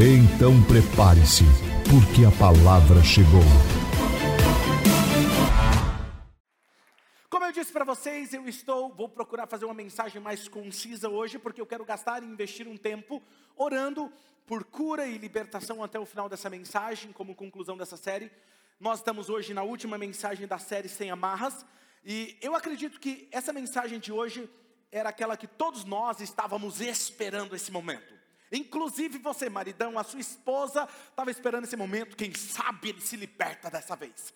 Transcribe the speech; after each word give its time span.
Então 0.00 0.52
prepare-se, 0.62 1.42
porque 1.90 2.24
a 2.24 2.30
palavra 2.38 3.02
chegou. 3.02 3.42
Como 7.28 7.44
eu 7.44 7.50
disse 7.50 7.72
para 7.72 7.84
vocês, 7.84 8.32
eu 8.32 8.48
estou, 8.48 8.94
vou 8.94 9.08
procurar 9.08 9.48
fazer 9.48 9.64
uma 9.64 9.74
mensagem 9.74 10.22
mais 10.22 10.46
concisa 10.46 11.08
hoje, 11.08 11.36
porque 11.36 11.60
eu 11.60 11.66
quero 11.66 11.84
gastar 11.84 12.22
e 12.22 12.26
investir 12.26 12.68
um 12.68 12.76
tempo 12.76 13.20
orando 13.56 14.08
por 14.46 14.62
cura 14.62 15.04
e 15.04 15.18
libertação 15.18 15.82
até 15.82 15.98
o 15.98 16.06
final 16.06 16.28
dessa 16.28 16.48
mensagem, 16.48 17.10
como 17.10 17.34
conclusão 17.34 17.76
dessa 17.76 17.96
série. 17.96 18.30
Nós 18.78 19.00
estamos 19.00 19.28
hoje 19.28 19.52
na 19.52 19.64
última 19.64 19.98
mensagem 19.98 20.46
da 20.46 20.58
série 20.58 20.88
Sem 20.88 21.10
Amarras, 21.10 21.66
e 22.04 22.38
eu 22.40 22.54
acredito 22.54 23.00
que 23.00 23.28
essa 23.32 23.52
mensagem 23.52 23.98
de 23.98 24.12
hoje 24.12 24.48
era 24.92 25.08
aquela 25.08 25.36
que 25.36 25.48
todos 25.48 25.84
nós 25.84 26.20
estávamos 26.20 26.80
esperando 26.80 27.56
esse 27.56 27.72
momento. 27.72 28.17
Inclusive 28.50 29.18
você, 29.18 29.48
maridão, 29.48 29.98
a 29.98 30.04
sua 30.04 30.20
esposa 30.20 30.88
estava 31.10 31.30
esperando 31.30 31.64
esse 31.64 31.76
momento, 31.76 32.16
quem 32.16 32.34
sabe 32.34 32.90
ele 32.90 33.00
se 33.00 33.16
liberta 33.16 33.70
dessa 33.70 33.94
vez. 33.94 34.32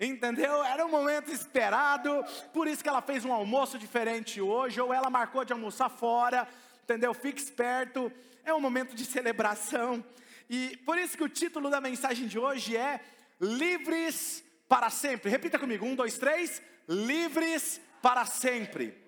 Entendeu? 0.00 0.62
Era 0.62 0.86
um 0.86 0.90
momento 0.90 1.32
esperado, 1.32 2.24
por 2.52 2.68
isso 2.68 2.82
que 2.82 2.88
ela 2.88 3.02
fez 3.02 3.24
um 3.24 3.32
almoço 3.32 3.78
diferente 3.78 4.40
hoje, 4.40 4.80
ou 4.80 4.94
ela 4.94 5.10
marcou 5.10 5.44
de 5.44 5.52
almoçar 5.52 5.88
fora, 5.88 6.46
entendeu? 6.84 7.12
Fique 7.12 7.42
esperto, 7.42 8.12
é 8.44 8.54
um 8.54 8.60
momento 8.60 8.94
de 8.94 9.04
celebração. 9.04 10.04
E 10.48 10.76
por 10.86 10.96
isso 10.96 11.16
que 11.16 11.24
o 11.24 11.28
título 11.28 11.68
da 11.68 11.80
mensagem 11.80 12.28
de 12.28 12.38
hoje 12.38 12.76
é 12.76 13.00
Livres 13.40 14.44
para 14.68 14.88
sempre. 14.88 15.30
Repita 15.30 15.58
comigo: 15.58 15.84
um, 15.84 15.94
dois, 15.94 16.16
três. 16.16 16.62
Livres 16.88 17.80
para 18.00 18.24
sempre. 18.24 19.07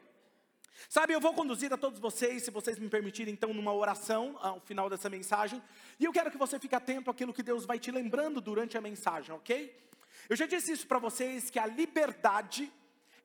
Sabe, 0.89 1.13
eu 1.13 1.21
vou 1.21 1.35
conduzir 1.35 1.73
a 1.73 1.77
todos 1.77 1.99
vocês, 1.99 2.43
se 2.43 2.51
vocês 2.51 2.79
me 2.79 2.89
permitirem, 2.89 3.33
então, 3.33 3.53
numa 3.53 3.73
oração 3.73 4.37
ao 4.41 4.61
final 4.61 4.89
dessa 4.89 5.11
mensagem. 5.11 5.63
E 5.99 6.05
eu 6.05 6.13
quero 6.13 6.31
que 6.31 6.39
você 6.39 6.59
fique 6.59 6.75
atento 6.75 7.11
àquilo 7.11 7.33
que 7.33 7.43
Deus 7.43 7.65
vai 7.65 7.79
te 7.79 7.91
lembrando 7.91 8.41
durante 8.41 8.77
a 8.79 8.81
mensagem, 8.81 9.35
ok? 9.35 9.79
Eu 10.29 10.37
já 10.37 10.47
disse 10.47 10.73
isso 10.73 10.87
para 10.87 10.99
vocês 10.99 11.51
que 11.51 11.59
a 11.59 11.67
liberdade, 11.67 12.73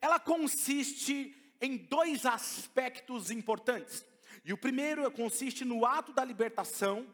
ela 0.02 0.20
consiste 0.20 1.36
em 1.62 1.78
dois 1.78 2.26
aspectos 2.26 3.32
importantes. 3.32 4.06
E 4.44 4.54
o 4.54 4.58
primeiro 4.58 5.10
consiste 5.12 5.66
no 5.66 5.86
ato 5.86 6.14
da 6.14 6.24
libertação 6.24 7.08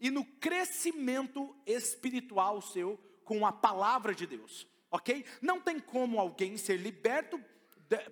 e 0.00 0.10
no 0.10 0.24
crescimento 0.24 1.54
espiritual 1.64 2.60
seu 2.60 2.98
com 3.24 3.46
a 3.46 3.52
palavra 3.52 4.14
de 4.14 4.26
Deus, 4.26 4.66
ok? 4.90 5.24
Não 5.40 5.60
tem 5.60 5.78
como 5.78 6.18
alguém 6.18 6.56
ser 6.56 6.76
liberto 6.76 7.40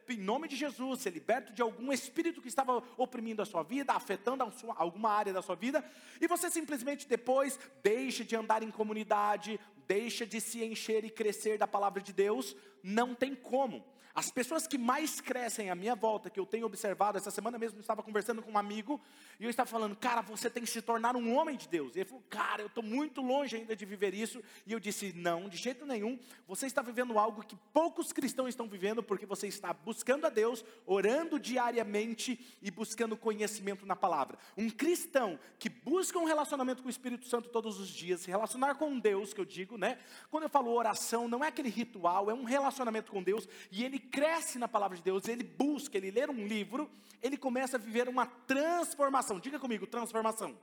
em 0.08 0.16
nome 0.16 0.48
de 0.48 0.56
Jesus, 0.56 1.00
ser 1.00 1.10
liberto 1.10 1.52
de 1.52 1.62
algum 1.62 1.92
espírito 1.92 2.40
que 2.40 2.48
estava 2.48 2.82
oprimindo 2.96 3.42
a 3.42 3.46
sua 3.46 3.62
vida, 3.62 3.92
afetando 3.92 4.50
sua, 4.52 4.74
alguma 4.76 5.10
área 5.10 5.32
da 5.32 5.42
sua 5.42 5.54
vida, 5.54 5.84
e 6.20 6.26
você 6.26 6.50
simplesmente 6.50 7.08
depois 7.08 7.58
deixa 7.82 8.24
de 8.24 8.34
andar 8.36 8.62
em 8.62 8.70
comunidade, 8.70 9.58
deixa 9.86 10.26
de 10.26 10.40
se 10.40 10.64
encher 10.64 11.04
e 11.04 11.10
crescer 11.10 11.58
da 11.58 11.66
palavra 11.66 12.00
de 12.00 12.12
Deus, 12.12 12.56
não 12.82 13.14
tem 13.14 13.34
como. 13.34 13.84
As 14.14 14.30
pessoas 14.30 14.66
que 14.66 14.76
mais 14.76 15.20
crescem 15.20 15.70
à 15.70 15.74
minha 15.74 15.94
volta, 15.94 16.28
que 16.28 16.40
eu 16.40 16.44
tenho 16.44 16.66
observado, 16.66 17.16
essa 17.16 17.30
semana 17.30 17.58
mesmo 17.58 17.78
eu 17.78 17.80
estava 17.80 18.02
conversando 18.02 18.42
com 18.42 18.50
um 18.50 18.58
amigo, 18.58 19.00
e 19.38 19.44
eu 19.44 19.50
estava 19.50 19.70
falando, 19.70 19.94
cara, 19.94 20.20
você 20.20 20.50
tem 20.50 20.64
que 20.64 20.68
se 20.68 20.82
tornar 20.82 21.14
um 21.14 21.34
homem 21.36 21.56
de 21.56 21.68
Deus. 21.68 21.94
E 21.94 22.00
ele 22.00 22.08
falou, 22.08 22.24
cara, 22.28 22.62
eu 22.62 22.66
estou 22.66 22.82
muito 22.82 23.20
longe 23.22 23.56
ainda 23.56 23.76
de 23.76 23.84
viver 23.84 24.12
isso. 24.12 24.42
E 24.66 24.72
eu 24.72 24.80
disse, 24.80 25.12
não, 25.12 25.48
de 25.48 25.56
jeito 25.56 25.86
nenhum, 25.86 26.18
você 26.46 26.66
está 26.66 26.82
vivendo 26.82 27.18
algo 27.18 27.44
que 27.44 27.56
poucos 27.72 28.12
cristãos 28.12 28.48
estão 28.48 28.66
vivendo, 28.66 29.02
porque 29.02 29.24
você 29.24 29.46
está 29.46 29.72
buscando 29.72 30.26
a 30.26 30.28
Deus, 30.28 30.64
orando 30.84 31.38
diariamente 31.38 32.58
e 32.60 32.70
buscando 32.70 33.16
conhecimento 33.16 33.86
na 33.86 33.94
palavra. 33.94 34.38
Um 34.56 34.68
cristão 34.68 35.38
que 35.58 35.68
busca 35.68 36.18
um 36.18 36.24
relacionamento 36.24 36.82
com 36.82 36.88
o 36.88 36.90
Espírito 36.90 37.26
Santo 37.26 37.48
todos 37.48 37.78
os 37.78 37.88
dias, 37.88 38.22
se 38.22 38.30
relacionar 38.30 38.74
com 38.74 38.98
Deus, 38.98 39.32
que 39.32 39.40
eu 39.40 39.44
digo, 39.44 39.78
né? 39.78 39.98
Quando 40.30 40.44
eu 40.44 40.48
falo 40.48 40.72
oração, 40.72 41.28
não 41.28 41.44
é 41.44 41.48
aquele 41.48 41.68
ritual, 41.68 42.30
é 42.30 42.34
um 42.34 42.44
relacionamento 42.44 43.12
com 43.12 43.22
Deus, 43.22 43.48
e 43.70 43.84
ele 43.84 43.99
cresce 44.00 44.58
na 44.58 44.66
palavra 44.66 44.96
de 44.96 45.02
Deus, 45.02 45.28
ele 45.28 45.44
busca, 45.44 45.96
ele 45.96 46.10
lê 46.10 46.26
um 46.26 46.46
livro, 46.46 46.90
ele 47.22 47.36
começa 47.36 47.76
a 47.76 47.80
viver 47.80 48.08
uma 48.08 48.26
transformação. 48.26 49.38
Diga 49.38 49.58
comigo, 49.58 49.86
transformação. 49.86 50.58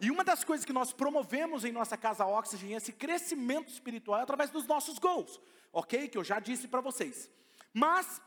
E 0.00 0.10
uma 0.10 0.24
das 0.24 0.44
coisas 0.44 0.64
que 0.64 0.72
nós 0.72 0.92
promovemos 0.92 1.64
em 1.64 1.72
nossa 1.72 1.96
casa 1.96 2.26
Oxygen 2.26 2.74
é 2.74 2.76
esse 2.76 2.92
crescimento 2.92 3.68
espiritual 3.68 4.20
através 4.20 4.50
dos 4.50 4.66
nossos 4.66 4.98
gols, 4.98 5.40
ok? 5.72 6.08
Que 6.08 6.18
eu 6.18 6.24
já 6.24 6.40
disse 6.40 6.68
para 6.68 6.80
vocês. 6.80 7.30
Mas 7.72 8.20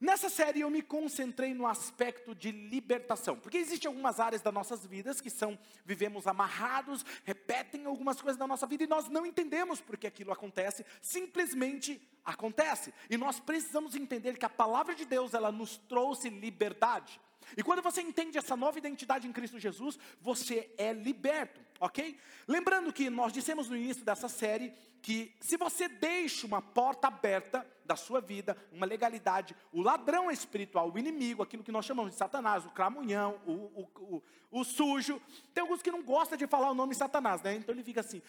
Nessa 0.00 0.28
série 0.28 0.60
eu 0.60 0.70
me 0.70 0.80
concentrei 0.80 1.52
no 1.52 1.66
aspecto 1.66 2.32
de 2.32 2.52
libertação, 2.52 3.36
porque 3.36 3.58
existem 3.58 3.88
algumas 3.88 4.20
áreas 4.20 4.40
das 4.40 4.54
nossas 4.54 4.86
vidas 4.86 5.20
que 5.20 5.28
são, 5.28 5.58
vivemos 5.84 6.28
amarrados, 6.28 7.04
repetem 7.24 7.84
algumas 7.84 8.20
coisas 8.20 8.38
da 8.38 8.46
nossa 8.46 8.64
vida 8.64 8.84
e 8.84 8.86
nós 8.86 9.08
não 9.08 9.26
entendemos 9.26 9.80
porque 9.80 10.06
aquilo 10.06 10.32
acontece, 10.32 10.86
simplesmente 11.02 12.00
acontece. 12.24 12.94
E 13.10 13.16
nós 13.16 13.40
precisamos 13.40 13.96
entender 13.96 14.38
que 14.38 14.46
a 14.46 14.50
palavra 14.50 14.94
de 14.94 15.04
Deus, 15.04 15.34
ela 15.34 15.50
nos 15.50 15.76
trouxe 15.76 16.28
liberdade. 16.28 17.20
E 17.56 17.62
quando 17.62 17.82
você 17.82 18.00
entende 18.00 18.38
essa 18.38 18.56
nova 18.56 18.78
identidade 18.78 19.26
em 19.26 19.32
Cristo 19.32 19.58
Jesus, 19.58 19.98
você 20.20 20.72
é 20.76 20.92
liberto, 20.92 21.60
ok? 21.80 22.18
Lembrando 22.46 22.92
que 22.92 23.08
nós 23.10 23.32
dissemos 23.32 23.68
no 23.68 23.76
início 23.76 24.04
dessa 24.04 24.28
série 24.28 24.72
que 25.00 25.34
se 25.40 25.56
você 25.56 25.88
deixa 25.88 26.46
uma 26.46 26.60
porta 26.60 27.08
aberta 27.08 27.66
da 27.84 27.96
sua 27.96 28.20
vida, 28.20 28.56
uma 28.72 28.84
legalidade, 28.84 29.56
o 29.72 29.80
ladrão 29.80 30.30
espiritual, 30.30 30.92
o 30.92 30.98
inimigo, 30.98 31.42
aquilo 31.42 31.64
que 31.64 31.72
nós 31.72 31.86
chamamos 31.86 32.12
de 32.12 32.18
Satanás, 32.18 32.66
o 32.66 32.70
cramunhão, 32.70 33.40
o, 33.46 33.52
o, 33.52 33.88
o, 33.96 34.22
o 34.60 34.64
sujo, 34.64 35.20
tem 35.54 35.62
alguns 35.62 35.80
que 35.80 35.90
não 35.90 36.02
gostam 36.02 36.36
de 36.36 36.46
falar 36.46 36.70
o 36.70 36.74
nome 36.74 36.94
Satanás, 36.94 37.40
né? 37.42 37.54
Então 37.54 37.74
ele 37.74 37.82
fica 37.82 38.00
assim, 38.00 38.20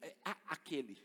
é, 0.00 0.14
aquele. 0.46 0.96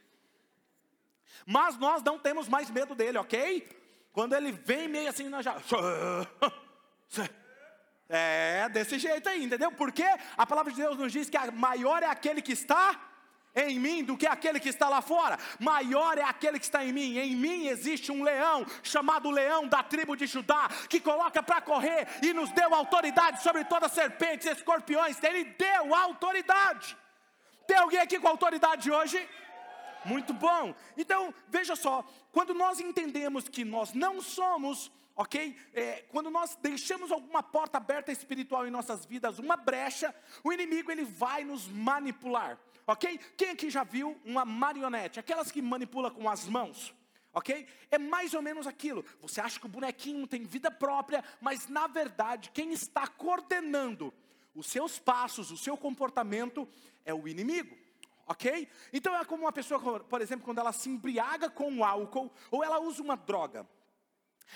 Mas 1.45 1.77
nós 1.77 2.01
não 2.03 2.17
temos 2.19 2.47
mais 2.47 2.69
medo 2.69 2.95
dele, 2.95 3.17
ok? 3.17 3.67
Quando 4.13 4.33
ele 4.35 4.51
vem 4.51 4.87
meio 4.87 5.09
assim, 5.09 5.27
nós 5.29 5.43
já. 5.43 5.55
É, 8.13 8.67
desse 8.67 8.99
jeito 8.99 9.29
aí, 9.29 9.41
entendeu? 9.41 9.71
Porque 9.71 10.03
a 10.37 10.45
palavra 10.45 10.73
de 10.73 10.81
Deus 10.81 10.97
nos 10.97 11.13
diz 11.13 11.29
que 11.29 11.37
a 11.37 11.49
maior 11.49 12.03
é 12.03 12.07
aquele 12.07 12.41
que 12.41 12.51
está 12.51 12.99
em 13.55 13.79
mim 13.79 14.03
do 14.03 14.17
que 14.17 14.27
aquele 14.27 14.59
que 14.59 14.67
está 14.67 14.89
lá 14.89 15.01
fora. 15.01 15.39
Maior 15.57 16.17
é 16.17 16.23
aquele 16.23 16.59
que 16.59 16.65
está 16.65 16.83
em 16.83 16.91
mim. 16.91 17.17
Em 17.17 17.33
mim 17.37 17.67
existe 17.67 18.11
um 18.11 18.21
leão, 18.21 18.65
chamado 18.83 19.29
leão 19.29 19.65
da 19.65 19.81
tribo 19.81 20.17
de 20.17 20.27
Judá, 20.27 20.69
que 20.89 20.99
coloca 20.99 21.41
para 21.41 21.61
correr 21.61 22.05
e 22.21 22.33
nos 22.33 22.51
deu 22.51 22.75
autoridade 22.75 23.41
sobre 23.41 23.63
todas 23.63 23.91
as 23.91 23.95
serpentes 23.95 24.45
e 24.45 24.51
escorpiões. 24.51 25.21
Ele 25.23 25.45
deu 25.45 25.95
autoridade. 25.95 26.97
Tem 27.65 27.77
alguém 27.77 27.99
aqui 27.99 28.19
com 28.19 28.27
autoridade 28.27 28.91
hoje? 28.91 29.25
Muito 30.03 30.33
bom. 30.33 30.75
Então, 30.97 31.33
veja 31.47 31.77
só, 31.77 32.03
quando 32.33 32.53
nós 32.53 32.81
entendemos 32.81 33.47
que 33.47 33.63
nós 33.63 33.93
não 33.93 34.19
somos 34.19 34.91
ok? 35.21 35.55
É, 35.73 36.03
quando 36.09 36.31
nós 36.31 36.57
deixamos 36.61 37.11
alguma 37.11 37.43
porta 37.43 37.77
aberta 37.77 38.11
espiritual 38.11 38.67
em 38.67 38.71
nossas 38.71 39.05
vidas, 39.05 39.37
uma 39.37 39.55
brecha, 39.55 40.13
o 40.43 40.51
inimigo 40.51 40.91
ele 40.91 41.05
vai 41.05 41.43
nos 41.43 41.67
manipular, 41.67 42.59
ok? 42.87 43.19
Quem 43.37 43.51
aqui 43.51 43.69
já 43.69 43.83
viu 43.83 44.19
uma 44.25 44.43
marionete? 44.43 45.19
Aquelas 45.19 45.51
que 45.51 45.61
manipula 45.61 46.09
com 46.09 46.27
as 46.27 46.47
mãos. 46.47 46.93
Ok? 47.33 47.65
É 47.89 47.97
mais 47.97 48.33
ou 48.33 48.41
menos 48.41 48.67
aquilo. 48.67 49.05
Você 49.21 49.39
acha 49.39 49.57
que 49.57 49.65
o 49.65 49.69
bonequinho 49.69 50.27
tem 50.27 50.43
vida 50.43 50.69
própria, 50.69 51.23
mas 51.39 51.69
na 51.69 51.87
verdade, 51.87 52.51
quem 52.53 52.73
está 52.73 53.07
coordenando 53.07 54.13
os 54.53 54.67
seus 54.67 54.99
passos, 54.99 55.49
o 55.49 55.55
seu 55.57 55.77
comportamento, 55.77 56.67
é 57.05 57.13
o 57.13 57.27
inimigo 57.27 57.77
ok? 58.27 58.67
Então 58.93 59.13
é 59.15 59.25
como 59.25 59.43
uma 59.43 59.51
pessoa, 59.51 59.99
por 59.99 60.21
exemplo, 60.21 60.45
quando 60.45 60.59
ela 60.59 60.71
se 60.71 60.89
embriaga 60.89 61.49
com 61.49 61.83
álcool 61.83 62.31
ou 62.49 62.63
ela 62.63 62.79
usa 62.79 63.01
uma 63.01 63.17
droga. 63.17 63.67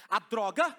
A 0.09 0.19
droga, 0.19 0.75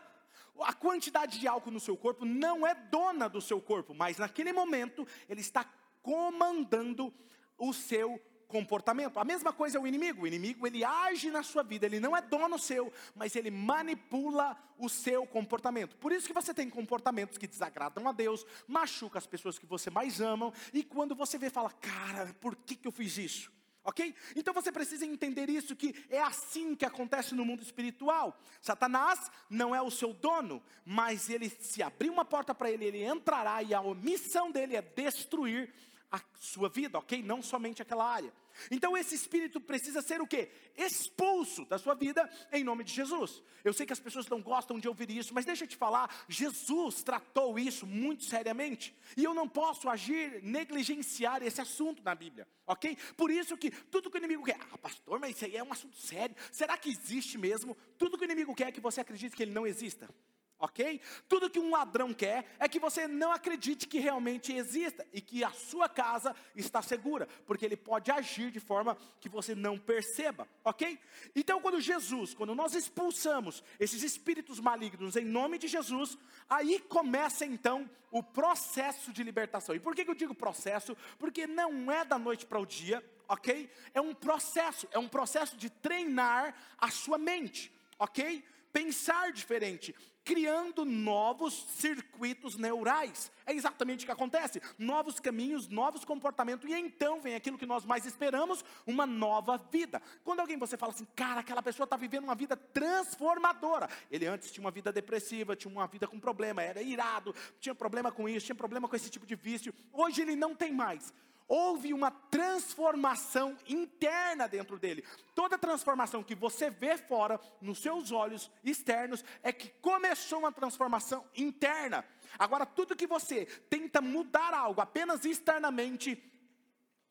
a 0.61 0.73
quantidade 0.73 1.39
de 1.39 1.47
álcool 1.47 1.71
no 1.71 1.81
seu 1.81 1.97
corpo 1.97 2.25
não 2.25 2.67
é 2.67 2.75
dona 2.75 3.29
do 3.29 3.41
seu 3.41 3.61
corpo, 3.61 3.95
mas 3.95 4.19
naquele 4.19 4.53
momento 4.53 5.07
ele 5.29 5.41
está 5.41 5.65
comandando 6.03 7.13
o 7.59 7.73
seu 7.73 8.21
comportamento. 8.47 9.19
A 9.19 9.25
mesma 9.25 9.53
coisa 9.53 9.79
é 9.79 9.81
o 9.81 9.87
inimigo. 9.87 10.23
O 10.23 10.27
inimigo 10.27 10.67
ele 10.67 10.85
age 10.85 11.31
na 11.31 11.43
sua 11.43 11.63
vida, 11.63 11.87
ele 11.87 12.01
não 12.01 12.17
é 12.17 12.23
dono 12.23 12.59
seu, 12.59 12.93
mas 13.15 13.35
ele 13.37 13.51
manipula 13.51 14.57
o 14.79 14.89
seu 14.89 15.27
comportamento. 15.27 15.97
Por 15.97 16.13
isso 16.13 16.27
que 16.27 16.33
você 16.33 16.55
tem 16.55 16.71
comportamentos 16.71 17.39
que 17.39 17.47
desagradam 17.47 18.09
a 18.09 18.13
Deus, 18.13 18.47
machuca 18.67 19.19
as 19.19 19.27
pessoas 19.27 19.59
que 19.59 19.67
você 19.67 19.91
mais 19.91 20.21
amam, 20.21 20.53
e 20.73 20.83
quando 20.83 21.15
você 21.15 21.39
vê, 21.39 21.51
fala: 21.51 21.71
"Cara, 21.71 22.35
por 22.41 22.55
que 22.55 22.77
que 22.77 22.89
eu 22.89 22.93
fiz 22.93 23.19
isso?" 23.19 23.56
Ok? 23.87 24.13
Então 24.35 24.53
você 24.53 24.73
precisa 24.73 25.07
entender 25.07 25.49
isso, 25.49 25.77
que 25.77 25.95
é 26.11 26.21
assim 26.21 26.75
que 26.75 26.85
acontece 26.85 27.37
no 27.37 27.45
mundo 27.45 27.63
espiritual. 27.63 28.37
Satanás 28.61 29.31
não 29.49 29.73
é 29.73 29.81
o 29.81 29.93
seu 29.93 30.13
dono, 30.13 30.61
mas 30.85 31.31
ele, 31.31 31.49
se 31.49 31.85
abrir 31.85 32.11
uma 32.11 32.25
porta 32.25 32.53
para 32.53 32.69
ele, 32.69 32.85
ele 32.85 33.05
entrará 33.05 33.63
e 33.63 33.73
a 33.73 33.81
missão 33.95 34.51
dele 34.51 34.75
é 34.75 34.83
destruir 34.83 35.73
a 36.11 36.21
sua 36.35 36.69
vida, 36.69 36.99
ok? 36.99 37.23
Não 37.23 37.41
somente 37.41 37.81
aquela 37.81 38.05
área. 38.05 38.33
Então 38.71 38.97
esse 38.97 39.15
espírito 39.15 39.61
precisa 39.61 40.03
ser 40.03 40.21
o 40.21 40.27
quê? 40.27 40.51
Expulso 40.77 41.65
da 41.65 41.79
sua 41.79 41.95
vida 41.95 42.29
em 42.53 42.65
nome 42.65 42.85
de 42.85 42.93
Jesus. 42.93 43.43
Eu 43.65 43.73
sei 43.73 43.87
que 43.87 43.93
as 43.93 44.01
pessoas 44.01 44.29
não 44.29 44.41
gostam 44.41 44.79
de 44.79 44.89
ouvir 44.89 45.11
isso, 45.11 45.35
mas 45.35 45.45
deixa 45.45 45.65
eu 45.65 45.69
te 45.69 45.77
falar, 45.77 46.25
Jesus 46.29 47.03
tratou 47.03 47.59
isso 47.59 47.87
muito 47.87 48.25
seriamente. 48.25 48.97
E 49.17 49.25
eu 49.25 49.35
não 49.35 49.49
posso 49.49 49.89
agir, 49.89 50.43
negligenciar 50.43 51.43
esse 51.43 51.61
assunto 51.61 52.03
na 52.03 52.15
Bíblia, 52.15 52.47
ok? 52.67 52.97
Por 53.17 53.31
isso 53.31 53.57
que 53.57 53.71
tudo 53.71 54.11
que 54.11 54.17
o 54.17 54.21
inimigo 54.21 54.45
quer, 54.45 54.59
ah 54.73 54.79
pastor, 54.79 55.19
mas 55.19 55.37
isso 55.37 55.45
aí 55.45 55.57
é 55.57 55.65
um 55.65 55.73
assunto 55.73 55.97
sério. 55.97 56.37
Será 56.53 56.77
que 56.77 56.91
existe 56.91 57.37
mesmo? 57.39 57.77
Tudo 57.99 58.17
que 58.17 58.25
o 58.25 58.27
inimigo 58.27 58.55
quer 58.55 58.69
é 58.69 58.73
que 58.73 58.81
você 58.81 59.01
acredite 59.01 59.35
que 59.35 59.43
ele 59.43 59.53
não 59.53 59.67
exista 59.67 60.09
ok? 60.59 61.01
Tudo 61.29 61.51
que 61.51 61.59
um 61.59 61.71
ladrão 61.71 62.13
quer 62.13 62.47
é 62.59 62.69
que 62.69 62.79
você 62.79 63.07
não 63.07 63.33
acredite 63.33 63.87
que 63.87 63.99
realmente 63.99 64.53
exista 64.53 65.07
e 65.13 65.21
que 65.21 65.45
a 65.45 65.51
sua 65.51 65.89
casa 65.89 66.35
está 66.55 66.81
segura, 66.83 67.29
porque 67.47 67.65
ele 67.65 67.77
pode 67.77 68.11
agir 68.11 68.51
de 68.51 68.61
forma 68.61 68.97
que 69.21 69.29
você 69.29 69.55
não 69.55 69.79
perceba, 69.79 70.49
ok? 70.65 70.99
Então, 71.35 71.61
quando 71.61 71.81
Jesus, 71.81 72.35
quando 72.35 72.55
nós 72.55 72.75
expulsamos 72.75 73.63
esses 73.79 74.03
espíritos 74.03 74.61
malignos 74.61 75.17
em 75.17 75.25
nome 75.25 75.59
de 75.59 75.69
Jesus, 75.69 76.17
aí 76.49 76.81
começa 76.81 77.45
então 77.45 77.89
o 78.11 78.23
processo 78.23 79.13
de 79.13 79.23
libertação. 79.23 79.75
E 79.75 79.81
por 79.81 79.95
que 79.95 80.09
eu 80.09 80.15
digo 80.15 80.35
processo? 80.35 80.97
Porque 81.19 81.47
não 81.47 81.91
é 81.93 82.05
da 82.05 82.19
noite 82.19 82.47
para 82.47 82.59
o 82.59 82.67
dia, 82.67 83.05
ok? 83.29 83.71
É 83.93 84.01
um 84.01 84.15
processo, 84.15 84.89
é 84.91 84.99
um 84.99 85.09
processo 85.09 85.57
de 85.57 85.69
treinar 85.69 86.55
a 86.79 86.91
sua 86.91 87.19
mente, 87.19 87.73
ok? 87.99 88.43
Pensar 88.73 89.33
diferente, 89.33 89.95
criando 90.27 90.85
novos 90.85 91.55
circuitos 91.69 92.57
neurais. 92.57 93.31
É 93.47 93.53
exatamente 93.55 94.03
o 94.03 94.07
que 94.07 94.13
acontece. 94.13 94.61
Novos 94.77 95.21
caminhos, 95.21 95.69
novos 95.69 96.05
comportamentos, 96.05 96.69
e 96.69 96.75
então 96.75 97.21
vem 97.21 97.37
aquilo 97.37 97.57
que 97.57 97.65
nós 97.65 97.85
mais 97.85 98.05
esperamos, 98.05 98.65
uma 98.85 99.07
nova 99.07 99.57
vida. 99.57 100.03
Quando 100.25 100.41
alguém 100.41 100.59
você 100.59 100.77
fala 100.77 100.93
assim, 100.93 101.07
cara, 101.15 101.41
aquela 101.41 101.63
pessoa 101.63 101.85
está 101.85 101.97
vivendo 101.97 102.25
uma 102.25 102.35
vida 102.35 102.57
transformadora. 102.57 103.89
Ele 104.11 104.27
antes 104.27 104.51
tinha 104.51 104.65
uma 104.65 104.73
vida 104.73 104.93
depressiva, 104.93 105.55
tinha 105.55 105.73
uma 105.73 105.87
vida 105.87 106.09
com 106.09 106.19
problema, 106.19 106.61
era 106.61 106.83
irado, 106.83 107.33
tinha 107.61 107.75
problema 107.75 108.11
com 108.11 108.29
isso, 108.29 108.47
tinha 108.47 108.57
problema 108.57 108.89
com 108.89 108.97
esse 108.97 109.09
tipo 109.09 109.27
de 109.27 109.37
vício. 109.37 109.73
Hoje 109.93 110.23
ele 110.23 110.35
não 110.35 110.57
tem 110.57 110.73
mais 110.73 111.15
houve 111.49 111.93
uma 111.93 112.11
transformação 112.11 113.57
interna 113.69 114.49
dentro 114.49 114.79
dele. 114.79 115.05
Toda 115.35 115.59
transformação 115.59 116.23
que 116.23 116.35
você 116.35 116.71
vê 116.71 116.97
fora, 116.97 117.41
nos 117.61 117.79
seus 117.79 118.11
olhos 118.11 118.51
externos, 118.65 119.25
é 119.43 119.53
que 119.53 119.69
começou 119.81 120.41
uma 120.41 120.53
transformação 120.53 121.25
interna. 121.37 122.05
Agora, 122.39 122.67
tudo 122.67 122.97
que 122.97 123.07
você 123.07 123.47
tenta 123.69 124.01
mudar 124.01 124.53
algo 124.53 124.81
apenas 124.81 125.25
externamente, 125.25 126.23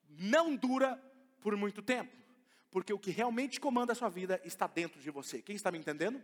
não 0.08 0.54
dura 0.54 1.02
por 1.40 1.56
muito 1.56 1.82
tempo. 1.82 2.14
Porque 2.70 2.92
o 2.92 2.98
que 2.98 3.10
realmente 3.10 3.58
comanda 3.58 3.92
a 3.92 3.96
sua 3.96 4.08
vida 4.08 4.40
está 4.44 4.66
dentro 4.66 5.00
de 5.00 5.10
você. 5.10 5.40
Quem 5.40 5.56
está 5.56 5.70
me 5.70 5.78
entendendo? 5.78 6.22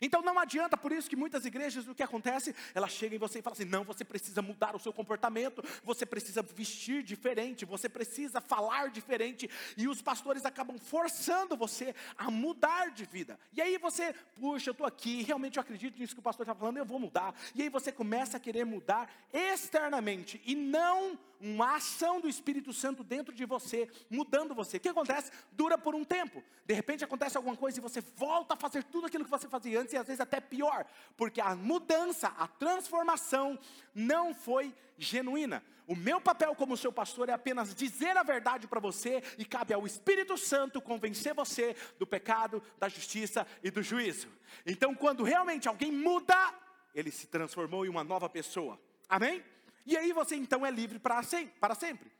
Então 0.00 0.22
não 0.22 0.38
adianta, 0.38 0.76
por 0.76 0.92
isso 0.92 1.08
que 1.08 1.16
muitas 1.16 1.44
igrejas, 1.44 1.86
o 1.86 1.94
que 1.94 2.02
acontece? 2.02 2.54
Elas 2.74 2.92
chegam 2.92 3.16
em 3.16 3.18
você 3.18 3.38
e 3.38 3.42
falam 3.42 3.54
assim: 3.54 3.64
não, 3.64 3.84
você 3.84 4.04
precisa 4.04 4.42
mudar 4.42 4.74
o 4.74 4.78
seu 4.78 4.92
comportamento, 4.92 5.62
você 5.82 6.04
precisa 6.06 6.42
vestir 6.42 7.02
diferente, 7.02 7.64
você 7.64 7.88
precisa 7.88 8.40
falar 8.40 8.90
diferente, 8.90 9.48
e 9.76 9.88
os 9.88 10.02
pastores 10.02 10.44
acabam 10.44 10.78
forçando 10.78 11.56
você 11.56 11.94
a 12.16 12.30
mudar 12.30 12.90
de 12.90 13.04
vida. 13.04 13.38
E 13.52 13.60
aí 13.60 13.78
você, 13.78 14.14
puxa, 14.34 14.70
eu 14.70 14.72
estou 14.72 14.86
aqui, 14.86 15.22
realmente 15.22 15.56
eu 15.56 15.60
acredito 15.60 15.98
nisso 15.98 16.14
que 16.14 16.20
o 16.20 16.22
pastor 16.22 16.44
está 16.44 16.54
falando, 16.54 16.78
eu 16.78 16.84
vou 16.84 16.98
mudar. 16.98 17.34
E 17.54 17.62
aí 17.62 17.68
você 17.68 17.92
começa 17.92 18.36
a 18.36 18.40
querer 18.40 18.64
mudar 18.64 19.10
externamente 19.32 20.40
e 20.44 20.54
não 20.54 21.18
uma 21.40 21.76
ação 21.76 22.20
do 22.20 22.28
Espírito 22.28 22.72
Santo 22.72 23.04
dentro 23.04 23.34
de 23.34 23.44
você, 23.44 23.88
mudando 24.08 24.54
você. 24.54 24.76
O 24.76 24.80
que 24.80 24.88
acontece? 24.88 25.30
Dura 25.52 25.76
por 25.76 25.94
um 25.94 26.04
tempo. 26.04 26.42
De 26.64 26.74
repente 26.74 27.04
acontece 27.04 27.36
alguma 27.36 27.56
coisa 27.56 27.78
e 27.78 27.82
você 27.82 28.00
volta 28.00 28.54
a 28.54 28.56
fazer 28.56 28.84
tudo 28.84 29.06
aquilo 29.06 29.24
que 29.24 29.30
você 29.30 29.48
fazia 29.48 29.80
antes 29.80 29.92
e 29.92 29.96
às 29.96 30.06
vezes 30.06 30.20
até 30.20 30.40
pior, 30.40 30.86
porque 31.16 31.40
a 31.40 31.54
mudança, 31.54 32.28
a 32.38 32.46
transformação 32.46 33.58
não 33.94 34.34
foi 34.34 34.74
genuína. 34.96 35.62
O 35.86 35.94
meu 35.94 36.20
papel 36.20 36.54
como 36.54 36.76
seu 36.76 36.90
pastor 36.90 37.28
é 37.28 37.32
apenas 37.32 37.74
dizer 37.74 38.16
a 38.16 38.22
verdade 38.22 38.66
para 38.66 38.80
você 38.80 39.22
e 39.36 39.44
cabe 39.44 39.74
ao 39.74 39.86
Espírito 39.86 40.36
Santo 40.38 40.80
convencer 40.80 41.34
você 41.34 41.76
do 41.98 42.06
pecado, 42.06 42.62
da 42.78 42.88
justiça 42.88 43.46
e 43.62 43.70
do 43.70 43.82
juízo. 43.82 44.28
Então, 44.64 44.94
quando 44.94 45.22
realmente 45.22 45.68
alguém 45.68 45.92
muda, 45.92 46.54
ele 46.94 47.10
se 47.10 47.26
transformou 47.26 47.84
em 47.84 47.90
uma 47.90 48.02
nova 48.02 48.30
pessoa. 48.30 48.80
Amém? 49.08 49.44
E 49.84 49.96
aí 49.96 50.12
você 50.12 50.36
então 50.36 50.64
é 50.64 50.70
livre 50.70 50.98
para 50.98 51.22
sempre. 51.22 52.12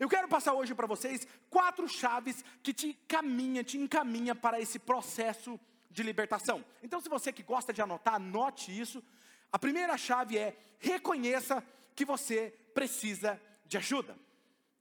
Eu 0.00 0.08
quero 0.08 0.26
passar 0.28 0.54
hoje 0.54 0.74
para 0.74 0.86
vocês 0.86 1.26
quatro 1.48 1.88
chaves 1.88 2.44
que 2.62 2.72
te 2.72 2.94
caminha, 3.06 3.62
te 3.62 3.78
encaminha 3.78 4.34
para 4.34 4.60
esse 4.60 4.78
processo 4.78 5.60
de 5.90 6.02
libertação. 6.02 6.64
Então, 6.82 7.00
se 7.00 7.08
você 7.08 7.32
que 7.32 7.42
gosta 7.42 7.72
de 7.72 7.82
anotar, 7.82 8.14
anote 8.14 8.76
isso. 8.76 9.02
A 9.52 9.58
primeira 9.58 9.96
chave 9.98 10.38
é 10.38 10.56
reconheça 10.78 11.64
que 11.94 12.04
você 12.04 12.52
precisa 12.74 13.40
de 13.66 13.76
ajuda. 13.76 14.16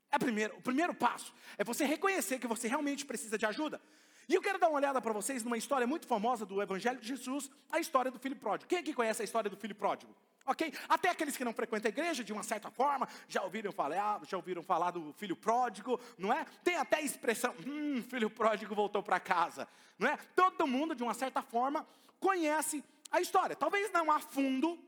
É 0.10 0.18
primeiro, 0.18 0.58
o 0.58 0.62
primeiro 0.62 0.94
passo 0.94 1.34
é 1.58 1.64
você 1.64 1.86
reconhecer 1.86 2.40
que 2.40 2.48
você 2.48 2.68
realmente 2.68 3.06
precisa 3.06 3.38
de 3.38 3.46
ajuda. 3.46 3.82
E 4.28 4.34
eu 4.34 4.42
quero 4.42 4.60
dar 4.60 4.70
uma 4.70 4.78
olhada 4.78 5.02
para 5.02 5.14
vocês 5.14 5.44
numa 5.44 5.58
história 5.58 5.86
muito 5.86 6.08
famosa 6.08 6.46
do 6.46 6.62
Evangelho 6.62 7.00
de 7.00 7.08
Jesus, 7.08 7.50
a 7.72 7.80
história 7.80 8.12
do 8.12 8.20
filho 8.20 8.36
pródigo. 8.36 8.70
Quem 8.70 8.80
aqui 8.80 8.94
conhece 8.94 9.22
a 9.22 9.26
história 9.26 9.50
do 9.50 9.58
filho 9.58 9.76
pródigo? 9.76 10.16
Ok? 10.46 10.74
Até 10.90 11.10
aqueles 11.10 11.38
que 11.38 11.46
não 11.46 11.54
frequentam 11.54 11.90
a 11.90 11.94
igreja, 11.94 12.24
de 12.24 12.34
uma 12.34 12.44
certa 12.44 12.72
forma, 12.72 13.08
já 13.28 13.44
ouviram 13.44 13.72
falar, 13.72 14.22
já 14.28 14.38
ouviram 14.38 14.64
falar 14.64 14.92
do 14.92 15.14
filho 15.14 15.36
pródigo, 15.36 16.00
não 16.18 16.34
é? 16.34 16.46
Tem 16.64 16.76
até 16.78 16.98
a 16.98 17.02
expressão, 17.02 17.54
hum, 17.66 18.02
filho 18.02 18.30
pródigo 18.30 18.74
voltou 18.74 19.04
para 19.04 19.20
casa, 19.20 19.68
não 20.00 20.08
é? 20.08 20.18
Todo 20.36 20.66
mundo, 20.66 20.96
de 20.96 21.04
uma 21.04 21.14
certa 21.14 21.42
forma, 21.42 21.86
conhece 22.20 22.84
a 23.12 23.22
história. 23.22 23.56
Talvez 23.56 23.92
não 23.92 24.12
a 24.12 24.20
fundo, 24.20 24.80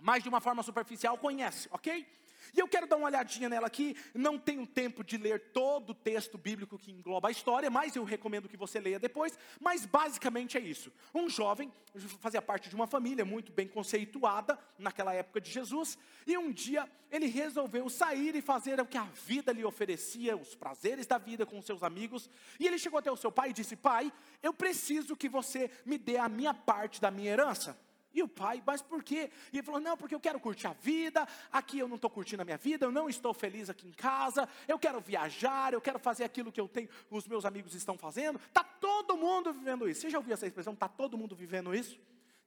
mas 0.00 0.22
de 0.22 0.28
uma 0.28 0.40
forma 0.40 0.62
superficial 0.62 1.16
conhece, 1.18 1.68
ok? 1.70 2.06
E 2.52 2.60
eu 2.60 2.68
quero 2.68 2.86
dar 2.86 2.96
uma 2.96 3.06
olhadinha 3.06 3.48
nela 3.48 3.66
aqui. 3.66 3.96
Não 4.12 4.38
tenho 4.38 4.66
tempo 4.66 5.02
de 5.04 5.16
ler 5.16 5.52
todo 5.52 5.90
o 5.90 5.94
texto 5.94 6.36
bíblico 6.36 6.78
que 6.78 6.90
engloba 6.90 7.28
a 7.28 7.30
história, 7.30 7.70
mas 7.70 7.96
eu 7.96 8.04
recomendo 8.04 8.48
que 8.48 8.56
você 8.56 8.80
leia 8.80 8.98
depois. 8.98 9.38
Mas 9.60 9.86
basicamente 9.86 10.58
é 10.58 10.60
isso. 10.60 10.92
Um 11.14 11.28
jovem 11.28 11.72
fazia 12.20 12.42
parte 12.42 12.68
de 12.68 12.74
uma 12.74 12.86
família 12.86 13.24
muito 13.24 13.52
bem 13.52 13.68
conceituada 13.68 14.58
naquela 14.78 15.14
época 15.14 15.40
de 15.40 15.50
Jesus, 15.50 15.96
e 16.26 16.36
um 16.36 16.50
dia 16.50 16.90
ele 17.10 17.26
resolveu 17.26 17.88
sair 17.88 18.34
e 18.34 18.42
fazer 18.42 18.80
o 18.80 18.86
que 18.86 18.98
a 18.98 19.04
vida 19.04 19.52
lhe 19.52 19.64
oferecia, 19.64 20.36
os 20.36 20.54
prazeres 20.54 21.06
da 21.06 21.18
vida 21.18 21.46
com 21.46 21.62
seus 21.62 21.82
amigos. 21.82 22.28
E 22.58 22.66
ele 22.66 22.78
chegou 22.78 22.98
até 22.98 23.10
o 23.10 23.16
seu 23.16 23.30
pai 23.30 23.50
e 23.50 23.52
disse: 23.52 23.76
Pai, 23.76 24.12
eu 24.42 24.52
preciso 24.52 25.16
que 25.16 25.28
você 25.28 25.70
me 25.84 25.96
dê 25.96 26.16
a 26.16 26.28
minha 26.28 26.52
parte 26.52 27.00
da 27.00 27.10
minha 27.10 27.30
herança. 27.30 27.78
E 28.14 28.22
o 28.22 28.28
pai, 28.28 28.62
mas 28.64 28.80
por 28.80 29.02
quê? 29.02 29.30
E 29.52 29.56
ele 29.56 29.62
falou: 29.62 29.80
não, 29.80 29.96
porque 29.96 30.14
eu 30.14 30.20
quero 30.20 30.38
curtir 30.38 30.68
a 30.68 30.72
vida, 30.72 31.26
aqui 31.50 31.78
eu 31.78 31.88
não 31.88 31.96
estou 31.96 32.08
curtindo 32.08 32.42
a 32.42 32.44
minha 32.44 32.56
vida, 32.56 32.86
eu 32.86 32.92
não 32.92 33.08
estou 33.08 33.34
feliz 33.34 33.68
aqui 33.68 33.88
em 33.88 33.92
casa, 33.92 34.48
eu 34.68 34.78
quero 34.78 35.00
viajar, 35.00 35.72
eu 35.72 35.80
quero 35.80 35.98
fazer 35.98 36.24
aquilo 36.24 36.52
que 36.52 36.60
eu 36.60 36.68
tenho, 36.68 36.88
os 37.10 37.26
meus 37.26 37.44
amigos 37.44 37.74
estão 37.74 37.98
fazendo. 37.98 38.40
Está 38.46 38.62
todo 38.62 39.16
mundo 39.16 39.52
vivendo 39.52 39.88
isso. 39.88 40.02
Você 40.02 40.10
já 40.10 40.18
ouviu 40.18 40.34
essa 40.34 40.46
expressão? 40.46 40.72
Está 40.72 40.88
todo 40.88 41.18
mundo 41.18 41.34
vivendo 41.34 41.74
isso? 41.74 41.98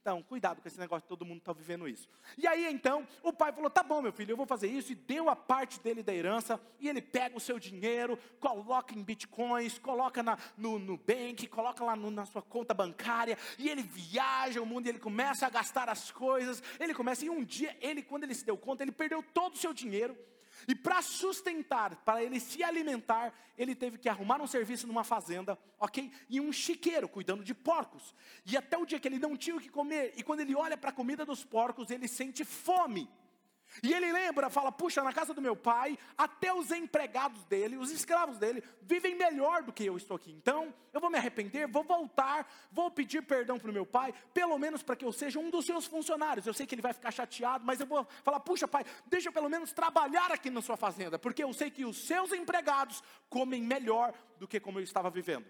Então, 0.08 0.24
cuidado 0.24 0.62
com 0.62 0.68
esse 0.70 0.80
negócio, 0.80 1.06
todo 1.06 1.26
mundo 1.26 1.40
está 1.40 1.52
vivendo 1.52 1.86
isso. 1.86 2.08
E 2.38 2.48
aí 2.48 2.66
então, 2.68 3.06
o 3.22 3.34
pai 3.34 3.52
falou: 3.52 3.70
tá 3.70 3.84
bom, 3.84 4.02
meu 4.02 4.14
filho, 4.14 4.32
eu 4.32 4.38
vou 4.38 4.46
fazer 4.46 4.68
isso, 4.68 4.94
e 4.94 4.96
deu 4.96 5.30
a 5.30 5.36
parte 5.36 5.82
dele 5.82 6.02
da 6.02 6.14
herança, 6.14 6.58
e 6.80 6.88
ele 6.88 7.02
pega 7.02 7.36
o 7.36 7.42
seu 7.42 7.60
dinheiro, 7.60 8.18
coloca 8.40 8.98
em 8.98 9.04
bitcoins, 9.04 9.78
coloca 9.78 10.24
na, 10.24 10.38
no, 10.58 10.96
bank, 10.96 11.46
coloca 11.48 11.84
lá 11.84 11.94
no, 11.94 12.10
na 12.10 12.26
sua 12.26 12.42
conta 12.42 12.74
bancária, 12.74 13.38
e 13.60 13.68
ele 13.68 13.84
viaja 13.84 14.62
o 14.62 14.66
mundo, 14.66 14.86
e 14.86 14.90
ele 14.92 15.00
começa 15.00 15.46
a 15.46 15.50
gastar 15.50 15.90
as 15.90 16.10
coisas, 16.10 16.64
ele 16.80 16.94
começa, 16.94 17.26
e 17.26 17.30
um 17.30 17.44
dia, 17.44 17.76
ele, 17.82 18.02
quando 18.02 18.24
ele 18.24 18.34
se 18.34 18.46
deu 18.46 18.58
conta, 18.58 18.84
ele 18.84 18.94
perdeu 18.94 19.22
todo 19.22 19.56
o 19.56 19.58
seu 19.58 19.74
dinheiro, 19.74 20.18
e 20.68 20.74
para 20.74 21.02
sustentar, 21.02 21.96
para 21.98 22.24
ele 22.24 22.40
se 22.40 22.64
alimentar, 22.64 23.34
ele 23.58 23.76
teve 23.76 23.98
que 23.98 24.08
arrumar 24.08 24.42
um 24.42 24.48
serviço 24.48 24.88
numa 24.88 25.04
fazenda, 25.04 25.58
ok? 25.80 26.12
E 26.30 26.40
um 26.40 26.52
chiqueiro 26.52 27.10
cuidando 27.10 27.44
de 27.44 27.54
porcos. 27.54 28.16
E 28.46 28.56
até 28.56 28.78
o 28.78 28.86
dia 28.86 29.00
que 29.00 29.08
ele 29.08 29.20
não 29.20 29.36
tinha 29.36 29.56
o 29.56 29.60
que 29.60 29.70
comer, 29.70 30.14
e 30.16 30.24
quando 30.24 30.40
ele 30.40 30.56
olha 30.56 30.78
para 30.78 30.90
a 30.90 30.94
comida 30.94 31.26
dos 31.26 31.44
porcos, 31.44 31.90
ele 31.90 32.08
sente 32.08 32.46
fome. 32.46 33.10
E 33.84 33.94
ele 33.94 34.12
lembra, 34.12 34.50
fala: 34.50 34.72
puxa, 34.72 35.04
na 35.04 35.14
casa 35.14 35.34
do 35.34 35.42
meu 35.42 35.56
pai, 35.56 35.98
até 36.18 36.54
os 36.54 36.72
empregados 36.72 37.44
dele, 37.46 37.78
os 37.78 37.92
escravos 37.92 38.38
dele, 38.38 38.64
vivem 38.82 39.16
melhor 39.16 39.64
do 39.64 39.74
que 39.74 39.86
eu 39.86 39.98
estou 39.98 40.18
aqui. 40.18 40.32
Então, 40.32 40.74
eu 40.92 41.00
vou 41.00 41.10
me 41.10 41.18
arrepender, 41.18 41.68
vou 41.68 41.84
voltar, 41.84 42.50
vou 42.72 42.90
pedir 42.90 43.22
perdão 43.22 43.60
para 43.60 43.70
o 43.70 43.74
meu 43.74 43.86
pai, 43.86 44.14
pelo 44.34 44.58
menos 44.58 44.82
para 44.82 44.96
que 44.96 45.06
eu 45.06 45.12
seja 45.12 45.40
um 45.40 45.50
dos 45.50 45.66
seus 45.66 45.86
funcionários. 45.86 46.48
Eu 46.48 46.54
sei 46.54 46.66
que 46.66 46.74
ele 46.74 46.82
vai 46.82 46.94
ficar 46.94 47.12
chateado, 47.12 47.66
mas 47.66 47.80
eu 47.80 47.86
vou 47.86 48.08
falar: 48.24 48.40
puxa, 48.40 48.68
pai, 48.68 48.86
deixa 49.06 49.30
eu 49.30 49.34
pelo 49.34 49.50
menos 49.50 49.72
trabalhar 49.72 50.32
aqui 50.32 50.50
na 50.50 50.62
sua 50.62 50.78
fazenda, 50.78 51.20
porque 51.20 51.44
eu 51.44 51.54
sei 51.54 51.70
que 51.70 51.86
os 51.86 52.08
seus 52.08 52.32
empregados 52.32 53.04
comem 53.30 53.62
melhor 53.62 54.14
do 54.40 54.48
que 54.48 54.60
como 54.60 54.80
eu 54.80 54.84
estava 54.84 55.10
vivendo. 55.10 55.46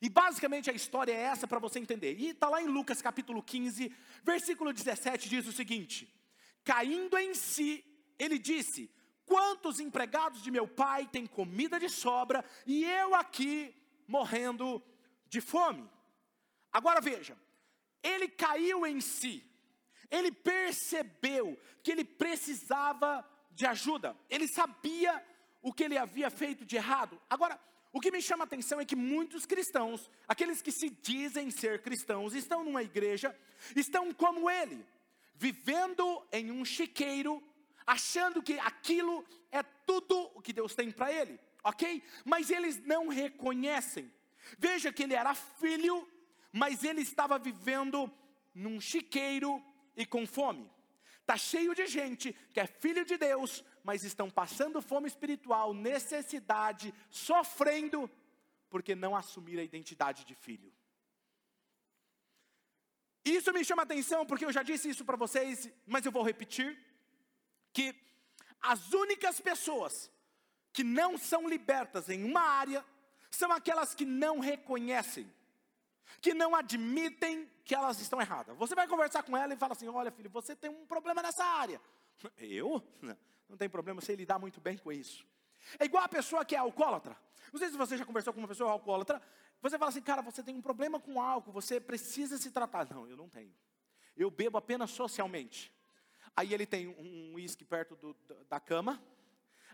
E 0.00 0.08
basicamente 0.08 0.70
a 0.70 0.72
história 0.72 1.12
é 1.12 1.20
essa 1.20 1.46
para 1.46 1.58
você 1.58 1.78
entender. 1.78 2.16
E 2.18 2.30
está 2.30 2.48
lá 2.48 2.62
em 2.62 2.66
Lucas 2.66 3.02
capítulo 3.02 3.42
15, 3.42 3.92
versículo 4.22 4.72
17, 4.72 5.28
diz 5.28 5.46
o 5.46 5.52
seguinte. 5.52 6.21
Caindo 6.64 7.18
em 7.18 7.34
si, 7.34 7.84
ele 8.18 8.38
disse: 8.38 8.90
Quantos 9.24 9.80
empregados 9.80 10.42
de 10.42 10.50
meu 10.50 10.66
pai 10.66 11.06
têm 11.06 11.26
comida 11.26 11.78
de 11.78 11.88
sobra 11.88 12.44
e 12.66 12.84
eu 12.84 13.14
aqui 13.14 13.74
morrendo 14.06 14.82
de 15.28 15.40
fome? 15.40 15.88
Agora 16.72 17.00
veja, 17.00 17.36
ele 18.02 18.28
caiu 18.28 18.86
em 18.86 19.00
si, 19.00 19.44
ele 20.10 20.32
percebeu 20.32 21.58
que 21.82 21.90
ele 21.92 22.04
precisava 22.04 23.26
de 23.50 23.66
ajuda, 23.66 24.16
ele 24.28 24.48
sabia 24.48 25.24
o 25.60 25.72
que 25.72 25.84
ele 25.84 25.96
havia 25.96 26.30
feito 26.30 26.64
de 26.64 26.76
errado. 26.76 27.20
Agora, 27.30 27.58
o 27.92 28.00
que 28.00 28.10
me 28.10 28.22
chama 28.22 28.44
a 28.44 28.46
atenção 28.46 28.80
é 28.80 28.84
que 28.84 28.96
muitos 28.96 29.44
cristãos, 29.44 30.10
aqueles 30.26 30.62
que 30.62 30.72
se 30.72 30.88
dizem 30.88 31.50
ser 31.50 31.82
cristãos, 31.82 32.34
estão 32.34 32.64
numa 32.64 32.82
igreja, 32.82 33.36
estão 33.76 34.12
como 34.14 34.50
ele, 34.50 34.84
vivendo 35.42 36.24
em 36.30 36.52
um 36.52 36.64
chiqueiro, 36.64 37.42
achando 37.84 38.40
que 38.40 38.56
aquilo 38.60 39.26
é 39.50 39.60
tudo 39.60 40.30
o 40.36 40.40
que 40.40 40.52
Deus 40.52 40.72
tem 40.72 40.92
para 40.92 41.12
ele, 41.12 41.36
ok? 41.64 42.00
Mas 42.24 42.48
eles 42.48 42.78
não 42.86 43.08
reconhecem. 43.08 44.08
Veja 44.56 44.92
que 44.92 45.02
ele 45.02 45.14
era 45.14 45.34
filho, 45.34 46.08
mas 46.52 46.84
ele 46.84 47.00
estava 47.00 47.40
vivendo 47.40 48.08
num 48.54 48.80
chiqueiro 48.80 49.60
e 49.96 50.06
com 50.06 50.24
fome. 50.28 50.70
Está 51.22 51.36
cheio 51.36 51.74
de 51.74 51.88
gente 51.88 52.32
que 52.52 52.60
é 52.60 52.66
filho 52.66 53.04
de 53.04 53.16
Deus, 53.16 53.64
mas 53.82 54.04
estão 54.04 54.30
passando 54.30 54.80
fome 54.80 55.08
espiritual, 55.08 55.74
necessidade, 55.74 56.94
sofrendo, 57.10 58.08
porque 58.70 58.94
não 58.94 59.16
assumiram 59.16 59.60
a 59.60 59.64
identidade 59.64 60.24
de 60.24 60.36
filho. 60.36 60.72
Isso 63.24 63.52
me 63.52 63.64
chama 63.64 63.82
atenção 63.82 64.26
porque 64.26 64.44
eu 64.44 64.52
já 64.52 64.62
disse 64.62 64.88
isso 64.88 65.04
para 65.04 65.16
vocês, 65.16 65.70
mas 65.86 66.04
eu 66.04 66.12
vou 66.12 66.22
repetir: 66.22 66.78
que 67.72 67.94
as 68.60 68.92
únicas 68.92 69.40
pessoas 69.40 70.10
que 70.72 70.82
não 70.82 71.16
são 71.18 71.48
libertas 71.48 72.08
em 72.08 72.24
uma 72.24 72.40
área 72.40 72.84
são 73.30 73.50
aquelas 73.52 73.94
que 73.94 74.04
não 74.04 74.40
reconhecem, 74.40 75.30
que 76.20 76.34
não 76.34 76.54
admitem 76.54 77.50
que 77.64 77.74
elas 77.74 78.00
estão 78.00 78.20
erradas. 78.20 78.56
Você 78.56 78.74
vai 78.74 78.86
conversar 78.88 79.22
com 79.22 79.36
ela 79.36 79.54
e 79.54 79.56
fala 79.56 79.72
assim: 79.72 79.88
Olha, 79.88 80.10
filho, 80.10 80.30
você 80.30 80.56
tem 80.56 80.70
um 80.70 80.86
problema 80.86 81.22
nessa 81.22 81.44
área. 81.44 81.80
Eu? 82.38 82.82
Não 83.48 83.58
tem 83.58 83.68
problema, 83.68 84.00
sei 84.00 84.16
lidar 84.16 84.38
muito 84.38 84.62
bem 84.62 84.78
com 84.78 84.90
isso. 84.90 85.26
É 85.78 85.84
igual 85.84 86.02
a 86.02 86.08
pessoa 86.08 86.42
que 86.42 86.54
é 86.54 86.58
alcoólatra. 86.58 87.14
Não 87.52 87.58
sei 87.58 87.68
se 87.68 87.76
você 87.76 87.98
já 87.98 88.04
conversou 88.06 88.32
com 88.32 88.38
uma 88.38 88.48
pessoa 88.48 88.70
alcoólatra, 88.70 89.20
você 89.62 89.78
fala 89.78 89.90
assim, 89.90 90.02
cara, 90.02 90.20
você 90.20 90.42
tem 90.42 90.56
um 90.56 90.60
problema 90.60 90.98
com 90.98 91.20
álcool, 91.20 91.52
você 91.52 91.80
precisa 91.80 92.36
se 92.36 92.50
tratar. 92.50 92.86
Não, 92.90 93.06
eu 93.06 93.16
não 93.16 93.28
tenho. 93.28 93.54
Eu 94.16 94.30
bebo 94.30 94.58
apenas 94.58 94.90
socialmente. 94.90 95.72
Aí 96.36 96.52
ele 96.52 96.66
tem 96.66 96.88
um 96.88 97.34
uísque 97.34 97.64
perto 97.64 97.94
do, 97.94 98.16
da 98.48 98.58
cama, 98.58 99.00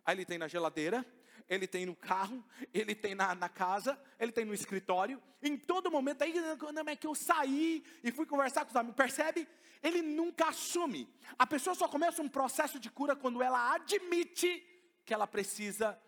aí 0.04 0.14
ele 0.14 0.26
tem 0.26 0.36
na 0.36 0.46
geladeira, 0.46 1.06
ele 1.48 1.66
tem 1.66 1.86
no 1.86 1.96
carro, 1.96 2.44
ele 2.74 2.94
tem 2.94 3.14
na, 3.14 3.34
na 3.34 3.48
casa, 3.48 3.98
ele 4.18 4.30
tem 4.30 4.44
no 4.44 4.52
escritório. 4.52 5.22
Em 5.42 5.56
todo 5.56 5.90
momento, 5.90 6.22
aí 6.22 6.34
quando 6.58 6.86
é 6.86 6.96
que 6.96 7.06
eu 7.06 7.14
saí 7.14 7.82
e 8.04 8.10
fui 8.10 8.26
conversar 8.26 8.64
com 8.64 8.70
os 8.70 8.76
amigos, 8.76 8.96
percebe? 8.96 9.48
Ele 9.82 10.02
nunca 10.02 10.48
assume. 10.48 11.08
A 11.38 11.46
pessoa 11.46 11.74
só 11.74 11.88
começa 11.88 12.20
um 12.20 12.28
processo 12.28 12.78
de 12.78 12.90
cura 12.90 13.16
quando 13.16 13.42
ela 13.42 13.74
admite 13.74 14.64
que 15.06 15.14
ela 15.14 15.26
precisa 15.26 15.98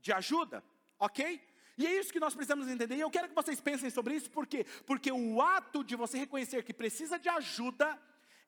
de 0.00 0.12
ajuda, 0.12 0.64
ok? 0.98 1.40
E 1.78 1.86
é 1.86 1.98
isso 1.98 2.12
que 2.12 2.18
nós 2.18 2.34
precisamos 2.34 2.66
entender. 2.68 2.96
E 2.96 3.00
eu 3.00 3.10
quero 3.10 3.28
que 3.28 3.34
vocês 3.34 3.60
pensem 3.60 3.88
sobre 3.88 4.14
isso, 4.14 4.28
por 4.30 4.46
quê? 4.46 4.66
Porque 4.84 5.12
o 5.12 5.40
ato 5.40 5.84
de 5.84 5.94
você 5.94 6.18
reconhecer 6.18 6.64
que 6.64 6.74
precisa 6.74 7.18
de 7.18 7.28
ajuda 7.28 7.96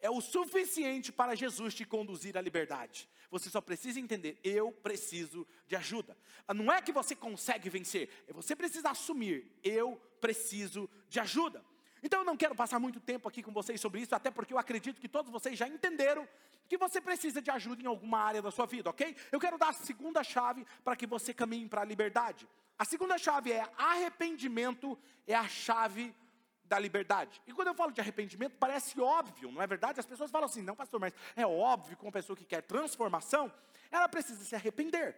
é 0.00 0.10
o 0.10 0.20
suficiente 0.20 1.12
para 1.12 1.36
Jesus 1.36 1.74
te 1.74 1.84
conduzir 1.84 2.36
à 2.36 2.40
liberdade. 2.40 3.08
Você 3.30 3.48
só 3.48 3.60
precisa 3.60 4.00
entender, 4.00 4.40
eu 4.42 4.72
preciso 4.72 5.46
de 5.68 5.76
ajuda. 5.76 6.16
Ah, 6.48 6.54
não 6.54 6.72
é 6.72 6.82
que 6.82 6.90
você 6.90 7.14
consegue 7.14 7.68
vencer, 7.68 8.08
é 8.26 8.32
você 8.32 8.56
precisa 8.56 8.90
assumir, 8.90 9.46
eu 9.62 10.00
preciso 10.20 10.90
de 11.08 11.20
ajuda. 11.20 11.64
Então 12.02 12.20
eu 12.20 12.24
não 12.24 12.36
quero 12.36 12.54
passar 12.54 12.80
muito 12.80 12.98
tempo 12.98 13.28
aqui 13.28 13.42
com 13.42 13.52
vocês 13.52 13.80
sobre 13.80 14.00
isso, 14.00 14.14
até 14.14 14.30
porque 14.30 14.52
eu 14.52 14.58
acredito 14.58 15.00
que 15.00 15.08
todos 15.08 15.30
vocês 15.30 15.56
já 15.56 15.68
entenderam 15.68 16.26
que 16.66 16.78
você 16.78 17.00
precisa 17.00 17.40
de 17.42 17.50
ajuda 17.50 17.82
em 17.82 17.86
alguma 17.86 18.18
área 18.18 18.42
da 18.42 18.50
sua 18.50 18.66
vida, 18.66 18.90
ok? 18.90 19.14
Eu 19.30 19.38
quero 19.38 19.58
dar 19.58 19.68
a 19.68 19.72
segunda 19.72 20.24
chave 20.24 20.66
para 20.82 20.96
que 20.96 21.06
você 21.06 21.34
caminhe 21.34 21.68
para 21.68 21.82
a 21.82 21.84
liberdade. 21.84 22.48
A 22.80 22.84
segunda 22.86 23.18
chave 23.18 23.52
é 23.52 23.62
arrependimento, 23.76 24.98
é 25.26 25.34
a 25.34 25.46
chave 25.46 26.16
da 26.64 26.78
liberdade. 26.78 27.42
E 27.46 27.52
quando 27.52 27.68
eu 27.68 27.74
falo 27.74 27.92
de 27.92 28.00
arrependimento, 28.00 28.56
parece 28.58 28.98
óbvio, 28.98 29.52
não 29.52 29.60
é 29.60 29.66
verdade? 29.66 30.00
As 30.00 30.06
pessoas 30.06 30.30
falam 30.30 30.46
assim, 30.46 30.62
não, 30.62 30.74
pastor, 30.74 30.98
mas 30.98 31.12
é 31.36 31.46
óbvio 31.46 31.94
que 31.94 32.02
uma 32.02 32.10
pessoa 32.10 32.34
que 32.34 32.46
quer 32.46 32.62
transformação, 32.62 33.52
ela 33.90 34.08
precisa 34.08 34.42
se 34.42 34.54
arrepender. 34.54 35.14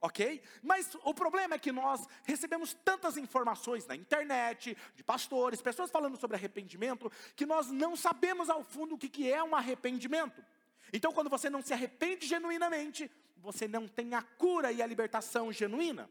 Ok? 0.00 0.42
Mas 0.62 0.96
o 1.04 1.12
problema 1.12 1.56
é 1.56 1.58
que 1.58 1.70
nós 1.70 2.08
recebemos 2.24 2.72
tantas 2.82 3.18
informações 3.18 3.86
na 3.86 3.94
internet, 3.94 4.74
de 4.96 5.04
pastores, 5.04 5.60
pessoas 5.60 5.90
falando 5.90 6.16
sobre 6.16 6.38
arrependimento, 6.38 7.12
que 7.36 7.44
nós 7.44 7.70
não 7.70 7.94
sabemos 7.94 8.48
ao 8.48 8.64
fundo 8.64 8.94
o 8.94 8.98
que, 8.98 9.10
que 9.10 9.30
é 9.30 9.44
um 9.44 9.54
arrependimento. 9.54 10.42
Então, 10.90 11.12
quando 11.12 11.28
você 11.28 11.50
não 11.50 11.60
se 11.60 11.74
arrepende 11.74 12.26
genuinamente, 12.26 13.10
você 13.36 13.68
não 13.68 13.86
tem 13.86 14.14
a 14.14 14.22
cura 14.22 14.72
e 14.72 14.80
a 14.80 14.86
libertação 14.86 15.52
genuína. 15.52 16.08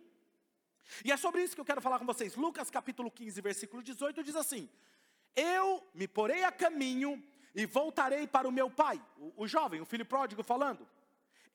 E 1.03 1.11
é 1.11 1.17
sobre 1.17 1.43
isso 1.43 1.55
que 1.55 1.61
eu 1.61 1.65
quero 1.65 1.81
falar 1.81 1.99
com 1.99 2.05
vocês. 2.05 2.35
Lucas 2.35 2.69
capítulo 2.69 3.09
15, 3.09 3.41
versículo 3.41 3.83
18 3.83 4.23
diz 4.23 4.35
assim: 4.35 4.69
Eu 5.35 5.85
me 5.93 6.07
porei 6.07 6.43
a 6.43 6.51
caminho 6.51 7.23
e 7.53 7.65
voltarei 7.65 8.27
para 8.27 8.47
o 8.47 8.51
meu 8.51 8.69
pai, 8.69 9.01
o, 9.17 9.43
o 9.43 9.47
jovem, 9.47 9.81
o 9.81 9.85
filho 9.85 10.05
pródigo 10.05 10.43
falando. 10.43 10.87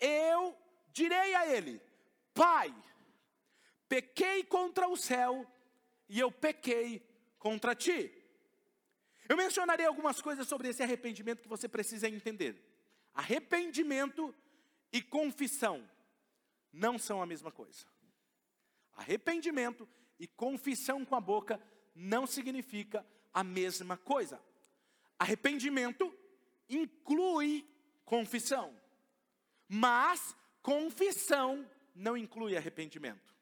Eu 0.00 0.56
direi 0.92 1.34
a 1.34 1.46
ele: 1.46 1.80
Pai, 2.34 2.74
pequei 3.88 4.44
contra 4.44 4.88
o 4.88 4.96
céu 4.96 5.46
e 6.08 6.18
eu 6.18 6.30
pequei 6.30 7.06
contra 7.38 7.74
ti. 7.74 8.12
Eu 9.28 9.36
mencionarei 9.36 9.86
algumas 9.86 10.20
coisas 10.20 10.46
sobre 10.46 10.68
esse 10.68 10.82
arrependimento 10.82 11.42
que 11.42 11.48
você 11.48 11.68
precisa 11.68 12.08
entender. 12.08 12.62
Arrependimento 13.12 14.34
e 14.92 15.02
confissão 15.02 15.88
não 16.72 16.98
são 16.98 17.20
a 17.20 17.26
mesma 17.26 17.50
coisa. 17.50 17.86
Arrependimento 18.96 19.88
e 20.18 20.26
confissão 20.26 21.04
com 21.04 21.14
a 21.14 21.20
boca 21.20 21.60
não 21.94 22.26
significa 22.26 23.06
a 23.32 23.44
mesma 23.44 23.96
coisa. 23.96 24.40
Arrependimento 25.18 26.12
inclui 26.68 27.66
confissão, 28.04 28.74
mas 29.68 30.34
confissão 30.62 31.68
não 31.94 32.16
inclui 32.16 32.56
arrependimento. 32.56 33.34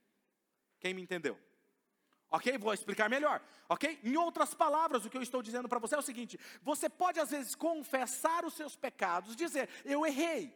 Quem 0.81 0.95
me 0.95 1.03
entendeu? 1.03 1.39
Ok? 2.31 2.59
Vou 2.59 2.75
explicar 2.75 3.09
melhor. 3.09 3.41
Ok? 3.69 4.01
Em 4.03 4.17
outras 4.17 4.55
palavras, 4.55 5.05
o 5.05 5.11
que 5.11 5.17
eu 5.17 5.23
estou 5.23 5.43
dizendo 5.43 5.69
para 5.69 5.79
você 5.79 5.95
é 5.95 5.99
o 5.99 6.03
seguinte: 6.03 6.39
você 6.63 6.89
pode 6.89 7.21
às 7.21 7.31
vezes 7.31 7.55
confessar 7.55 8.45
os 8.45 8.55
seus 8.55 8.77
pecados, 8.77 9.37
dizer, 9.37 9.69
eu 9.85 10.05
errei, 10.05 10.53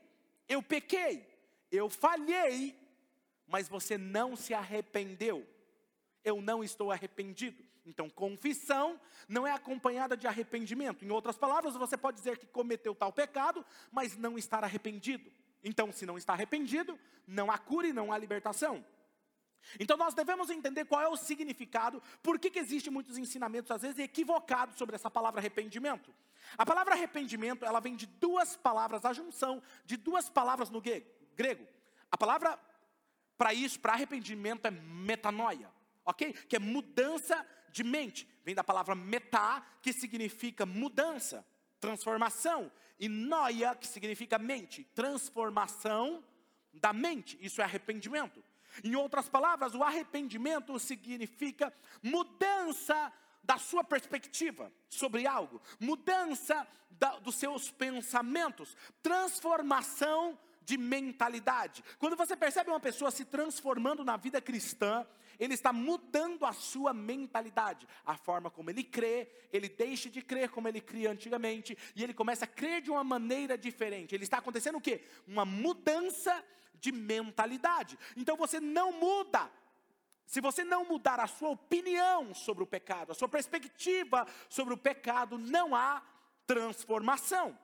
eu 0.48 0.62
pequei, 0.62 1.26
eu 1.70 1.88
falhei, 1.88 2.76
mas 3.48 3.68
você 3.68 3.98
não 3.98 4.36
se 4.36 4.54
arrependeu. 4.54 5.46
Eu 6.22 6.40
não 6.40 6.62
estou 6.62 6.92
arrependido. 6.92 7.64
Então, 7.84 8.10
confissão 8.10 9.00
não 9.26 9.46
é 9.46 9.52
acompanhada 9.52 10.16
de 10.16 10.26
arrependimento. 10.26 11.04
Em 11.04 11.10
outras 11.10 11.38
palavras, 11.38 11.74
você 11.74 11.96
pode 11.96 12.18
dizer 12.18 12.36
que 12.36 12.46
cometeu 12.46 12.94
tal 12.94 13.12
pecado, 13.12 13.64
mas 13.90 14.16
não 14.16 14.36
estar 14.36 14.62
arrependido. 14.62 15.32
Então, 15.64 15.90
se 15.90 16.04
não 16.04 16.18
está 16.18 16.34
arrependido, 16.34 16.98
não 17.26 17.50
há 17.50 17.56
cura 17.56 17.88
e 17.88 17.92
não 17.92 18.12
há 18.12 18.18
libertação. 18.18 18.84
Então 19.78 19.96
nós 19.96 20.14
devemos 20.14 20.50
entender 20.50 20.84
qual 20.84 21.02
é 21.02 21.08
o 21.08 21.16
significado, 21.16 22.02
por 22.22 22.38
que, 22.38 22.50
que 22.50 22.58
existe 22.58 22.90
muitos 22.90 23.18
ensinamentos, 23.18 23.70
às 23.70 23.82
vezes, 23.82 23.98
equivocados 23.98 24.76
sobre 24.76 24.94
essa 24.94 25.10
palavra 25.10 25.40
arrependimento. 25.40 26.14
A 26.56 26.64
palavra 26.64 26.94
arrependimento, 26.94 27.64
ela 27.64 27.80
vem 27.80 27.96
de 27.96 28.06
duas 28.06 28.56
palavras, 28.56 29.04
a 29.04 29.12
junção 29.12 29.62
de 29.84 29.96
duas 29.96 30.28
palavras 30.28 30.70
no 30.70 30.80
grego. 30.80 31.66
A 32.10 32.16
palavra 32.16 32.58
para 33.38 33.54
isso, 33.54 33.78
para 33.78 33.92
arrependimento, 33.94 34.66
é 34.66 34.70
metanoia, 34.70 35.70
ok? 36.04 36.32
Que 36.32 36.56
é 36.56 36.58
mudança 36.58 37.46
de 37.70 37.84
mente. 37.84 38.28
Vem 38.44 38.54
da 38.54 38.64
palavra 38.64 38.94
metá, 38.94 39.64
que 39.80 39.92
significa 39.92 40.66
mudança. 40.66 41.46
transformação, 41.80 42.72
e 42.98 43.08
noia, 43.08 43.72
que 43.76 43.86
significa 43.86 44.36
mente, 44.36 44.82
transformação 44.96 46.24
da 46.74 46.92
mente, 46.92 47.38
isso 47.40 47.60
é 47.60 47.64
arrependimento. 47.64 48.42
Em 48.82 48.96
outras 48.96 49.28
palavras, 49.28 49.74
o 49.76 49.82
arrependimento 49.84 50.76
significa 50.80 51.72
mudança 52.02 53.12
da 53.44 53.56
sua 53.56 53.84
perspectiva 53.84 54.72
sobre 54.88 55.26
algo, 55.26 55.62
mudança 55.80 56.66
da, 56.90 57.18
dos 57.18 57.36
seus 57.36 57.70
pensamentos, 57.70 58.76
transformação 59.02 60.38
de 60.68 60.76
mentalidade. 60.76 61.82
Quando 61.98 62.14
você 62.14 62.36
percebe 62.36 62.68
uma 62.68 62.78
pessoa 62.78 63.10
se 63.10 63.24
transformando 63.24 64.04
na 64.04 64.18
vida 64.18 64.38
cristã, 64.38 65.06
ele 65.38 65.54
está 65.54 65.72
mudando 65.72 66.44
a 66.44 66.52
sua 66.52 66.92
mentalidade, 66.92 67.88
a 68.04 68.18
forma 68.18 68.50
como 68.50 68.68
ele 68.68 68.84
crê, 68.84 69.30
ele 69.50 69.66
deixa 69.66 70.10
de 70.10 70.20
crer 70.20 70.50
como 70.50 70.68
ele 70.68 70.82
cria 70.82 71.10
antigamente, 71.10 71.76
e 71.96 72.04
ele 72.04 72.12
começa 72.12 72.44
a 72.44 72.48
crer 72.48 72.82
de 72.82 72.90
uma 72.90 73.02
maneira 73.02 73.56
diferente. 73.56 74.14
Ele 74.14 74.24
está 74.24 74.36
acontecendo 74.36 74.76
o 74.76 74.80
quê? 74.80 75.06
Uma 75.26 75.46
mudança 75.46 76.44
de 76.74 76.92
mentalidade. 76.92 77.98
Então 78.14 78.36
você 78.36 78.60
não 78.60 78.92
muda. 78.92 79.50
Se 80.26 80.38
você 80.38 80.64
não 80.64 80.84
mudar 80.84 81.18
a 81.18 81.26
sua 81.26 81.48
opinião 81.48 82.34
sobre 82.34 82.62
o 82.62 82.66
pecado, 82.66 83.12
a 83.12 83.14
sua 83.14 83.28
perspectiva 83.28 84.26
sobre 84.50 84.74
o 84.74 84.76
pecado, 84.76 85.38
não 85.38 85.74
há 85.74 86.02
transformação. 86.46 87.58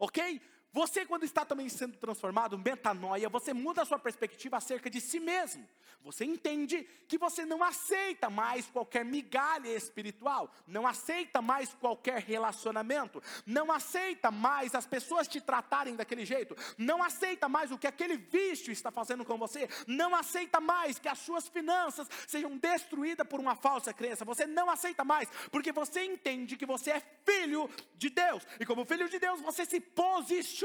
Ok? 0.00 0.42
Você, 0.72 1.04
quando 1.04 1.24
está 1.24 1.44
também 1.44 1.68
sendo 1.68 1.96
transformado, 1.96 2.56
metanoia, 2.56 3.28
você 3.28 3.52
muda 3.52 3.82
a 3.82 3.84
sua 3.84 3.98
perspectiva 3.98 4.56
acerca 4.56 4.88
de 4.88 5.00
si 5.00 5.18
mesmo. 5.18 5.66
Você 6.02 6.24
entende 6.24 6.86
que 7.08 7.18
você 7.18 7.44
não 7.44 7.62
aceita 7.62 8.30
mais 8.30 8.66
qualquer 8.66 9.04
migalha 9.04 9.68
espiritual, 9.68 10.50
não 10.66 10.86
aceita 10.86 11.42
mais 11.42 11.74
qualquer 11.74 12.22
relacionamento, 12.22 13.22
não 13.44 13.70
aceita 13.70 14.30
mais 14.30 14.74
as 14.74 14.86
pessoas 14.86 15.28
te 15.28 15.40
tratarem 15.40 15.96
daquele 15.96 16.24
jeito, 16.24 16.56
não 16.78 17.02
aceita 17.02 17.48
mais 17.48 17.70
o 17.70 17.76
que 17.76 17.86
aquele 17.86 18.16
vício 18.16 18.72
está 18.72 18.90
fazendo 18.90 19.24
com 19.24 19.36
você, 19.36 19.68
não 19.86 20.14
aceita 20.14 20.58
mais 20.58 20.98
que 20.98 21.08
as 21.08 21.18
suas 21.18 21.48
finanças 21.48 22.08
sejam 22.26 22.56
destruídas 22.56 23.26
por 23.26 23.40
uma 23.40 23.54
falsa 23.54 23.92
crença. 23.92 24.24
Você 24.24 24.46
não 24.46 24.70
aceita 24.70 25.04
mais, 25.04 25.28
porque 25.50 25.72
você 25.72 26.04
entende 26.04 26.56
que 26.56 26.64
você 26.64 26.92
é 26.92 27.02
filho 27.26 27.68
de 27.96 28.08
Deus, 28.08 28.46
e 28.58 28.64
como 28.64 28.86
filho 28.86 29.08
de 29.08 29.18
Deus, 29.18 29.40
você 29.42 29.66
se 29.66 29.80
posiciona, 29.80 30.59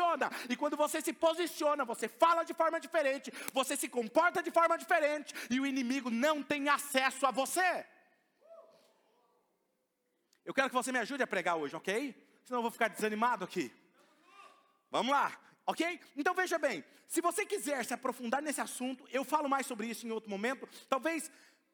e 0.50 0.56
quando 0.56 0.76
você 0.76 1.02
se 1.02 1.14
posiciona, 1.14 1.86
você 1.86 2.08
fala 2.08 2.44
de 2.44 2.54
forma 2.54 2.80
diferente, 2.80 3.32
você 3.54 3.76
se 3.76 3.88
comporta 3.88 4.42
de 4.42 4.52
forma 4.52 4.78
diferente 4.78 5.34
e 5.50 5.60
o 5.60 5.66
inimigo 5.66 6.10
não 6.10 6.44
tem 6.44 6.70
acesso 6.70 7.26
a 7.26 7.32
você. 7.32 7.86
Eu 10.44 10.54
quero 10.54 10.70
que 10.70 10.76
você 10.76 10.92
me 10.92 11.00
ajude 11.00 11.24
a 11.24 11.28
pregar 11.28 11.56
hoje, 11.56 11.76
ok? 11.76 12.16
Senão 12.44 12.60
eu 12.60 12.62
vou 12.62 12.72
ficar 12.72 12.90
desanimado 12.90 13.44
aqui. 13.44 13.74
Vamos 14.92 15.12
lá, 15.12 15.38
ok? 15.66 16.00
Então 16.16 16.34
veja 16.34 16.60
bem, 16.60 16.84
se 17.08 17.22
você 17.22 17.46
quiser 17.46 17.84
se 17.84 17.94
aprofundar 17.94 18.42
nesse 18.42 18.62
assunto, 18.62 19.08
eu 19.12 19.24
falo 19.24 19.50
mais 19.50 19.66
sobre 19.66 19.88
isso 19.88 20.06
em 20.06 20.12
outro 20.12 20.30
momento. 20.30 20.68
Talvez 20.88 21.32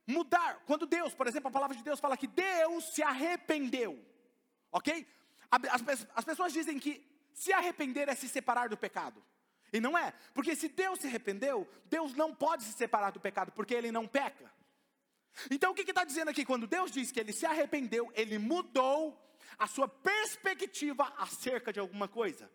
mudar, 0.07 0.61
quando 0.65 0.85
Deus, 0.85 1.13
por 1.13 1.27
exemplo, 1.27 1.49
a 1.49 1.51
palavra 1.51 1.75
de 1.75 1.83
Deus 1.83 1.99
fala 1.99 2.17
que 2.17 2.27
Deus 2.27 2.93
se 2.93 3.03
arrependeu, 3.03 4.03
ok? 4.71 5.05
As, 5.51 6.07
as 6.15 6.23
pessoas 6.23 6.53
dizem 6.53 6.79
que 6.79 7.10
se 7.33 7.51
arrepender 7.53 8.09
é 8.09 8.15
se 8.15 8.27
separar 8.27 8.69
do 8.69 8.77
pecado. 8.77 9.23
E 9.73 9.79
não 9.79 9.97
é, 9.97 10.13
porque 10.33 10.55
se 10.55 10.67
Deus 10.67 11.00
se 11.00 11.07
arrependeu, 11.07 11.67
Deus 11.85 12.13
não 12.13 12.35
pode 12.35 12.63
se 12.63 12.73
separar 12.73 13.11
do 13.11 13.19
pecado, 13.19 13.51
porque 13.53 13.73
ele 13.73 13.91
não 13.91 14.07
peca. 14.07 14.51
Então 15.50 15.71
o 15.71 15.75
que 15.75 15.89
está 15.89 16.03
dizendo 16.03 16.29
aqui? 16.29 16.43
Quando 16.43 16.67
Deus 16.67 16.91
diz 16.91 17.11
que 17.11 17.19
ele 17.19 17.31
se 17.31 17.45
arrependeu, 17.45 18.11
ele 18.15 18.38
mudou 18.38 19.17
a 19.57 19.67
sua 19.67 19.88
perspectiva 19.88 21.13
acerca 21.17 21.71
de 21.71 21.79
alguma 21.79 22.07
coisa. 22.07 22.51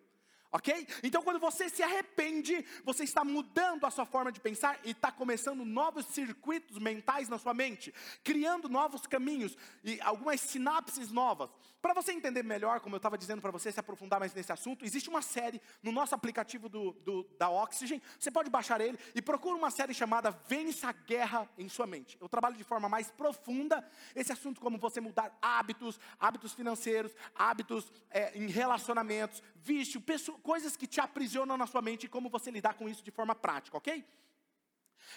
Ok? 0.53 0.87
Então, 1.03 1.23
quando 1.23 1.38
você 1.38 1.69
se 1.69 1.83
arrepende, 1.83 2.65
você 2.85 3.05
está 3.05 3.25
mudando 3.25 3.85
a 3.85 3.91
sua 3.91 4.07
forma 4.07 4.31
de 4.31 4.41
pensar 4.41 4.79
e 4.85 4.91
está 4.91 5.11
começando 5.11 5.65
novos 5.65 6.07
circuitos 6.07 6.79
mentais 6.79 7.29
na 7.29 7.38
sua 7.38 7.53
mente, 7.53 7.93
criando 8.23 8.69
novos 8.69 9.07
caminhos 9.07 9.57
e 9.83 10.00
algumas 10.00 10.41
sinapses 10.41 11.11
novas. 11.11 11.50
Para 11.83 11.95
você 11.95 12.12
entender 12.12 12.43
melhor, 12.43 12.81
como 12.81 12.95
eu 12.95 12.99
estava 12.99 13.17
dizendo 13.17 13.41
para 13.41 13.50
você, 13.50 13.71
se 13.71 13.79
aprofundar 13.79 14.19
mais 14.19 14.35
nesse 14.35 14.50
assunto, 14.50 14.85
existe 14.85 15.09
uma 15.09 15.23
série 15.23 15.61
no 15.83 15.93
nosso 15.93 16.15
aplicativo 16.15 16.69
do, 16.69 16.93
do, 17.05 17.25
da 17.38 17.49
Oxygen. 17.49 18.03
Você 18.19 18.31
pode 18.31 18.50
baixar 18.50 18.81
ele 18.81 18.99
e 19.15 19.23
procura 19.23 19.57
uma 19.57 19.71
série 19.71 19.95
chamada 19.95 20.31
Vença 20.49 20.89
a 20.89 20.93
Guerra 20.93 21.49
em 21.56 21.69
Sua 21.69 21.87
Mente. 21.87 22.17
Eu 22.21 22.28
trabalho 22.28 22.56
de 22.56 22.65
forma 22.65 22.89
mais 22.89 23.11
profunda 23.11 23.87
esse 24.15 24.32
assunto, 24.32 24.61
como 24.61 24.78
você 24.78 25.00
mudar 25.00 25.37
hábitos, 25.41 26.00
hábitos 26.19 26.54
financeiros, 26.54 27.15
hábitos 27.35 27.93
é, 28.11 28.37
em 28.37 28.49
relacionamentos, 28.49 29.43
vício, 29.71 30.00
pessoas 30.00 30.41
coisas 30.43 30.76
que 30.76 30.87
te 30.87 31.00
aprisionam 31.00 31.57
na 31.57 31.67
sua 31.67 31.83
mente 31.83 32.05
e 32.05 32.09
como 32.09 32.31
você 32.37 32.50
lidar 32.50 32.75
com 32.75 32.89
isso 32.89 33.02
de 33.02 33.11
forma 33.11 33.35
prática, 33.35 33.76
ok? 33.76 34.05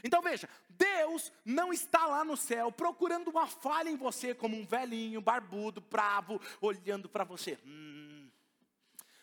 Então 0.03 0.21
veja, 0.21 0.49
Deus 0.69 1.31
não 1.45 1.71
está 1.71 2.05
lá 2.05 2.23
no 2.23 2.37
céu 2.37 2.71
procurando 2.71 3.29
uma 3.29 3.47
falha 3.47 3.89
em 3.89 3.95
você 3.95 4.33
como 4.33 4.57
um 4.57 4.65
velhinho, 4.65 5.21
barbudo, 5.21 5.81
bravo, 5.81 6.41
olhando 6.61 7.07
para 7.07 7.23
você. 7.23 7.57
Hum, 7.65 8.29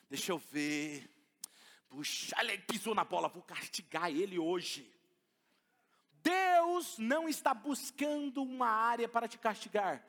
deixa 0.08 0.32
eu 0.32 0.38
ver. 0.38 1.10
Puxa, 1.88 2.36
ele 2.40 2.58
pisou 2.58 2.94
na 2.94 3.04
bola, 3.04 3.28
vou 3.28 3.42
castigar 3.42 4.10
ele 4.10 4.38
hoje. 4.38 4.92
Deus 6.22 6.98
não 6.98 7.28
está 7.28 7.54
buscando 7.54 8.42
uma 8.42 8.68
área 8.68 9.08
para 9.08 9.28
te 9.28 9.38
castigar. 9.38 10.04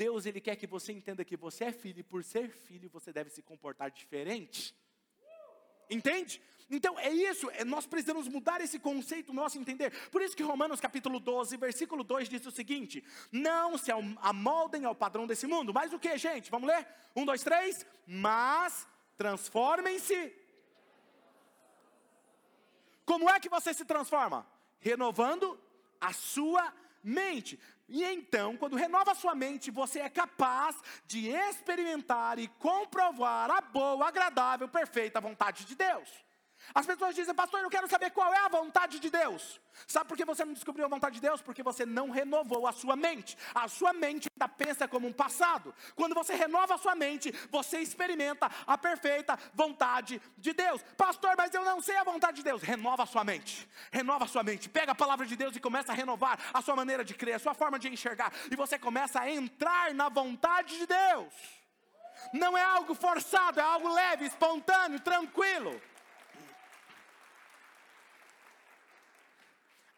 Deus 0.00 0.24
ele 0.24 0.40
quer 0.40 0.56
que 0.56 0.66
você 0.66 0.92
entenda 0.92 1.22
que 1.26 1.36
você 1.36 1.64
é 1.64 1.72
filho 1.72 2.00
e 2.00 2.02
por 2.02 2.24
ser 2.24 2.48
filho 2.48 2.88
você 2.88 3.12
deve 3.12 3.28
se 3.28 3.42
comportar 3.42 3.90
diferente. 3.90 4.74
Entende? 5.90 6.40
Então 6.70 6.98
é 6.98 7.10
isso, 7.10 7.50
é, 7.50 7.64
nós 7.64 7.84
precisamos 7.86 8.26
mudar 8.26 8.62
esse 8.62 8.78
conceito 8.78 9.34
nosso 9.34 9.58
entender. 9.58 9.90
Por 10.08 10.22
isso 10.22 10.34
que 10.34 10.42
Romanos 10.42 10.80
capítulo 10.80 11.20
12, 11.20 11.54
versículo 11.58 12.02
2 12.02 12.30
diz 12.30 12.46
o 12.46 12.50
seguinte: 12.50 13.04
Não 13.30 13.76
se 13.76 13.90
amoldem 14.22 14.86
ao 14.86 14.94
padrão 14.94 15.26
desse 15.26 15.46
mundo, 15.46 15.74
mas 15.74 15.92
o 15.92 15.98
que, 15.98 16.16
gente? 16.16 16.50
Vamos 16.50 16.68
ler? 16.68 16.86
Um, 17.14 17.26
dois, 17.26 17.42
três. 17.42 17.84
Mas 18.06 18.86
transformem-se. 19.18 20.32
Como 23.04 23.28
é 23.28 23.38
que 23.38 23.50
você 23.50 23.74
se 23.74 23.84
transforma? 23.84 24.46
Renovando 24.78 25.60
a 26.00 26.12
sua 26.14 26.72
mente. 27.02 27.58
E 27.90 28.04
então, 28.04 28.56
quando 28.56 28.76
renova 28.76 29.16
sua 29.16 29.34
mente, 29.34 29.68
você 29.68 29.98
é 29.98 30.08
capaz 30.08 30.80
de 31.08 31.28
experimentar 31.28 32.38
e 32.38 32.46
comprovar 32.46 33.50
a 33.50 33.60
boa, 33.60 34.06
agradável, 34.06 34.68
perfeita 34.68 35.20
vontade 35.20 35.64
de 35.64 35.74
Deus. 35.74 36.08
As 36.74 36.86
pessoas 36.86 37.14
dizem, 37.14 37.34
pastor, 37.34 37.60
eu 37.60 37.70
quero 37.70 37.88
saber 37.88 38.10
qual 38.10 38.32
é 38.32 38.38
a 38.38 38.48
vontade 38.48 39.00
de 39.00 39.10
Deus. 39.10 39.60
Sabe 39.86 40.08
por 40.08 40.16
que 40.16 40.24
você 40.24 40.44
não 40.44 40.52
descobriu 40.52 40.84
a 40.86 40.88
vontade 40.88 41.16
de 41.16 41.20
Deus? 41.20 41.42
Porque 41.42 41.62
você 41.62 41.84
não 41.84 42.10
renovou 42.10 42.66
a 42.66 42.72
sua 42.72 42.94
mente. 42.94 43.36
A 43.54 43.66
sua 43.68 43.92
mente 43.92 44.28
ainda 44.32 44.48
pensa 44.48 44.86
como 44.86 45.06
um 45.06 45.12
passado. 45.12 45.74
Quando 45.96 46.14
você 46.14 46.34
renova 46.34 46.74
a 46.74 46.78
sua 46.78 46.94
mente, 46.94 47.32
você 47.50 47.80
experimenta 47.80 48.50
a 48.66 48.78
perfeita 48.78 49.38
vontade 49.52 50.20
de 50.38 50.52
Deus. 50.52 50.82
Pastor, 50.96 51.34
mas 51.36 51.52
eu 51.52 51.64
não 51.64 51.80
sei 51.80 51.96
a 51.96 52.04
vontade 52.04 52.38
de 52.38 52.44
Deus. 52.44 52.62
Renova 52.62 53.02
a 53.02 53.06
sua 53.06 53.24
mente. 53.24 53.68
Renova 53.90 54.24
a 54.24 54.28
sua 54.28 54.42
mente. 54.42 54.68
Pega 54.68 54.92
a 54.92 54.94
palavra 54.94 55.26
de 55.26 55.36
Deus 55.36 55.56
e 55.56 55.60
começa 55.60 55.92
a 55.92 55.94
renovar 55.94 56.38
a 56.52 56.62
sua 56.62 56.76
maneira 56.76 57.04
de 57.04 57.14
crer, 57.14 57.34
a 57.34 57.38
sua 57.38 57.54
forma 57.54 57.78
de 57.78 57.88
enxergar. 57.88 58.32
E 58.50 58.56
você 58.56 58.78
começa 58.78 59.20
a 59.20 59.30
entrar 59.30 59.92
na 59.94 60.08
vontade 60.08 60.78
de 60.78 60.86
Deus. 60.86 61.32
Não 62.32 62.56
é 62.56 62.62
algo 62.62 62.94
forçado, 62.94 63.58
é 63.58 63.62
algo 63.62 63.88
leve, 63.88 64.26
espontâneo, 64.26 65.00
tranquilo. 65.00 65.80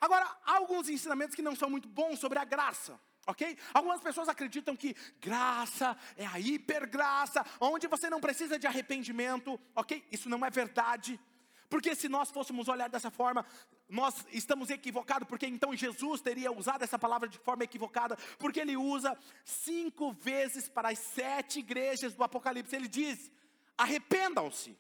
Agora, 0.03 0.27
há 0.45 0.57
alguns 0.57 0.89
ensinamentos 0.89 1.37
que 1.37 1.43
não 1.43 1.55
são 1.55 1.71
muito 1.71 1.89
bons 1.89 2.19
sobre 2.19 2.37
a 2.37 2.45
graça. 2.45 2.99
Ok? 3.25 3.57
Algumas 3.73 4.01
pessoas 4.01 4.29
acreditam 4.29 4.75
que 4.75 4.97
graça 5.21 5.97
é 6.17 6.27
a 6.27 6.41
hipergraça, 6.41 7.47
onde 7.61 7.87
você 7.87 8.11
não 8.11 8.21
precisa 8.21 8.59
de 8.59 8.67
arrependimento, 8.67 9.61
ok? 9.77 10.05
Isso 10.11 10.29
não 10.29 10.45
é 10.45 10.51
verdade. 10.51 11.21
Porque 11.69 11.95
se 11.95 12.09
nós 12.09 12.33
fôssemos 12.33 12.67
olhar 12.67 12.89
dessa 12.89 13.13
forma, 13.13 13.47
nós 13.89 14.27
estamos 14.33 14.71
equivocados, 14.71 15.29
porque 15.29 15.47
então 15.47 15.73
Jesus 15.73 16.21
teria 16.21 16.51
usado 16.51 16.83
essa 16.83 16.99
palavra 16.99 17.29
de 17.29 17.39
forma 17.39 17.63
equivocada, 17.63 18.17
porque 18.41 18.59
ele 18.59 18.77
usa 18.77 19.17
cinco 19.45 20.11
vezes 20.11 20.69
para 20.69 20.89
as 20.89 20.99
sete 20.99 21.61
igrejas 21.61 22.13
do 22.13 22.25
Apocalipse. 22.25 22.75
Ele 22.75 22.89
diz: 22.89 23.31
arrependam-se. 23.79 24.77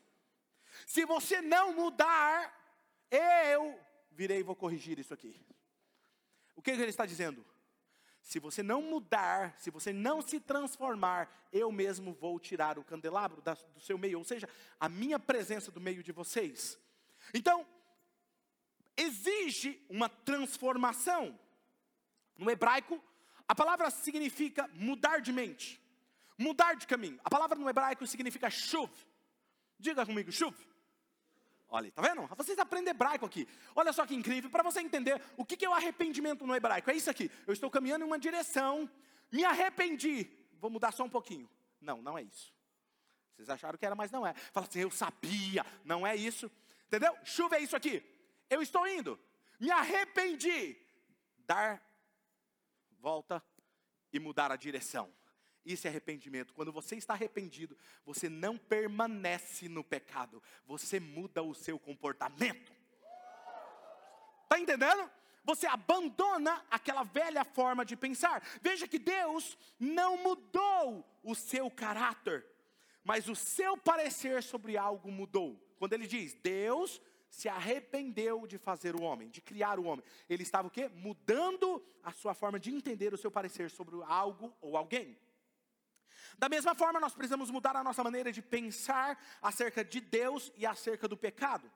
Se 0.84 1.04
você 1.04 1.40
não 1.40 1.74
mudar, 1.74 2.52
eu 3.08 3.78
virei 4.14 4.40
e 4.40 4.42
vou 4.42 4.56
corrigir 4.56 4.98
isso 4.98 5.12
aqui. 5.12 5.40
O 6.54 6.62
que 6.62 6.70
ele 6.70 6.84
está 6.84 7.06
dizendo? 7.06 7.44
Se 8.22 8.38
você 8.38 8.62
não 8.62 8.82
mudar, 8.82 9.54
se 9.58 9.70
você 9.70 9.92
não 9.92 10.22
se 10.22 10.38
transformar, 10.38 11.28
eu 11.52 11.72
mesmo 11.72 12.12
vou 12.12 12.38
tirar 12.38 12.78
o 12.78 12.84
candelabro 12.84 13.42
da, 13.42 13.54
do 13.54 13.80
seu 13.80 13.98
meio, 13.98 14.18
ou 14.18 14.24
seja, 14.24 14.48
a 14.78 14.88
minha 14.88 15.18
presença 15.18 15.70
do 15.72 15.80
meio 15.80 16.02
de 16.02 16.12
vocês. 16.12 16.78
Então, 17.34 17.66
exige 18.96 19.84
uma 19.88 20.08
transformação. 20.08 21.38
No 22.38 22.50
hebraico, 22.50 23.02
a 23.48 23.54
palavra 23.54 23.90
significa 23.90 24.68
mudar 24.74 25.20
de 25.20 25.32
mente. 25.32 25.80
Mudar 26.38 26.74
de 26.74 26.86
caminho. 26.86 27.20
A 27.24 27.30
palavra 27.30 27.58
no 27.58 27.68
hebraico 27.68 28.06
significa 28.06 28.48
chuv. 28.48 28.90
Diga 29.78 30.06
comigo, 30.06 30.30
chuv. 30.30 30.54
Olha, 31.74 31.90
tá 31.90 32.02
vendo? 32.02 32.26
Vocês 32.36 32.58
aprendem 32.58 32.90
hebraico 32.90 33.24
aqui. 33.24 33.48
Olha 33.74 33.94
só 33.94 34.04
que 34.04 34.14
incrível, 34.14 34.50
para 34.50 34.62
você 34.62 34.82
entender 34.82 35.18
o 35.38 35.44
que 35.44 35.64
é 35.64 35.68
o 35.68 35.72
arrependimento 35.72 36.46
no 36.46 36.54
hebraico. 36.54 36.90
É 36.90 36.94
isso 36.94 37.08
aqui. 37.08 37.30
Eu 37.46 37.54
estou 37.54 37.70
caminhando 37.70 38.04
em 38.04 38.06
uma 38.06 38.18
direção, 38.18 38.88
me 39.32 39.42
arrependi. 39.42 40.30
Vou 40.60 40.70
mudar 40.70 40.92
só 40.92 41.02
um 41.02 41.08
pouquinho. 41.08 41.48
Não, 41.80 42.02
não 42.02 42.18
é 42.18 42.22
isso. 42.24 42.52
Vocês 43.34 43.48
acharam 43.48 43.78
que 43.78 43.86
era, 43.86 43.94
mas 43.94 44.10
não 44.10 44.26
é. 44.26 44.34
Fala 44.34 44.66
assim, 44.66 44.80
eu 44.80 44.90
sabia. 44.90 45.64
Não 45.82 46.06
é 46.06 46.14
isso. 46.14 46.50
Entendeu? 46.88 47.16
Chuva 47.24 47.56
é 47.56 47.60
isso 47.60 47.74
aqui. 47.74 48.04
Eu 48.50 48.60
estou 48.60 48.86
indo. 48.86 49.18
Me 49.58 49.70
arrependi. 49.70 50.76
Dar 51.38 51.82
volta 53.00 53.42
e 54.12 54.20
mudar 54.20 54.52
a 54.52 54.56
direção. 54.56 55.10
Isso 55.64 55.86
é 55.86 55.90
arrependimento. 55.90 56.52
Quando 56.54 56.72
você 56.72 56.96
está 56.96 57.14
arrependido, 57.14 57.76
você 58.04 58.28
não 58.28 58.58
permanece 58.58 59.68
no 59.68 59.84
pecado, 59.84 60.42
você 60.66 60.98
muda 60.98 61.42
o 61.42 61.54
seu 61.54 61.78
comportamento. 61.78 62.72
Está 64.44 64.58
entendendo? 64.58 65.10
Você 65.44 65.66
abandona 65.66 66.64
aquela 66.70 67.02
velha 67.02 67.44
forma 67.44 67.84
de 67.84 67.96
pensar. 67.96 68.42
Veja 68.60 68.86
que 68.86 68.98
Deus 68.98 69.56
não 69.78 70.16
mudou 70.16 71.04
o 71.22 71.34
seu 71.34 71.70
caráter, 71.70 72.46
mas 73.02 73.28
o 73.28 73.34
seu 73.34 73.76
parecer 73.76 74.42
sobre 74.42 74.76
algo 74.76 75.10
mudou. 75.10 75.60
Quando 75.78 75.94
ele 75.94 76.06
diz, 76.06 76.34
Deus 76.34 77.00
se 77.28 77.48
arrependeu 77.48 78.46
de 78.46 78.58
fazer 78.58 78.94
o 78.94 79.02
homem, 79.02 79.30
de 79.30 79.40
criar 79.40 79.80
o 79.80 79.84
homem. 79.84 80.04
Ele 80.28 80.42
estava 80.42 80.68
o 80.68 80.70
quê? 80.70 80.88
Mudando 80.88 81.82
a 82.02 82.12
sua 82.12 82.34
forma 82.34 82.60
de 82.60 82.70
entender 82.70 83.14
o 83.14 83.16
seu 83.16 83.30
parecer 83.30 83.70
sobre 83.70 83.96
algo 84.04 84.54
ou 84.60 84.76
alguém. 84.76 85.18
Da 86.38 86.48
mesma 86.48 86.74
forma, 86.74 87.00
nós 87.00 87.14
precisamos 87.14 87.50
mudar 87.50 87.76
a 87.76 87.84
nossa 87.84 88.02
maneira 88.02 88.32
de 88.32 88.42
pensar 88.42 89.18
acerca 89.40 89.84
de 89.84 90.00
Deus 90.00 90.52
e 90.56 90.66
acerca 90.66 91.06
do 91.06 91.16
pecado. 91.16 91.70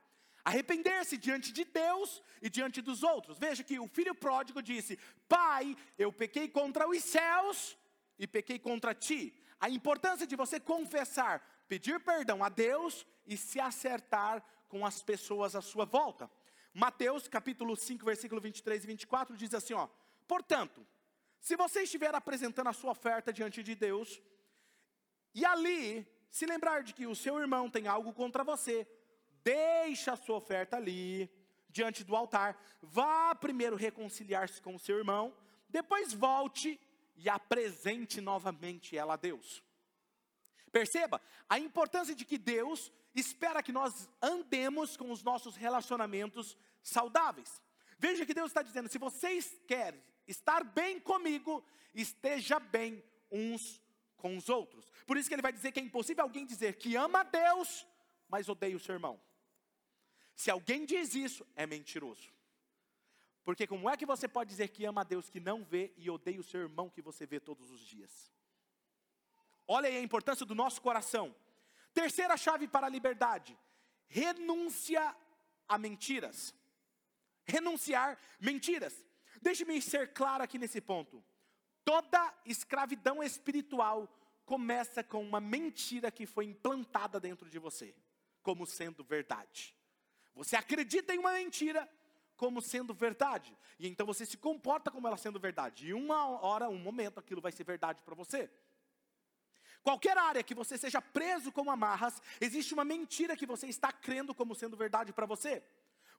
Arrepender-se 0.45 1.17
diante 1.17 1.53
de 1.53 1.65
Deus 1.65 2.23
e 2.41 2.49
diante 2.49 2.81
dos 2.81 3.03
outros. 3.03 3.39
Veja 3.39 3.65
que 3.65 3.79
o 3.81 3.89
filho 3.89 4.15
pródigo 4.15 4.63
disse: 4.63 4.99
Pai, 5.29 5.77
eu 5.99 6.13
pequei 6.13 6.49
contra 6.49 6.89
os 6.89 7.03
céus 7.03 7.77
e 8.19 8.27
pequei 8.27 8.59
contra 8.59 8.95
ti. 8.95 9.37
A 9.61 9.69
importância 9.69 10.27
de 10.27 10.37
você 10.37 10.61
confessar, 10.61 11.43
pedir 11.67 11.99
perdão 12.01 12.45
a 12.45 12.49
Deus 12.49 13.07
e 13.27 13.37
se 13.37 13.59
acertar 13.59 14.45
com 14.69 14.87
as 14.87 15.03
pessoas 15.03 15.57
à 15.57 15.63
sua 15.63 15.85
volta. 15.85 16.31
Mateus 16.73 17.27
capítulo 17.27 17.75
5, 17.75 18.05
versículo 18.05 18.41
23 18.41 18.85
e 18.85 18.87
24 18.87 19.37
diz 19.37 19.53
assim: 19.53 19.75
ó, 19.75 19.89
Portanto, 20.29 20.87
se 21.41 21.57
você 21.57 21.83
estiver 21.83 22.15
apresentando 22.15 22.69
a 22.69 22.73
sua 22.73 22.91
oferta 22.91 23.33
diante 23.33 23.63
de 23.63 23.75
Deus, 23.75 24.21
e 25.37 25.45
ali, 25.45 26.11
se 26.31 26.47
lembrar 26.47 26.83
de 26.83 26.95
que 26.95 27.07
o 27.07 27.15
seu 27.15 27.39
irmão 27.39 27.69
tem 27.69 27.87
algo 27.87 28.11
contra 28.15 28.43
você, 28.43 28.89
deixa 29.45 30.15
a 30.15 30.17
sua 30.17 30.39
oferta 30.39 30.79
ali, 30.79 31.31
diante 31.69 32.03
do 32.03 32.17
altar, 32.17 32.59
vá 32.81 33.35
primeiro 33.35 33.77
reconciliar-se 33.77 34.63
com 34.63 34.75
o 34.75 34.79
seu 34.79 34.97
irmão, 34.97 35.37
depois 35.69 36.15
volte 36.15 36.81
e 37.17 37.29
apresente 37.29 38.19
novamente 38.19 38.97
ela 38.97 39.13
a 39.13 39.17
Deus. 39.19 39.63
Perceba 40.73 41.21
a 41.51 41.59
importância 41.59 42.15
de 42.15 42.25
que 42.25 42.39
Deus 42.39 42.91
espera 43.15 43.63
que 43.63 43.73
nós 43.73 44.09
andemos 44.23 44.97
com 44.97 45.11
os 45.11 45.23
nossos 45.23 45.55
relacionamentos 45.55 46.57
saudáveis. 46.83 47.61
Veja 47.99 48.25
que 48.25 48.33
Deus 48.33 48.49
está 48.49 48.63
dizendo: 48.63 48.89
se 48.89 48.97
vocês 48.97 49.61
querem 49.67 50.03
estar 50.27 50.65
bem 50.65 50.99
comigo, 50.99 51.63
esteja 51.95 52.59
bem 52.59 53.05
uns 53.31 53.83
com 54.17 54.37
os 54.37 54.49
outros. 54.49 54.91
Por 55.07 55.17
isso 55.17 55.29
que 55.29 55.35
ele 55.35 55.43
vai 55.43 55.53
dizer 55.53 55.73
que 55.73 55.81
é 55.81 55.83
impossível 55.83 56.25
alguém 56.25 56.47
dizer 56.47 56.77
que 56.77 56.97
ama 56.97 57.21
a 57.21 57.25
Deus, 57.25 57.87
mas 58.29 58.49
odeia 58.49 58.77
o 58.77 58.81
seu 58.81 58.95
irmão. 58.95 59.21
Se 60.35 60.51
alguém 60.51 60.85
diz 60.85 61.15
isso, 61.15 61.47
é 61.55 61.67
mentiroso. 61.67 62.31
Porque 63.45 63.67
como 63.67 63.89
é 63.89 63.97
que 63.97 64.05
você 64.05 64.27
pode 64.27 64.51
dizer 64.51 64.69
que 64.69 64.85
ama 64.85 65.03
a 65.03 65.05
Deus 65.05 65.31
que 65.31 65.39
não 65.39 65.65
vê 65.65 65.93
e 65.97 66.11
odeia 66.11 66.41
o 66.41 66.45
seu 66.45 66.61
irmão 66.61 66.91
que 66.91 67.01
você 67.01 67.25
vê 67.25 67.39
todos 67.39 67.71
os 67.71 67.81
dias? 67.81 68.33
Olha 69.69 69.89
aí 69.89 69.97
a 69.97 70.03
importância 70.03 70.45
do 70.45 70.55
nosso 70.55 70.83
coração. 70.83 71.35
Terceira 71.95 72.37
chave 72.37 72.69
para 72.69 72.87
a 72.87 72.91
liberdade: 72.91 73.57
renúncia 74.09 75.15
a 75.69 75.79
mentiras. 75.79 76.55
Renunciar 77.45 78.19
mentiras. 78.41 79.07
Deixe-me 79.41 79.81
ser 79.81 80.13
claro 80.13 80.43
aqui 80.43 80.59
nesse 80.59 80.81
ponto. 80.81 81.25
Toda 81.87 82.35
escravidão 82.45 83.23
espiritual 83.23 84.13
começa 84.45 85.05
com 85.05 85.23
uma 85.23 85.41
mentira 85.41 86.11
que 86.11 86.27
foi 86.27 86.45
implantada 86.45 87.21
dentro 87.21 87.49
de 87.49 87.61
você, 87.61 87.95
como 88.43 88.67
sendo 88.67 89.05
verdade. 89.05 89.73
Você 90.35 90.57
acredita 90.57 91.15
em 91.15 91.19
uma 91.19 91.35
mentira 91.35 91.89
como 92.37 92.61
sendo 92.61 92.93
verdade, 92.93 93.57
e 93.79 93.87
então 93.87 94.05
você 94.05 94.27
se 94.27 94.37
comporta 94.37 94.91
como 94.91 95.07
ela 95.07 95.17
sendo 95.17 95.39
verdade. 95.39 95.87
E 95.87 95.95
uma 95.95 96.27
hora, 96.27 96.69
um 96.69 96.77
momento, 96.77 97.21
aquilo 97.21 97.41
vai 97.41 97.53
ser 97.53 97.63
verdade 97.63 98.03
para 98.03 98.17
você. 98.17 98.51
Qualquer 99.81 100.19
área 100.19 100.43
que 100.43 100.57
você 100.57 100.77
seja 100.77 101.01
preso 101.01 101.53
com 101.53 101.71
amarras, 101.71 102.21
existe 102.41 102.75
uma 102.75 102.85
mentira 102.85 103.37
que 103.37 103.47
você 103.47 103.69
está 103.69 103.93
crendo 103.93 104.35
como 104.35 104.57
sendo 104.57 104.77
verdade 104.77 105.13
para 105.13 105.25
você. 105.25 105.63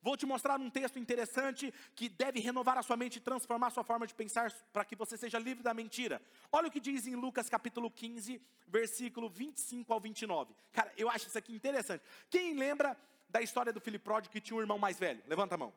Vou 0.01 0.15
te 0.15 0.25
mostrar 0.25 0.59
um 0.59 0.69
texto 0.69 0.99
interessante 0.99 1.73
que 1.95 2.07
deve 2.07 2.39
renovar 2.39 2.77
a 2.77 2.83
sua 2.83 2.95
mente 2.95 3.17
e 3.17 3.19
transformar 3.19 3.67
a 3.67 3.69
sua 3.71 3.83
forma 3.83 4.05
de 4.05 4.13
pensar 4.13 4.51
para 4.71 4.85
que 4.85 4.95
você 4.95 5.17
seja 5.17 5.39
livre 5.39 5.63
da 5.63 5.73
mentira. 5.73 6.21
Olha 6.51 6.67
o 6.67 6.71
que 6.71 6.79
diz 6.79 7.07
em 7.07 7.15
Lucas 7.15 7.49
capítulo 7.49 7.89
15, 7.89 8.41
versículo 8.67 9.29
25 9.29 9.91
ao 9.91 9.99
29. 9.99 10.53
Cara, 10.71 10.91
eu 10.97 11.09
acho 11.09 11.27
isso 11.27 11.37
aqui 11.37 11.53
interessante. 11.53 12.03
Quem 12.29 12.53
lembra 12.53 12.97
da 13.29 13.41
história 13.41 13.73
do 13.73 13.81
filho 13.81 13.99
pródigo 13.99 14.31
que 14.31 14.41
tinha 14.41 14.57
um 14.57 14.61
irmão 14.61 14.77
mais 14.77 14.99
velho? 14.99 15.21
Levanta 15.27 15.55
a 15.55 15.57
mão. 15.57 15.73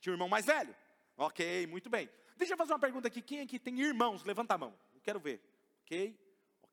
Tinha 0.00 0.12
um 0.12 0.16
irmão 0.16 0.28
mais 0.28 0.46
velho? 0.46 0.74
Ok, 1.16 1.66
muito 1.66 1.90
bem. 1.90 2.08
Deixa 2.36 2.54
eu 2.54 2.56
fazer 2.56 2.72
uma 2.72 2.78
pergunta 2.78 3.08
aqui. 3.08 3.20
Quem 3.20 3.40
aqui 3.40 3.58
tem 3.58 3.80
irmãos? 3.80 4.24
Levanta 4.24 4.54
a 4.54 4.58
mão. 4.58 4.74
Eu 4.94 5.00
quero 5.00 5.20
ver. 5.20 5.42
Ok? 5.84 6.16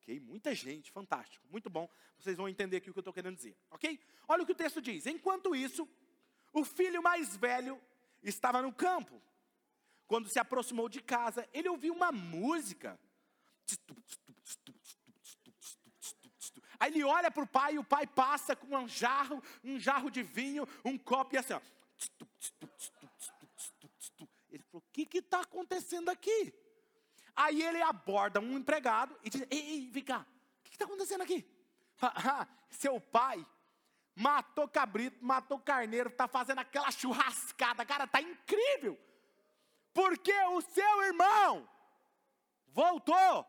Ok, 0.05 0.19
muita 0.19 0.53
gente, 0.53 0.91
fantástico, 0.91 1.43
muito 1.49 1.67
bom. 1.67 1.89
Vocês 2.19 2.37
vão 2.37 2.47
entender 2.47 2.77
aqui 2.77 2.91
o 2.91 2.93
que 2.93 2.99
eu 2.99 3.01
estou 3.01 3.13
querendo 3.13 3.35
dizer. 3.35 3.57
Ok? 3.71 3.99
Olha 4.27 4.43
o 4.43 4.45
que 4.45 4.51
o 4.51 4.55
texto 4.55 4.79
diz. 4.79 5.07
Enquanto 5.07 5.55
isso, 5.55 5.89
o 6.55 6.63
filho 6.63 7.03
mais 7.03 7.35
velho 7.35 7.79
estava 8.23 8.61
no 8.61 8.73
campo. 8.73 9.21
Quando 10.07 10.29
se 10.29 10.39
aproximou 10.39 10.87
de 10.87 11.01
casa, 11.01 11.47
ele 11.53 11.67
ouviu 11.67 11.93
uma 11.93 12.11
música. 12.13 12.97
Aí 16.79 16.91
ele 16.91 17.03
olha 17.03 17.29
para 17.29 17.43
o 17.43 17.47
pai 17.47 17.73
e 17.75 17.79
o 17.79 17.83
pai 17.83 18.07
passa 18.07 18.55
com 18.55 18.73
um 18.75 18.87
jarro, 18.87 19.43
um 19.63 19.77
jarro 19.77 20.09
de 20.09 20.23
vinho, 20.23 20.65
um 20.83 20.97
copo 20.97 21.35
e 21.35 21.37
assim, 21.37 21.53
ó. 21.53 21.61
Ele 24.49 24.63
falou: 24.63 24.83
O 24.87 24.91
que 24.93 25.17
está 25.17 25.41
acontecendo 25.41 26.09
aqui? 26.09 26.53
Aí 27.35 27.61
ele 27.61 27.81
aborda 27.81 28.39
um 28.39 28.57
empregado 28.57 29.19
e 29.23 29.29
diz: 29.29 29.41
Ei, 29.49 29.59
ei 29.59 29.89
vem 29.89 30.03
cá, 30.03 30.25
o 30.59 30.63
que 30.63 30.75
está 30.75 30.85
acontecendo 30.85 31.21
aqui? 31.21 31.45
Ah, 32.01 32.45
seu 32.69 32.99
pai 32.99 33.45
matou 34.15 34.67
cabrito, 34.67 35.23
matou 35.23 35.59
carneiro, 35.59 36.09
está 36.09 36.27
fazendo 36.27 36.59
aquela 36.59 36.89
churrascada, 36.89 37.85
cara, 37.85 38.05
está 38.05 38.21
incrível. 38.21 38.97
Porque 39.93 40.33
o 40.45 40.61
seu 40.61 41.03
irmão 41.03 41.69
voltou. 42.67 43.45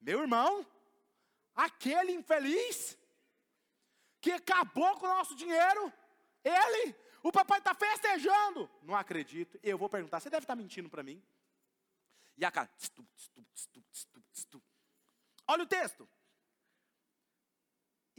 Meu 0.00 0.20
irmão, 0.20 0.64
aquele 1.54 2.12
infeliz 2.12 2.96
que 4.20 4.32
acabou 4.32 4.96
com 4.98 5.06
o 5.06 5.14
nosso 5.14 5.34
dinheiro, 5.34 5.92
ele, 6.44 6.94
o 7.22 7.32
papai 7.32 7.58
está 7.58 7.74
festejando. 7.74 8.70
Não 8.82 8.94
acredito. 8.94 9.58
Eu 9.62 9.76
vou 9.76 9.88
perguntar, 9.88 10.20
você 10.20 10.30
deve 10.30 10.44
estar 10.44 10.54
tá 10.54 10.60
mentindo 10.60 10.88
para 10.88 11.02
mim. 11.02 11.22
E 12.36 12.44
a 12.44 12.50
cara, 12.52 12.70
olha 15.48 15.64
o 15.64 15.66
texto. 15.66 16.08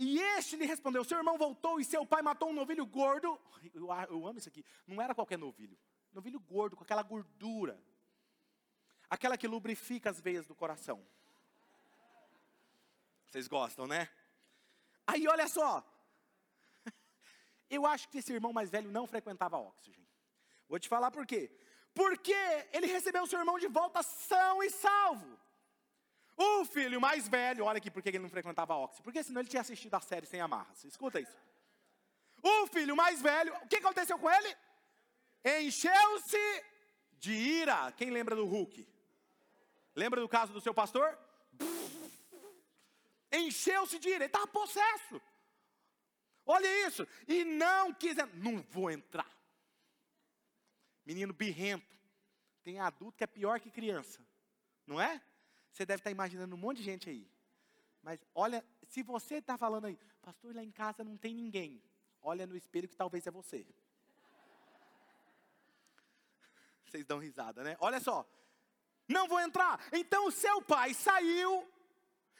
E 0.01 0.17
este 0.17 0.55
lhe 0.55 0.65
respondeu: 0.65 1.03
Seu 1.03 1.17
irmão 1.17 1.37
voltou 1.37 1.77
e 1.77 1.83
seu 1.83 2.05
pai 2.05 2.21
matou 2.21 2.49
um 2.49 2.53
novilho 2.53 2.85
gordo. 2.85 3.37
Eu, 3.73 3.89
eu 4.09 4.25
amo 4.25 4.39
isso 4.39 4.47
aqui. 4.47 4.65
Não 4.87 5.01
era 5.01 5.13
qualquer 5.13 5.37
novilho. 5.37 5.77
Novilho 6.13 6.39
gordo, 6.39 6.77
com 6.77 6.83
aquela 6.83 7.03
gordura. 7.03 7.77
Aquela 9.09 9.37
que 9.37 9.45
lubrifica 9.45 10.09
as 10.09 10.21
veias 10.21 10.47
do 10.47 10.55
coração. 10.55 11.05
Vocês 13.25 13.45
gostam, 13.49 13.87
né? 13.87 14.09
Aí 15.05 15.27
olha 15.27 15.49
só. 15.49 15.85
Eu 17.69 17.85
acho 17.85 18.07
que 18.07 18.19
esse 18.19 18.31
irmão 18.31 18.53
mais 18.53 18.69
velho 18.69 18.89
não 18.89 19.05
frequentava 19.05 19.57
oxigênio. 19.57 20.07
Vou 20.69 20.79
te 20.79 20.87
falar 20.87 21.11
por 21.11 21.25
quê. 21.25 21.51
Porque 21.93 22.33
ele 22.71 22.87
recebeu 22.87 23.27
seu 23.27 23.39
irmão 23.39 23.59
de 23.59 23.67
volta 23.67 24.01
são 24.01 24.63
e 24.63 24.69
salvo. 24.69 25.37
O 26.41 26.63
filho 26.63 27.01
mais 27.01 27.27
velho, 27.27 27.65
olha 27.65 27.79
aqui 27.79 27.91
porque 27.91 28.07
ele 28.07 28.19
não 28.19 28.29
frequentava 28.29 28.73
Oxy, 28.73 29.01
porque 29.01 29.21
senão 29.21 29.41
ele 29.41 29.49
tinha 29.49 29.59
assistido 29.59 29.93
a 29.93 29.99
série 29.99 30.25
sem 30.25 30.39
amarras. 30.39 30.85
Escuta 30.85 31.19
isso. 31.19 31.37
O 32.41 32.65
filho 32.67 32.95
mais 32.95 33.21
velho, 33.21 33.53
o 33.57 33.67
que 33.67 33.75
aconteceu 33.75 34.17
com 34.17 34.31
ele? 34.31 34.55
Encheu-se 35.43 36.63
de 37.19 37.33
ira. 37.33 37.91
Quem 37.91 38.09
lembra 38.09 38.37
do 38.37 38.45
Hulk? 38.45 38.87
Lembra 39.93 40.21
do 40.21 40.29
caso 40.29 40.53
do 40.53 40.61
seu 40.61 40.73
pastor? 40.73 41.19
Encheu-se 43.29 43.99
de 43.99 44.07
ira, 44.07 44.23
ele 44.23 44.25
estava 44.27 44.47
possesso. 44.47 45.21
Olha 46.45 46.87
isso. 46.87 47.05
E 47.27 47.43
não 47.43 47.93
quis, 47.93 48.15
não 48.35 48.61
vou 48.69 48.89
entrar. 48.89 49.29
Menino 51.05 51.33
birrento. 51.33 51.99
Tem 52.63 52.79
adulto 52.79 53.17
que 53.17 53.25
é 53.25 53.27
pior 53.27 53.59
que 53.59 53.69
criança. 53.69 54.25
Não 54.87 55.01
é? 55.01 55.21
Você 55.71 55.85
deve 55.85 55.99
estar 55.99 56.11
imaginando 56.11 56.55
um 56.55 56.57
monte 56.57 56.77
de 56.77 56.83
gente 56.83 57.09
aí. 57.09 57.29
Mas 58.01 58.19
olha, 58.33 58.65
se 58.87 59.03
você 59.03 59.35
está 59.35 59.57
falando 59.57 59.85
aí, 59.85 59.97
pastor, 60.21 60.55
lá 60.55 60.63
em 60.63 60.71
casa 60.71 61.03
não 61.03 61.17
tem 61.17 61.33
ninguém. 61.33 61.81
Olha 62.21 62.47
no 62.47 62.55
espelho 62.55 62.87
que 62.87 62.95
talvez 62.95 63.25
é 63.27 63.31
você. 63.31 63.65
Vocês 66.85 67.05
dão 67.05 67.19
risada, 67.19 67.63
né? 67.63 67.77
Olha 67.79 67.99
só. 67.99 68.27
Não 69.07 69.27
vou 69.27 69.39
entrar. 69.39 69.79
Então 69.91 70.27
o 70.27 70.31
seu 70.31 70.61
pai 70.61 70.93
saiu 70.93 71.67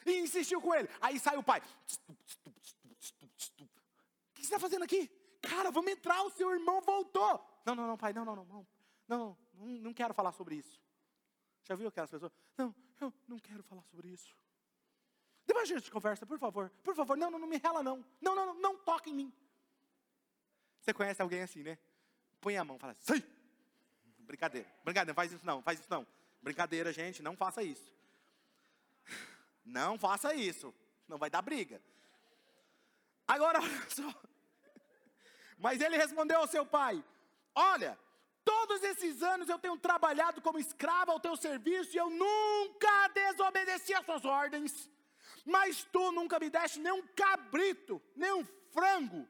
e 0.06 0.20
insistiu 0.20 0.62
com 0.62 0.74
ele. 0.74 0.90
Aí 1.02 1.20
sai 1.20 1.38
o 1.38 1.44
pai. 1.44 1.62
O 2.08 2.16
que 4.34 4.42
você 4.42 4.42
está 4.42 4.60
fazendo 4.60 4.84
aqui? 4.84 5.10
Cara, 5.42 5.72
vamos 5.72 5.92
entrar, 5.92 6.22
o 6.24 6.30
seu 6.32 6.52
irmão 6.52 6.82
voltou. 6.82 7.44
Não, 7.66 7.76
não, 7.76 7.88
não, 7.88 7.98
pai, 7.98 8.14
não, 8.14 8.26
não, 8.26 8.36
não, 8.36 8.46
não. 8.46 8.68
Não, 9.08 9.38
não, 9.54 9.66
não 9.66 9.94
quero 9.94 10.14
falar 10.14 10.32
sobre 10.32 10.56
isso. 10.56 10.80
Já 11.64 11.76
viu 11.76 11.88
aquelas 11.88 12.10
pessoas? 12.10 12.32
Não, 12.58 12.74
eu 13.04 13.14
não 13.28 13.40
quero 13.40 13.64
falar 13.64 13.84
sobre 13.84 14.10
isso. 14.10 14.36
Depois 15.46 15.70
a 15.70 15.74
gente 15.74 15.90
conversa, 15.90 16.26
por 16.26 16.38
favor. 16.38 16.70
Por 16.84 16.96
favor, 16.96 17.18
não, 17.18 17.32
não, 17.32 17.40
não 17.40 17.48
me 17.48 17.58
rela 17.58 17.82
não. 17.82 18.06
Não, 18.22 18.36
não, 18.36 18.46
não, 18.48 18.54
não 18.56 18.78
toque 18.78 19.10
em 19.10 19.14
mim. 19.14 19.34
Você 20.80 20.94
conhece 20.94 21.22
alguém 21.22 21.42
assim, 21.42 21.64
né? 21.64 21.78
Põe 22.40 22.58
a 22.58 22.64
mão, 22.64 22.78
fala, 22.78 22.96
sai. 23.00 23.24
Brincadeira, 24.20 24.68
brincadeira, 24.84 25.16
faz 25.16 25.32
isso 25.32 25.46
não, 25.46 25.62
faz 25.62 25.80
isso 25.80 25.90
não. 25.90 26.06
Brincadeira, 26.42 26.94
gente, 26.94 27.24
não 27.24 27.36
faça 27.36 27.64
isso. 27.64 27.92
Não 29.66 29.98
faça 29.98 30.34
isso, 30.34 30.74
não 31.08 31.18
vai 31.18 31.30
dar 31.30 31.42
briga. 31.42 31.82
Agora, 33.28 33.60
olha 33.62 33.90
só. 33.90 34.14
Mas 35.58 35.82
ele 35.82 35.98
respondeu 35.98 36.40
ao 36.40 36.48
seu 36.48 36.66
pai: 36.66 37.04
Olha, 37.54 37.98
todos 38.50 38.82
esses 38.84 39.22
anos 39.22 39.48
eu 39.48 39.60
tenho 39.60 39.78
trabalhado 39.78 40.42
como 40.42 40.58
escravo 40.58 41.12
ao 41.12 41.20
teu 41.20 41.36
serviço 41.36 41.96
e 41.96 42.00
eu 42.00 42.10
nunca 42.10 43.08
desobedeci 43.10 43.94
às 43.94 44.04
suas 44.04 44.26
ordens. 44.26 44.90
Mas 45.46 45.84
tu 45.84 46.12
nunca 46.12 46.40
me 46.40 46.50
deste 46.50 46.80
nem 46.80 46.92
um 46.92 47.06
cabrito, 47.24 48.02
nem 48.16 48.34
um 48.34 48.44
frango, 48.74 49.28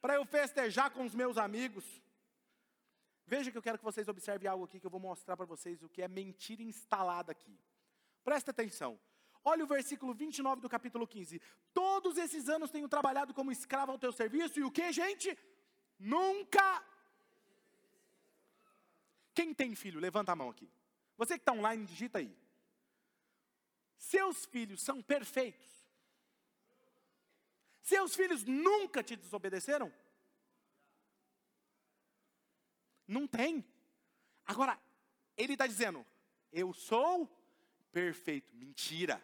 para 0.00 0.14
eu 0.14 0.24
festejar 0.24 0.90
com 0.92 1.04
os 1.04 1.12
meus 1.12 1.36
amigos. 1.38 1.84
Veja 3.26 3.50
que 3.50 3.58
eu 3.58 3.62
quero 3.62 3.78
que 3.78 3.84
vocês 3.84 4.06
observem 4.06 4.48
algo 4.48 4.64
aqui 4.64 4.78
que 4.78 4.86
eu 4.86 4.90
vou 4.90 5.00
mostrar 5.00 5.36
para 5.36 5.46
vocês 5.46 5.82
o 5.82 5.88
que 5.88 6.00
é 6.00 6.06
mentira 6.06 6.62
instalada 6.62 7.32
aqui. 7.32 7.58
Presta 8.22 8.52
atenção. 8.52 8.98
Olha 9.44 9.64
o 9.64 9.66
versículo 9.66 10.14
29 10.14 10.60
do 10.60 10.68
capítulo 10.68 11.04
15. 11.04 11.42
Todos 11.74 12.16
esses 12.16 12.48
anos 12.48 12.70
tenho 12.70 12.88
trabalhado 12.88 13.34
como 13.34 13.50
escravo 13.50 13.90
ao 13.90 13.98
teu 13.98 14.12
serviço 14.12 14.60
e 14.60 14.62
o 14.62 14.70
que, 14.70 14.92
gente? 14.92 15.36
Nunca. 15.98 16.91
Quem 19.34 19.54
tem 19.54 19.74
filho? 19.74 20.00
Levanta 20.00 20.32
a 20.32 20.36
mão 20.36 20.50
aqui. 20.50 20.70
Você 21.16 21.34
que 21.34 21.42
está 21.42 21.52
online, 21.52 21.86
digita 21.86 22.18
aí. 22.18 22.36
Seus 23.96 24.44
filhos 24.44 24.82
são 24.82 25.00
perfeitos. 25.02 25.70
Seus 27.82 28.14
filhos 28.14 28.44
nunca 28.44 29.02
te 29.02 29.16
desobedeceram? 29.16 29.92
Não 33.06 33.26
tem. 33.26 33.64
Agora, 34.46 34.78
ele 35.36 35.54
está 35.54 35.66
dizendo: 35.66 36.06
Eu 36.52 36.72
sou 36.72 37.26
perfeito. 37.90 38.54
Mentira. 38.54 39.22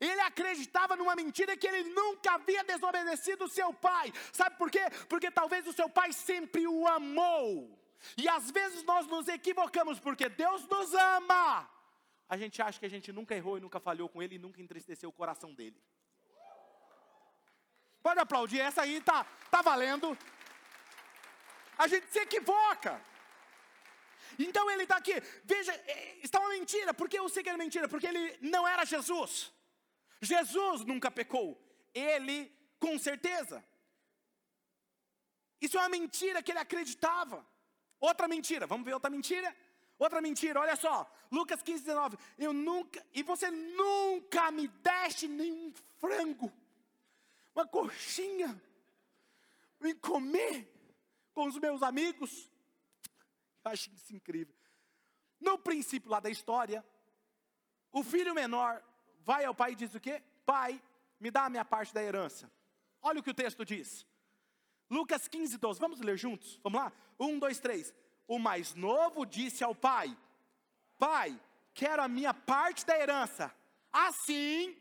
Ele 0.00 0.20
acreditava 0.20 0.94
numa 0.94 1.16
mentira 1.16 1.56
que 1.56 1.66
ele 1.66 1.90
nunca 1.90 2.32
havia 2.32 2.62
desobedecido 2.62 3.44
o 3.44 3.48
seu 3.48 3.72
pai. 3.74 4.12
Sabe 4.32 4.56
por 4.56 4.70
quê? 4.70 4.82
Porque 5.08 5.30
talvez 5.30 5.66
o 5.66 5.72
seu 5.72 5.88
pai 5.88 6.12
sempre 6.12 6.66
o 6.66 6.86
amou. 6.86 7.79
E 8.16 8.28
às 8.28 8.50
vezes 8.50 8.82
nós 8.84 9.06
nos 9.06 9.28
equivocamos 9.28 9.98
porque 10.00 10.28
Deus 10.28 10.66
nos 10.68 10.92
ama. 10.94 11.68
A 12.28 12.36
gente 12.36 12.62
acha 12.62 12.78
que 12.78 12.86
a 12.86 12.90
gente 12.90 13.12
nunca 13.12 13.34
errou 13.34 13.58
e 13.58 13.60
nunca 13.60 13.80
falhou 13.80 14.08
com 14.08 14.22
ele 14.22 14.36
e 14.36 14.38
nunca 14.38 14.62
entristeceu 14.62 15.08
o 15.08 15.12
coração 15.12 15.52
dele. 15.52 15.80
Pode 18.02 18.20
aplaudir, 18.20 18.60
essa 18.60 18.82
aí 18.82 19.00
tá, 19.00 19.24
tá 19.50 19.60
valendo. 19.60 20.16
A 21.76 21.86
gente 21.86 22.06
se 22.08 22.18
equivoca. 22.18 23.02
Então 24.38 24.70
ele 24.70 24.84
está 24.84 24.96
aqui, 24.96 25.20
veja, 25.44 25.72
é, 25.72 26.18
está 26.22 26.40
uma 26.40 26.50
mentira. 26.50 26.94
Por 26.94 27.08
que 27.08 27.18
eu 27.18 27.28
sei 27.28 27.42
que 27.42 27.48
era 27.48 27.58
mentira? 27.58 27.88
Porque 27.88 28.06
ele 28.06 28.38
não 28.40 28.66
era 28.66 28.84
Jesus. 28.84 29.52
Jesus 30.20 30.84
nunca 30.84 31.10
pecou. 31.10 31.60
Ele, 31.92 32.50
com 32.78 32.98
certeza. 32.98 33.62
Isso 35.60 35.76
é 35.76 35.80
uma 35.80 35.88
mentira 35.88 36.42
que 36.42 36.52
ele 36.52 36.58
acreditava. 36.58 37.46
Outra 38.00 38.26
mentira, 38.26 38.66
vamos 38.66 38.84
ver 38.84 38.94
outra 38.94 39.10
mentira? 39.10 39.54
Outra 39.98 40.22
mentira, 40.22 40.58
olha 40.58 40.74
só. 40.76 41.10
Lucas 41.30 41.62
15, 41.62 41.84
19. 41.84 42.16
Eu 42.38 42.52
nunca, 42.54 43.04
e 43.12 43.22
você 43.22 43.50
nunca 43.50 44.50
me 44.50 44.66
deste 44.66 45.28
nenhum 45.28 45.72
frango, 45.98 46.50
uma 47.54 47.66
coxinha, 47.66 48.60
em 49.82 49.94
comer 49.94 50.66
com 51.34 51.46
os 51.46 51.58
meus 51.58 51.82
amigos. 51.82 52.50
Eu 53.62 53.70
acho 53.70 53.90
isso 53.90 54.14
incrível. 54.14 54.54
No 55.38 55.58
princípio 55.58 56.10
lá 56.10 56.20
da 56.20 56.30
história, 56.30 56.84
o 57.92 58.02
filho 58.02 58.34
menor 58.34 58.82
vai 59.20 59.44
ao 59.44 59.54
pai 59.54 59.72
e 59.72 59.76
diz 59.76 59.94
o 59.94 60.00
quê? 60.00 60.22
Pai, 60.46 60.82
me 61.18 61.30
dá 61.30 61.44
a 61.44 61.50
minha 61.50 61.64
parte 61.64 61.92
da 61.92 62.02
herança. 62.02 62.50
Olha 63.02 63.20
o 63.20 63.22
que 63.22 63.30
o 63.30 63.34
texto 63.34 63.64
diz. 63.64 64.06
Lucas 64.90 65.28
15, 65.28 65.56
12. 65.56 65.78
Vamos 65.78 66.00
ler 66.00 66.18
juntos? 66.18 66.58
Vamos 66.64 66.80
lá? 66.80 66.92
Um, 67.18 67.38
dois, 67.38 67.60
três. 67.60 67.94
O 68.26 68.38
mais 68.38 68.74
novo 68.74 69.24
disse 69.24 69.62
ao 69.62 69.74
pai: 69.74 70.16
Pai, 70.98 71.40
quero 71.72 72.02
a 72.02 72.08
minha 72.08 72.34
parte 72.34 72.84
da 72.84 72.98
herança. 72.98 73.54
Assim. 73.92 74.76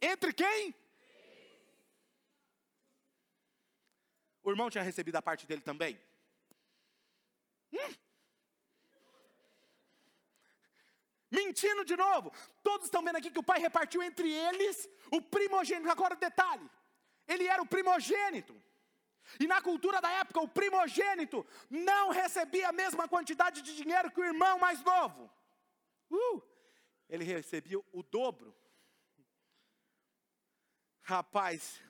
Entre 0.00 0.32
quem? 0.32 0.74
O 4.42 4.50
irmão 4.50 4.70
tinha 4.70 4.82
recebido 4.82 5.16
a 5.16 5.22
parte 5.22 5.46
dele 5.46 5.60
também? 5.60 6.00
Hum? 7.72 7.94
Mentindo 11.30 11.84
de 11.84 11.96
novo. 11.96 12.32
Todos 12.62 12.86
estão 12.86 13.02
vendo 13.02 13.16
aqui 13.16 13.30
que 13.30 13.38
o 13.38 13.42
pai 13.50 13.60
repartiu 13.60 14.02
entre 14.02 14.30
eles 14.32 14.88
o 15.10 15.20
primogênito. 15.20 15.90
Agora, 15.90 16.16
detalhe: 16.16 16.68
ele 17.26 17.46
era 17.46 17.62
o 17.62 17.66
primogênito. 17.66 18.54
E 19.38 19.46
na 19.46 19.60
cultura 19.62 20.00
da 20.00 20.10
época, 20.10 20.40
o 20.40 20.48
primogênito 20.48 21.46
não 21.68 22.10
recebia 22.10 22.68
a 22.68 22.72
mesma 22.72 23.06
quantidade 23.06 23.62
de 23.62 23.76
dinheiro 23.76 24.10
que 24.10 24.20
o 24.20 24.24
irmão 24.24 24.58
mais 24.58 24.82
novo. 24.82 25.30
Uh, 26.10 26.42
ele 27.08 27.24
recebia 27.24 27.78
o 27.92 28.02
dobro. 28.02 28.56
Rapaz, 31.02 31.80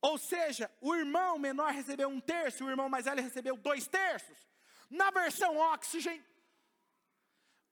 ou 0.00 0.18
seja, 0.18 0.70
o 0.80 0.94
irmão 0.94 1.38
menor 1.38 1.72
recebeu 1.72 2.08
um 2.08 2.20
terço, 2.20 2.64
o 2.64 2.68
irmão 2.68 2.88
mais 2.88 3.06
velho 3.06 3.22
recebeu 3.22 3.56
dois 3.56 3.86
terços. 3.86 4.36
Na 4.90 5.10
versão 5.10 5.56
Oxygen, 5.56 6.22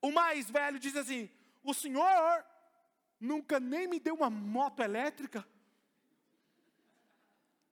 o 0.02 0.10
mais 0.10 0.50
velho 0.50 0.78
diz 0.80 0.96
assim: 0.96 1.30
O 1.62 1.72
senhor 1.72 2.44
nunca 3.20 3.60
nem 3.60 3.86
me 3.86 4.00
deu 4.00 4.14
uma 4.16 4.28
moto 4.28 4.80
elétrica. 4.80 5.46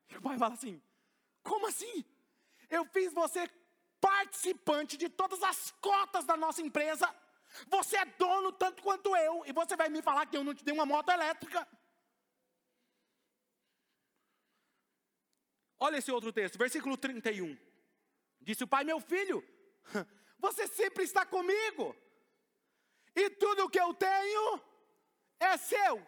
E 0.08 0.16
o 0.16 0.22
pai 0.22 0.38
fala 0.38 0.54
assim: 0.54 0.80
Como 1.42 1.66
assim? 1.66 2.04
Eu 2.70 2.84
fiz 2.84 3.12
você 3.12 3.50
participante 4.00 4.96
de 4.96 5.08
todas 5.08 5.42
as 5.42 5.72
cotas 5.72 6.24
da 6.24 6.36
nossa 6.36 6.62
empresa. 6.62 7.12
Você 7.66 7.96
é 7.96 8.04
dono 8.04 8.52
tanto 8.52 8.80
quanto 8.80 9.14
eu. 9.16 9.44
E 9.44 9.52
você 9.52 9.74
vai 9.74 9.88
me 9.88 10.00
falar 10.00 10.24
que 10.26 10.36
eu 10.36 10.44
não 10.44 10.54
te 10.54 10.64
dei 10.64 10.72
uma 10.72 10.86
moto 10.86 11.10
elétrica. 11.10 11.66
Olha 15.80 15.96
esse 15.96 16.12
outro 16.12 16.32
texto, 16.32 16.56
versículo 16.56 16.96
31. 16.96 17.58
Disse 18.40 18.62
o 18.62 18.68
pai: 18.68 18.84
Meu 18.84 19.00
filho, 19.00 19.44
você 20.38 20.68
sempre 20.68 21.02
está 21.02 21.26
comigo 21.26 21.96
e 23.14 23.30
tudo 23.30 23.68
que 23.68 23.80
eu 23.80 23.92
tenho 23.94 24.62
é 25.38 25.56
seu. 25.56 26.06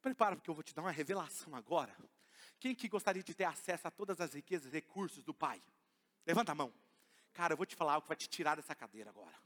Prepara, 0.00 0.36
porque 0.36 0.50
eu 0.50 0.54
vou 0.54 0.62
te 0.62 0.74
dar 0.74 0.82
uma 0.82 0.90
revelação 0.90 1.54
agora. 1.54 1.96
Quem 2.58 2.74
que 2.74 2.88
gostaria 2.88 3.22
de 3.22 3.34
ter 3.34 3.44
acesso 3.44 3.86
a 3.88 3.90
todas 3.90 4.20
as 4.20 4.34
riquezas 4.34 4.68
e 4.68 4.70
recursos 4.70 5.24
do 5.24 5.34
Pai? 5.34 5.60
Levanta 6.26 6.52
a 6.52 6.54
mão. 6.54 6.72
Cara, 7.32 7.52
eu 7.52 7.56
vou 7.56 7.66
te 7.66 7.74
falar 7.74 7.94
algo 7.94 8.02
que 8.02 8.08
vai 8.08 8.16
te 8.16 8.28
tirar 8.28 8.56
dessa 8.56 8.74
cadeira 8.74 9.10
agora. 9.10 9.36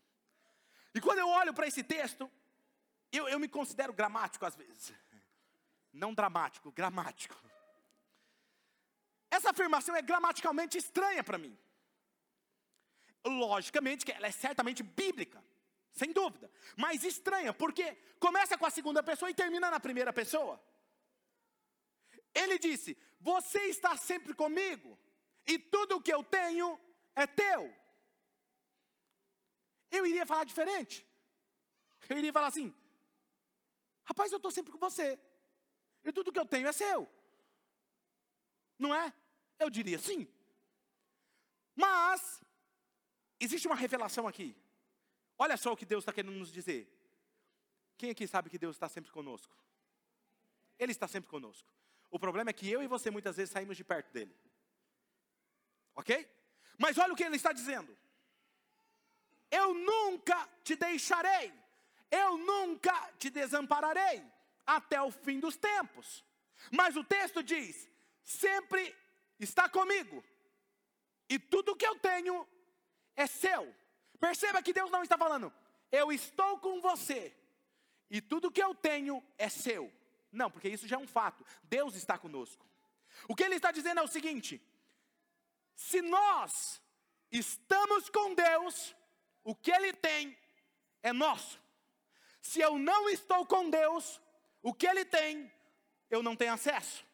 E 0.94 1.00
quando 1.00 1.18
eu 1.18 1.28
olho 1.28 1.54
para 1.54 1.66
esse 1.66 1.82
texto, 1.82 2.30
eu, 3.12 3.28
eu 3.28 3.38
me 3.38 3.48
considero 3.48 3.92
gramático 3.92 4.44
às 4.44 4.56
vezes. 4.56 4.92
Não 5.92 6.12
dramático, 6.12 6.70
gramático. 6.72 7.34
Essa 9.30 9.50
afirmação 9.50 9.94
é 9.94 10.02
gramaticalmente 10.02 10.76
estranha 10.76 11.22
para 11.22 11.38
mim 11.38 11.56
logicamente 13.24 14.04
que 14.04 14.12
ela 14.12 14.26
é 14.26 14.30
certamente 14.30 14.82
bíblica. 14.82 15.42
sem 15.92 16.12
dúvida, 16.12 16.50
mas 16.76 17.04
estranha, 17.04 17.54
porque 17.54 17.96
começa 18.20 18.58
com 18.58 18.66
a 18.66 18.70
segunda 18.70 19.02
pessoa 19.02 19.30
e 19.30 19.34
termina 19.34 19.70
na 19.70 19.80
primeira 19.80 20.12
pessoa. 20.12 20.62
Ele 22.34 22.58
disse: 22.58 22.96
Você 23.18 23.60
está 23.74 23.96
sempre 23.96 24.34
comigo, 24.34 24.98
e 25.46 25.58
tudo 25.58 25.96
o 25.96 26.02
que 26.02 26.12
eu 26.12 26.22
tenho 26.22 26.78
é 27.14 27.26
teu. 27.26 27.74
Eu 29.90 30.04
iria 30.04 30.26
falar 30.26 30.44
diferente. 30.44 31.06
Eu 32.08 32.18
iria 32.18 32.32
falar 32.32 32.48
assim: 32.48 32.74
Rapaz, 34.04 34.30
eu 34.30 34.36
estou 34.36 34.50
sempre 34.50 34.70
com 34.72 34.78
você, 34.78 35.18
e 36.04 36.12
tudo 36.12 36.32
que 36.32 36.38
eu 36.38 36.46
tenho 36.46 36.68
é 36.68 36.72
seu. 36.72 37.08
Não 38.78 38.94
é? 38.94 39.12
Eu 39.58 39.70
diria 39.70 39.98
sim. 39.98 40.28
Mas, 41.74 42.40
existe 43.40 43.66
uma 43.66 43.76
revelação 43.76 44.26
aqui. 44.26 44.56
Olha 45.38 45.56
só 45.56 45.72
o 45.72 45.76
que 45.76 45.84
Deus 45.84 46.02
está 46.02 46.12
querendo 46.12 46.34
nos 46.34 46.50
dizer. 46.50 46.88
Quem 47.98 48.10
aqui 48.10 48.26
sabe 48.26 48.50
que 48.50 48.58
Deus 48.58 48.76
está 48.76 48.88
sempre 48.88 49.10
conosco? 49.10 49.54
Ele 50.78 50.92
está 50.92 51.06
sempre 51.08 51.28
conosco. 51.28 51.70
O 52.10 52.18
problema 52.18 52.50
é 52.50 52.52
que 52.52 52.70
eu 52.70 52.82
e 52.82 52.86
você 52.86 53.10
muitas 53.10 53.36
vezes 53.36 53.52
saímos 53.52 53.76
de 53.76 53.84
perto 53.84 54.12
dele. 54.12 54.34
Ok? 55.94 56.28
Mas 56.78 56.98
olha 56.98 57.12
o 57.12 57.16
que 57.16 57.24
ele 57.24 57.36
está 57.36 57.52
dizendo. 57.52 57.96
Eu 59.50 59.74
nunca 59.74 60.48
te 60.62 60.76
deixarei, 60.76 61.52
eu 62.10 62.36
nunca 62.36 63.12
te 63.18 63.30
desampararei, 63.30 64.22
até 64.66 65.00
o 65.00 65.10
fim 65.10 65.38
dos 65.38 65.56
tempos. 65.56 66.24
Mas 66.70 66.96
o 66.96 67.04
texto 67.04 67.42
diz: 67.42 67.88
sempre 68.22 68.94
está 69.38 69.68
comigo, 69.68 70.22
e 71.28 71.38
tudo 71.38 71.76
que 71.76 71.86
eu 71.86 71.98
tenho 71.98 72.46
é 73.16 73.26
seu. 73.26 73.74
Perceba 74.20 74.62
que 74.62 74.72
Deus 74.72 74.90
não 74.90 75.02
está 75.02 75.18
falando, 75.18 75.52
eu 75.90 76.12
estou 76.12 76.58
com 76.58 76.80
você, 76.80 77.34
e 78.10 78.20
tudo 78.20 78.50
que 78.50 78.62
eu 78.62 78.74
tenho 78.74 79.22
é 79.36 79.48
seu. 79.48 79.92
Não, 80.30 80.50
porque 80.50 80.68
isso 80.68 80.86
já 80.86 80.96
é 80.96 80.98
um 80.98 81.06
fato. 81.06 81.44
Deus 81.64 81.94
está 81.94 82.18
conosco. 82.18 82.64
O 83.28 83.34
que 83.34 83.42
ele 83.42 83.56
está 83.56 83.72
dizendo 83.72 84.00
é 84.00 84.02
o 84.02 84.08
seguinte: 84.08 84.62
se 85.74 86.02
nós 86.02 86.80
estamos 87.30 88.08
com 88.08 88.34
Deus, 88.34 88.94
o 89.42 89.54
que 89.54 89.70
ele 89.70 89.92
tem 89.92 90.36
é 91.02 91.12
nosso. 91.12 91.60
Se 92.40 92.60
eu 92.60 92.78
não 92.78 93.08
estou 93.08 93.44
com 93.46 93.68
Deus, 93.70 94.20
o 94.62 94.72
que 94.72 94.86
ele 94.86 95.04
tem, 95.04 95.52
eu 96.10 96.22
não 96.22 96.36
tenho 96.36 96.52
acesso. 96.52 97.04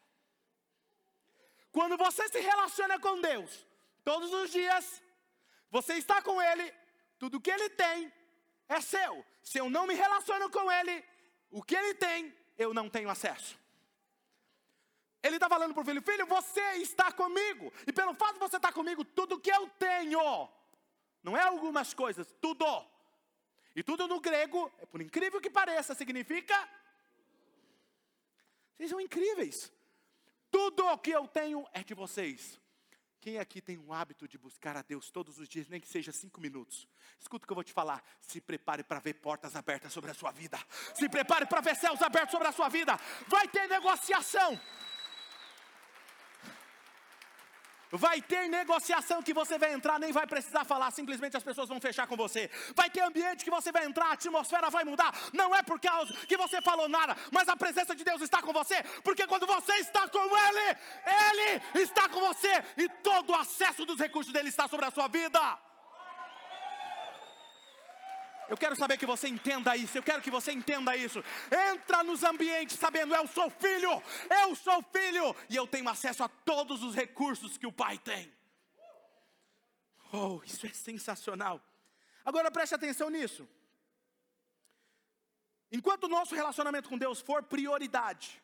Quando 1.71 1.97
você 1.97 2.27
se 2.29 2.39
relaciona 2.39 2.99
com 2.99 3.19
Deus, 3.19 3.65
todos 4.03 4.31
os 4.31 4.51
dias, 4.51 5.02
você 5.73 5.95
está 5.95 6.21
com 6.21 6.39
Ele, 6.39 6.71
tudo 7.17 7.41
que 7.41 7.49
Ele 7.49 7.67
tem 7.71 8.13
é 8.69 8.79
seu. 8.79 9.25
Se 9.41 9.57
eu 9.57 9.71
não 9.71 9.87
me 9.87 9.95
relaciono 9.95 10.47
com 10.51 10.71
Ele, 10.71 11.03
o 11.49 11.63
que 11.63 11.75
Ele 11.75 11.95
tem 11.95 12.31
eu 12.55 12.75
não 12.75 12.87
tenho 12.87 13.09
acesso. 13.09 13.59
Ele 15.23 15.37
está 15.37 15.49
falando 15.49 15.73
para 15.73 15.81
o 15.81 15.85
filho: 15.85 16.01
Filho, 16.03 16.27
você 16.27 16.61
está 16.75 17.11
comigo, 17.11 17.73
e 17.87 17.91
pelo 17.91 18.13
fato 18.13 18.33
de 18.33 18.39
você 18.39 18.57
estar 18.57 18.71
comigo, 18.71 19.03
tudo 19.03 19.39
que 19.39 19.49
eu 19.49 19.67
tenho, 19.79 20.47
não 21.23 21.35
é 21.35 21.41
algumas 21.41 21.91
coisas, 21.91 22.31
tudo. 22.39 22.65
E 23.75 23.81
tudo 23.81 24.07
no 24.07 24.19
grego, 24.19 24.71
é 24.77 24.85
por 24.85 25.01
incrível 25.01 25.41
que 25.41 25.49
pareça, 25.49 25.95
significa. 25.95 26.55
Vocês 28.75 28.91
são 28.91 29.01
incríveis. 29.01 29.73
Tudo 30.51 30.85
o 30.85 30.99
que 30.99 31.09
eu 31.09 31.27
tenho 31.27 31.67
é 31.73 31.83
de 31.83 31.95
vocês. 31.95 32.61
Quem 33.23 33.39
aqui 33.39 33.61
tem 33.61 33.77
um 33.77 33.93
hábito 33.93 34.27
de 34.27 34.37
buscar 34.37 34.75
a 34.75 34.81
Deus 34.81 35.09
todos 35.09 35.39
os 35.39 35.47
dias, 35.47 35.69
nem 35.69 35.79
que 35.79 35.87
seja 35.87 36.11
cinco 36.11 36.41
minutos? 36.41 36.85
Escuta 37.17 37.45
o 37.45 37.47
que 37.47 37.53
eu 37.53 37.55
vou 37.55 37.63
te 37.63 37.71
falar. 37.71 38.03
Se 38.19 38.41
prepare 38.41 38.83
para 38.83 38.99
ver 38.99 39.13
portas 39.13 39.55
abertas 39.55 39.93
sobre 39.93 40.11
a 40.11 40.13
sua 40.13 40.29
vida. 40.33 40.59
Se 40.93 41.07
prepare 41.07 41.45
para 41.45 41.61
ver 41.61 41.73
céus 41.77 42.01
abertos 42.01 42.31
sobre 42.31 42.49
a 42.49 42.51
sua 42.51 42.67
vida. 42.67 42.99
Vai 43.29 43.47
ter 43.47 43.65
negociação. 43.69 44.59
Vai 47.95 48.21
ter 48.21 48.49
negociação 48.49 49.21
que 49.21 49.33
você 49.33 49.57
vai 49.57 49.71
entrar, 49.71 49.99
nem 49.99 50.11
vai 50.11 50.25
precisar 50.25 50.65
falar, 50.65 50.89
simplesmente 50.89 51.37
as 51.37 51.43
pessoas 51.43 51.69
vão 51.69 51.79
fechar 51.79 52.07
com 52.07 52.17
você. 52.17 52.49
Vai 52.75 52.89
ter 52.89 53.01
ambiente 53.01 53.43
que 53.43 53.51
você 53.51 53.71
vai 53.71 53.85
entrar, 53.85 54.07
a 54.07 54.13
atmosfera 54.13 54.67
vai 54.71 54.83
mudar. 54.83 55.13
Não 55.31 55.55
é 55.55 55.61
por 55.61 55.79
causa 55.79 56.11
que 56.25 56.35
você 56.35 56.59
falou 56.59 56.89
nada, 56.89 57.15
mas 57.31 57.47
a 57.47 57.55
presença 57.55 57.95
de 57.95 58.03
Deus 58.03 58.21
está 58.21 58.41
com 58.41 58.51
você, 58.51 58.81
porque 59.03 59.27
quando 59.27 59.45
você 59.45 59.73
está 59.73 60.07
com 60.09 60.19
Ele, 60.19 60.77
Ele 61.05 61.83
está 61.83 62.09
com 62.09 62.19
você 62.19 62.63
e 62.77 62.89
todo 62.89 63.29
o 63.29 63.35
acesso 63.35 63.85
dos 63.85 63.99
recursos 63.99 64.33
dele 64.33 64.49
está 64.49 64.67
sobre 64.67 64.87
a 64.87 64.91
sua 64.91 65.07
vida. 65.07 65.72
Eu 68.49 68.57
quero 68.57 68.75
saber 68.75 68.97
que 68.97 69.05
você 69.05 69.27
entenda 69.27 69.75
isso, 69.75 69.97
eu 69.97 70.03
quero 70.03 70.21
que 70.21 70.29
você 70.29 70.51
entenda 70.51 70.95
isso. 70.95 71.23
Entra 71.71 72.03
nos 72.03 72.23
ambientes 72.23 72.77
sabendo, 72.77 73.15
eu 73.15 73.27
sou 73.27 73.49
filho, 73.49 74.01
eu 74.29 74.55
sou 74.55 74.83
filho, 74.83 75.35
e 75.49 75.55
eu 75.55 75.65
tenho 75.65 75.87
acesso 75.89 76.23
a 76.23 76.27
todos 76.27 76.83
os 76.83 76.93
recursos 76.93 77.57
que 77.57 77.65
o 77.65 77.71
Pai 77.71 77.97
tem. 77.97 78.31
Oh, 80.11 80.41
isso 80.45 80.65
é 80.67 80.69
sensacional. 80.69 81.61
Agora 82.23 82.51
preste 82.51 82.75
atenção 82.75 83.09
nisso. 83.09 83.47
Enquanto 85.71 86.03
o 86.03 86.09
nosso 86.09 86.35
relacionamento 86.35 86.87
com 86.87 86.97
Deus 86.97 87.19
for 87.19 87.41
prioridade, 87.41 88.41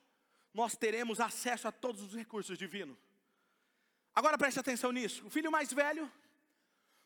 nós 0.54 0.76
teremos 0.76 1.20
acesso 1.20 1.68
a 1.68 1.72
todos 1.72 2.02
os 2.02 2.16
recursos 2.16 2.58
divinos. 2.58 2.98
Agora 4.16 4.38
preste 4.38 4.60
atenção 4.60 4.92
nisso. 4.92 5.26
O 5.28 5.30
filho 5.30 5.52
mais 5.52 5.72
velho 5.72 6.12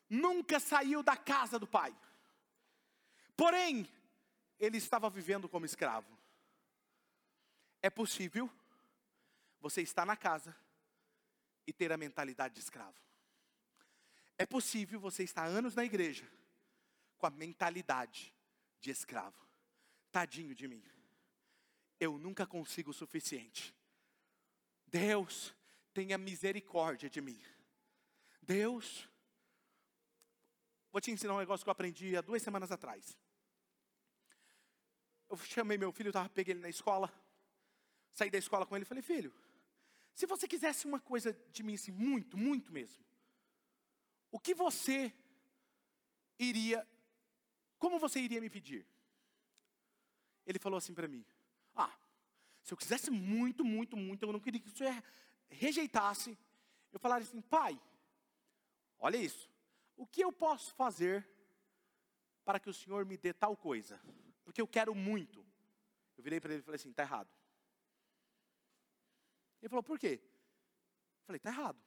nunca 0.10 0.60
saiu 0.60 1.04
da 1.04 1.18
casa 1.18 1.60
do 1.60 1.68
pai. 1.68 1.94
Porém, 3.36 3.89
ele 4.60 4.78
estava 4.78 5.10
vivendo 5.10 5.50
como 5.50 5.65
escravo. 5.65 6.17
É 7.82 7.89
possível 7.89 8.50
você 9.60 9.82
estar 9.82 10.06
na 10.06 10.15
casa 10.15 10.56
e 11.65 11.74
ter 11.74 11.91
a 11.91 11.98
mentalidade 11.98 12.54
de 12.54 12.62
escravo. 12.62 12.98
É 14.38 14.46
possível 14.46 15.00
você 15.00 15.24
estar 15.24 15.46
anos 15.46 15.76
na 15.76 15.84
igreja 15.84 16.30
com 17.17 17.26
a 17.26 17.30
mentalidade 17.30 18.34
de 18.80 18.91
escravo. 18.91 19.46
Tadinho 20.12 20.54
de 20.54 20.67
mim. 20.67 20.84
Eu 22.00 22.17
nunca 22.17 22.46
consigo 22.46 22.91
o 22.91 22.93
suficiente. 22.93 23.74
Deus, 24.88 25.56
tenha 25.93 26.17
misericórdia 26.17 27.10
de 27.10 27.19
mim. 27.22 27.41
Deus, 28.41 29.10
vou 30.91 31.02
te 31.02 31.12
ensinar 31.12 31.34
um 31.34 31.39
negócio 31.39 31.63
que 31.63 31.69
eu 31.69 31.72
aprendi 31.72 32.15
há 32.15 32.22
duas 32.22 32.41
semanas 32.41 32.72
atrás 32.72 33.17
eu 35.34 35.38
chamei 35.38 35.78
meu 35.78 35.91
filho, 35.91 36.12
tava, 36.12 36.30
peguei 36.30 36.54
ele 36.54 36.62
na 36.62 36.69
escola, 36.69 37.12
saí 38.13 38.30
da 38.30 38.38
escola 38.38 38.65
com 38.65 38.76
ele 38.76 38.84
e 38.84 38.86
falei, 38.86 39.02
filho, 39.02 39.34
se 40.13 40.26
você 40.26 40.48
quisesse 40.48 40.86
uma 40.86 41.00
coisa 41.00 41.36
de 41.52 41.63
mim 41.63 41.74
assim, 41.74 41.91
muito, 41.91 42.38
muito 42.38 42.72
mesmo, 42.72 43.04
o 44.32 44.39
que 44.39 44.54
você 44.54 45.13
iria, 46.38 46.88
como 47.80 48.00
você 48.00 48.19
iria 48.19 48.39
me 48.39 48.50
pedir? 48.50 48.86
Ele 50.46 50.60
falou 50.60 50.78
assim 50.78 50.93
para 50.93 51.08
mim, 51.08 51.26
ah, 51.76 51.96
se 52.63 52.74
eu 52.74 52.78
quisesse 52.78 53.10
muito, 53.10 53.65
muito, 53.65 53.98
muito, 53.98 54.24
eu 54.24 54.34
não 54.34 54.39
queria 54.39 54.62
que 54.62 54.69
você 54.69 54.86
rejeitasse, 55.50 56.38
eu 56.91 57.00
falaria 57.00 57.28
assim, 57.28 57.41
pai, 57.41 57.80
olha 59.00 59.17
isso, 59.17 59.50
o 59.98 60.06
que 60.06 60.22
eu 60.22 60.32
posso 60.32 60.76
fazer 60.76 61.28
para 62.46 62.60
que 62.60 62.69
o 62.69 62.74
Senhor 62.74 63.04
me 63.06 63.17
dê 63.17 63.34
tal 63.34 63.58
coisa? 63.58 64.00
Porque 64.44 64.62
eu 64.62 64.68
quero 64.68 64.94
muito. 64.94 65.46
Eu 66.18 66.24
virei 66.24 66.40
para 66.40 66.54
ele 66.54 66.62
e 66.62 66.66
falei 66.66 66.76
assim: 66.76 66.90
está 66.90 67.04
errado. 67.04 67.30
Ele 69.62 69.70
falou: 69.70 69.84
por 69.84 69.98
quê? 69.98 70.22
Eu 70.22 71.26
falei: 71.26 71.38
está 71.38 71.50
errado. 71.50 71.82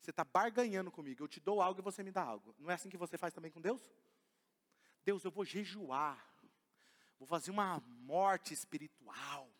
Você 0.00 0.10
está 0.10 0.24
barganhando 0.24 0.90
comigo. 0.90 1.22
Eu 1.22 1.28
te 1.28 1.40
dou 1.40 1.60
algo 1.60 1.80
e 1.80 1.82
você 1.82 2.02
me 2.02 2.10
dá 2.10 2.22
algo. 2.22 2.54
Não 2.58 2.70
é 2.70 2.74
assim 2.74 2.88
que 2.88 2.96
você 2.96 3.18
faz 3.18 3.34
também 3.34 3.50
com 3.50 3.60
Deus? 3.60 3.82
Deus, 5.04 5.24
eu 5.24 5.30
vou 5.30 5.44
jejuar. 5.44 6.24
Vou 7.18 7.26
fazer 7.26 7.50
uma 7.50 7.80
morte 7.80 8.54
espiritual. 8.54 9.50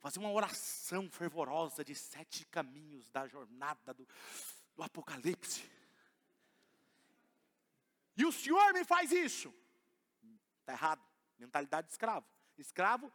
Fazer 0.00 0.20
uma 0.20 0.30
oração 0.30 1.10
fervorosa 1.10 1.84
de 1.84 1.94
sete 1.94 2.46
caminhos 2.46 3.10
da 3.10 3.26
jornada 3.26 3.92
do, 3.92 4.08
do 4.74 4.82
Apocalipse. 4.82 5.68
E 8.16 8.24
o 8.24 8.32
Senhor 8.32 8.72
me 8.72 8.84
faz 8.84 9.12
isso. 9.12 9.52
Está 10.60 10.72
errado. 10.72 11.07
Mentalidade 11.38 11.86
de 11.86 11.92
escravo. 11.92 12.26
Escravo, 12.56 13.12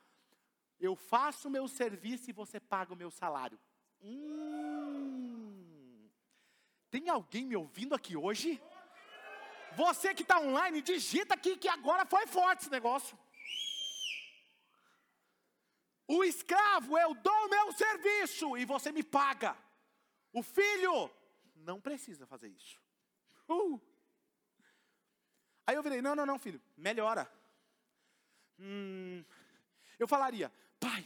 eu 0.80 0.96
faço 0.96 1.48
o 1.48 1.52
meu 1.52 1.68
serviço 1.68 2.30
e 2.30 2.34
você 2.34 2.60
paga 2.60 2.94
o 2.94 2.98
meu 2.98 3.12
salário. 3.12 3.60
Hum, 4.02 6.10
tem 6.90 7.10
alguém 7.10 7.46
me 7.46 7.56
ouvindo 7.56 7.96
aqui 7.96 8.16
hoje? 8.16 8.62
Você 9.76 10.14
que 10.14 10.22
está 10.22 10.40
online, 10.40 10.82
digita 10.82 11.34
aqui 11.34 11.58
que 11.58 11.68
agora 11.68 12.06
foi 12.06 12.28
forte 12.28 12.62
esse 12.62 12.72
negócio. 12.72 13.18
O 16.08 16.24
escravo, 16.24 16.98
eu 16.98 17.16
dou 17.16 17.46
o 17.46 17.50
meu 17.50 17.72
serviço 17.72 18.58
e 18.58 18.66
você 18.66 18.92
me 18.92 19.04
paga. 19.04 19.58
O 20.32 20.44
filho 20.44 21.10
não 21.56 21.82
precisa 21.82 22.28
fazer 22.28 22.50
isso. 22.50 22.80
Uh. 23.50 23.82
Aí 25.66 25.76
eu 25.76 25.84
virei, 25.84 26.02
não, 26.02 26.16
não, 26.16 26.26
não, 26.26 26.38
filho, 26.38 26.62
melhora. 26.76 27.32
Hum, 28.66 29.26
eu 30.00 30.08
falaria, 30.08 30.50
pai, 30.80 31.06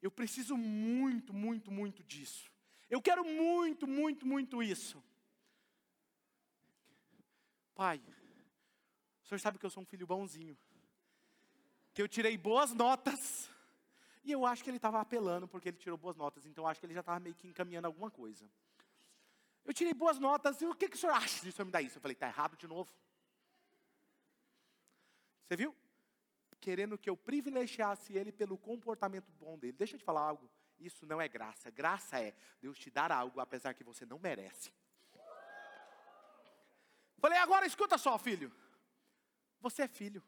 eu 0.00 0.12
preciso 0.12 0.56
muito, 0.56 1.34
muito, 1.34 1.72
muito 1.72 2.04
disso. 2.04 2.48
Eu 2.88 3.02
quero 3.02 3.24
muito, 3.24 3.86
muito, 3.86 4.24
muito 4.24 4.62
isso. 4.62 5.02
Pai, 7.74 8.00
o 9.24 9.26
senhor 9.26 9.40
sabe 9.40 9.58
que 9.58 9.66
eu 9.66 9.70
sou 9.70 9.82
um 9.82 9.86
filho 9.86 10.06
bonzinho. 10.06 10.56
Que 11.92 12.00
eu 12.00 12.08
tirei 12.08 12.38
boas 12.38 12.72
notas. 12.72 13.50
E 14.22 14.30
eu 14.30 14.46
acho 14.46 14.62
que 14.62 14.70
ele 14.70 14.76
estava 14.76 15.00
apelando 15.00 15.48
porque 15.48 15.68
ele 15.70 15.76
tirou 15.76 15.98
boas 15.98 16.16
notas. 16.16 16.46
Então 16.46 16.64
eu 16.64 16.68
acho 16.68 16.78
que 16.78 16.86
ele 16.86 16.94
já 16.94 17.00
estava 17.00 17.18
meio 17.18 17.34
que 17.34 17.48
encaminhando 17.48 17.86
alguma 17.86 18.10
coisa. 18.10 18.48
Eu 19.64 19.74
tirei 19.74 19.92
boas 19.92 20.18
notas. 20.18 20.60
E 20.62 20.66
o 20.66 20.74
que, 20.74 20.88
que 20.88 20.96
o 20.96 20.98
senhor 20.98 21.12
acha 21.12 21.42
de 21.42 21.48
o 21.48 21.52
senhor 21.52 21.66
me 21.66 21.72
dar 21.72 21.82
isso? 21.82 21.98
Eu 21.98 22.02
falei, 22.02 22.14
está 22.14 22.28
errado 22.28 22.56
de 22.56 22.66
novo. 22.66 22.92
Você 25.46 25.56
viu? 25.56 25.74
Querendo 26.60 26.98
que 26.98 27.08
eu 27.08 27.16
privilegiasse 27.16 28.16
ele 28.16 28.32
pelo 28.32 28.58
comportamento 28.58 29.30
bom 29.32 29.58
dele. 29.58 29.72
Deixa 29.72 29.94
eu 29.94 29.98
te 29.98 30.04
falar 30.04 30.22
algo. 30.22 30.50
Isso 30.78 31.06
não 31.06 31.20
é 31.20 31.28
graça. 31.28 31.70
Graça 31.70 32.20
é 32.20 32.34
Deus 32.60 32.78
te 32.78 32.90
dar 32.90 33.10
algo 33.10 33.40
apesar 33.40 33.74
que 33.74 33.84
você 33.84 34.04
não 34.04 34.18
merece. 34.18 34.72
Falei, 37.18 37.38
agora 37.38 37.66
escuta 37.66 37.98
só, 37.98 38.16
filho. 38.18 38.52
Você 39.60 39.82
é 39.82 39.88
filho. 39.88 40.22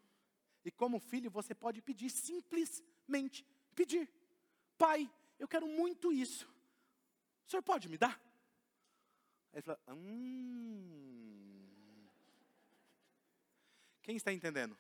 E 0.64 0.70
como 0.70 0.99
filho, 0.99 1.31
você 1.31 1.55
pode 1.55 1.81
pedir 1.81 2.11
simplesmente 2.11 3.47
pedir. 3.74 4.09
Pai, 4.76 5.11
eu 5.39 5.49
quero 5.49 5.66
muito 5.66 6.12
isso. 6.12 6.47
O 7.47 7.51
senhor 7.51 7.62
pode 7.62 7.89
me 7.89 7.97
dar? 7.97 8.20
Aí 9.53 9.59
ele 9.59 9.62
falou, 9.62 9.81
hum. 9.89 10.91
Quem 14.03 14.16
está 14.16 14.33
entendendo? 14.33 14.76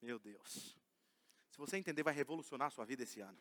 Meu 0.00 0.18
Deus. 0.18 0.76
Se 1.50 1.58
você 1.58 1.76
entender, 1.76 2.02
vai 2.02 2.14
revolucionar 2.14 2.68
a 2.68 2.70
sua 2.70 2.84
vida 2.84 3.02
esse 3.02 3.20
ano. 3.20 3.38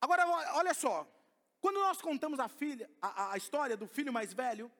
Agora, 0.00 0.26
olha 0.56 0.74
só. 0.74 1.06
Quando 1.60 1.78
nós 1.78 2.02
contamos 2.02 2.40
a, 2.40 2.48
filha, 2.48 2.90
a, 3.00 3.32
a 3.32 3.36
história 3.36 3.76
do 3.76 3.86
filho 3.86 4.12
mais 4.12 4.32
velho, 4.32 4.70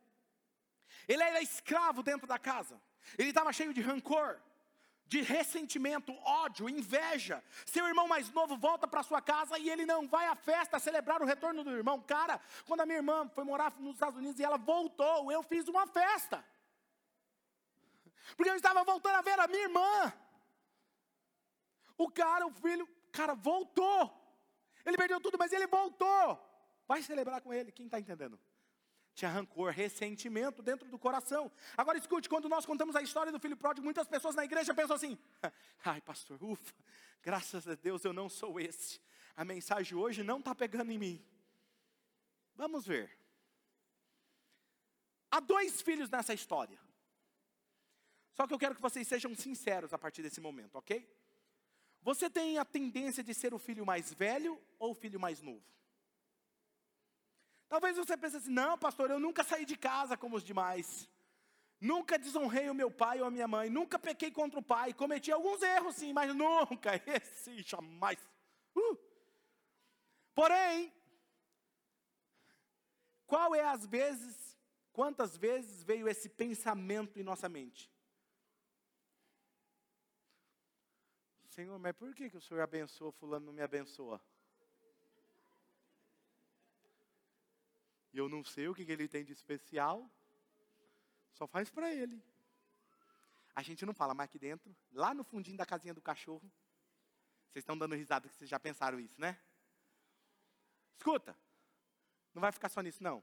ele 1.07 1.23
era 1.23 1.41
escravo 1.41 2.03
dentro 2.03 2.27
da 2.27 2.39
casa. 2.39 2.81
Ele 3.17 3.29
estava 3.29 3.53
cheio 3.53 3.73
de 3.73 3.81
rancor, 3.81 4.41
de 5.07 5.21
ressentimento, 5.21 6.13
ódio, 6.25 6.69
inveja. 6.69 7.43
Seu 7.67 7.87
irmão 7.87 8.09
mais 8.09 8.31
novo 8.33 8.57
volta 8.57 8.89
para 8.89 9.03
sua 9.03 9.21
casa 9.21 9.59
e 9.59 9.69
ele 9.71 9.87
não 9.87 10.09
vai 10.09 10.27
à 10.27 10.35
festa 10.35 10.79
celebrar 10.79 11.23
o 11.23 11.27
retorno 11.27 11.63
do 11.63 11.71
irmão. 11.71 12.01
Cara, 12.01 12.41
quando 12.67 12.81
a 12.81 12.87
minha 12.87 12.99
irmã 12.99 13.29
foi 13.29 13.45
morar 13.45 13.73
nos 13.79 13.95
Estados 13.95 14.19
Unidos 14.19 14.41
e 14.41 14.45
ela 14.45 14.59
voltou, 14.59 15.31
eu 15.31 15.43
fiz 15.43 15.69
uma 15.69 15.87
festa. 15.87 16.45
Porque 18.37 18.51
eu 18.51 18.57
estava 18.57 18.85
voltando 18.85 19.17
a 19.17 19.23
ver 19.23 19.39
a 19.39 19.47
minha 19.47 19.63
irmã. 19.63 20.13
O 21.97 22.11
cara, 22.11 22.47
o 22.47 22.53
filho, 22.53 22.89
cara, 23.11 23.35
voltou. 23.35 24.19
Ele 24.85 24.97
perdeu 24.97 25.21
tudo, 25.21 25.39
mas 25.39 25.53
ele 25.53 25.67
voltou. 25.67 26.39
Vai 26.87 27.03
celebrar 27.03 27.41
com 27.41 27.53
ele. 27.53 27.71
Quem 27.73 27.87
está 27.87 27.99
entendendo? 27.99 28.39
Tinha 29.15 29.31
rancor, 29.31 29.73
ressentimento 29.73 30.63
dentro 30.63 30.89
do 30.89 30.99
coração. 30.99 31.53
Agora 31.77 31.99
escute, 31.99 32.29
quando 32.29 32.49
nós 32.49 32.65
contamos 32.65 32.97
a 32.97 33.03
história 33.03 33.31
do 33.31 33.39
filho 33.39 33.57
pródigo, 33.57 33.85
muitas 33.85 34.09
pessoas 34.09 34.35
na 34.35 34.45
igreja 34.45 34.73
pensam 34.75 34.97
assim: 34.97 35.19
ai, 35.85 36.01
pastor, 36.01 36.43
ufa, 36.43 36.75
graças 37.23 37.69
a 37.69 37.75
Deus 37.75 38.05
eu 38.05 38.13
não 38.13 38.29
sou 38.29 38.59
esse. 38.59 39.01
A 39.37 39.45
mensagem 39.45 39.97
hoje 39.97 40.23
não 40.23 40.39
está 40.39 40.55
pegando 40.55 40.91
em 40.91 40.99
mim. 40.99 41.25
Vamos 42.55 42.87
ver. 42.87 43.19
Há 45.31 45.41
dois 45.41 45.81
filhos 45.81 46.11
nessa 46.11 46.35
história. 46.35 46.79
Só 48.33 48.47
que 48.47 48.55
eu 48.55 48.59
quero 48.59 48.75
que 48.75 48.81
vocês 48.81 49.07
sejam 49.07 49.35
sinceros 49.35 49.93
a 49.93 49.99
partir 49.99 50.23
desse 50.23 50.41
momento, 50.41 50.77
ok? 50.77 51.07
Você 52.03 52.29
tem 52.29 52.59
a 52.59 52.65
tendência 52.65 53.23
de 53.23 53.33
ser 53.33 53.55
o 53.55 53.59
filho 53.59 53.87
mais 53.87 54.13
velho 54.13 54.61
ou 54.79 54.93
o 54.93 54.95
filho 54.95 55.21
mais 55.21 55.41
novo? 55.41 55.63
Talvez 57.69 57.97
você 57.97 58.17
pense 58.17 58.37
assim: 58.37 58.51
não, 58.51 58.77
pastor, 58.77 59.11
eu 59.11 59.21
nunca 59.21 59.45
saí 59.45 59.65
de 59.65 59.77
casa 59.77 60.17
como 60.17 60.37
os 60.37 60.43
demais. 60.43 61.09
Nunca 61.81 62.19
desonrei 62.19 62.71
o 62.71 62.75
meu 62.75 62.91
pai 62.91 63.21
ou 63.21 63.27
a 63.27 63.31
minha 63.31 63.49
mãe. 63.49 63.69
Nunca 63.69 63.99
pequei 63.99 64.31
contra 64.31 64.59
o 64.61 64.63
pai. 64.63 64.93
Cometi 64.93 65.33
alguns 65.33 65.61
erros, 65.63 65.97
sim, 65.97 66.13
mas 66.13 66.35
nunca. 66.35 66.91
Esse 67.07 67.61
jamais. 67.63 68.19
Uh. 68.77 68.97
Porém, 70.35 70.93
qual 73.27 73.55
é 73.55 73.65
as 73.65 73.87
vezes, 73.87 74.57
quantas 74.93 75.37
vezes 75.37 75.83
veio 75.83 76.07
esse 76.07 76.29
pensamento 76.29 77.19
em 77.19 77.23
nossa 77.23 77.49
mente? 77.49 77.91
Senhor, 81.53 81.79
mas 81.79 81.95
por 81.95 82.15
que, 82.15 82.31
que 82.31 82.37
o 82.37 82.41
Senhor 82.41 82.63
abençoa, 82.63 83.13
fulano 83.13 83.47
não 83.47 83.53
me 83.53 83.61
abençoa? 83.61 84.19
E 88.11 88.17
eu 88.17 88.27
não 88.27 88.43
sei 88.43 88.69
o 88.69 88.75
que, 88.75 88.87
que 88.87 88.93
ele 88.93 89.07
tem 89.07 89.23
de 89.23 89.33
especial, 89.33 90.11
só 91.35 91.47
faz 91.47 91.69
para 91.69 91.93
ele. 91.93 92.23
A 93.55 93.63
gente 93.63 93.85
não 93.85 93.93
fala, 93.93 94.15
mas 94.15 94.25
aqui 94.25 94.39
dentro, 94.39 94.75
lá 94.93 95.13
no 95.13 95.23
fundinho 95.23 95.59
da 95.59 95.67
casinha 95.67 95.93
do 95.93 96.01
cachorro, 96.01 96.51
vocês 97.51 97.63
estão 97.63 97.77
dando 97.77 97.95
risada 97.95 98.29
que 98.31 98.35
vocês 98.35 98.49
já 98.49 98.59
pensaram 98.59 98.99
isso, 98.99 99.21
né? 99.21 99.39
Escuta, 100.97 101.37
não 102.33 102.41
vai 102.41 102.51
ficar 102.51 102.71
só 102.71 102.81
nisso, 102.81 103.03
não. 103.03 103.23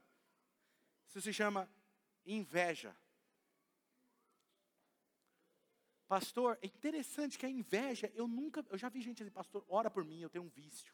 Isso 1.08 1.20
se 1.20 1.32
chama 1.32 1.68
inveja. 2.24 2.96
Pastor, 6.10 6.58
é 6.60 6.66
interessante 6.66 7.38
que 7.38 7.46
a 7.46 7.48
inveja, 7.48 8.10
eu 8.16 8.26
nunca, 8.26 8.66
eu 8.68 8.76
já 8.76 8.88
vi 8.88 9.00
gente 9.00 9.18
dizer, 9.18 9.30
pastor, 9.30 9.64
ora 9.68 9.88
por 9.88 10.04
mim, 10.04 10.20
eu 10.20 10.28
tenho 10.28 10.42
um 10.42 10.48
vício. 10.48 10.92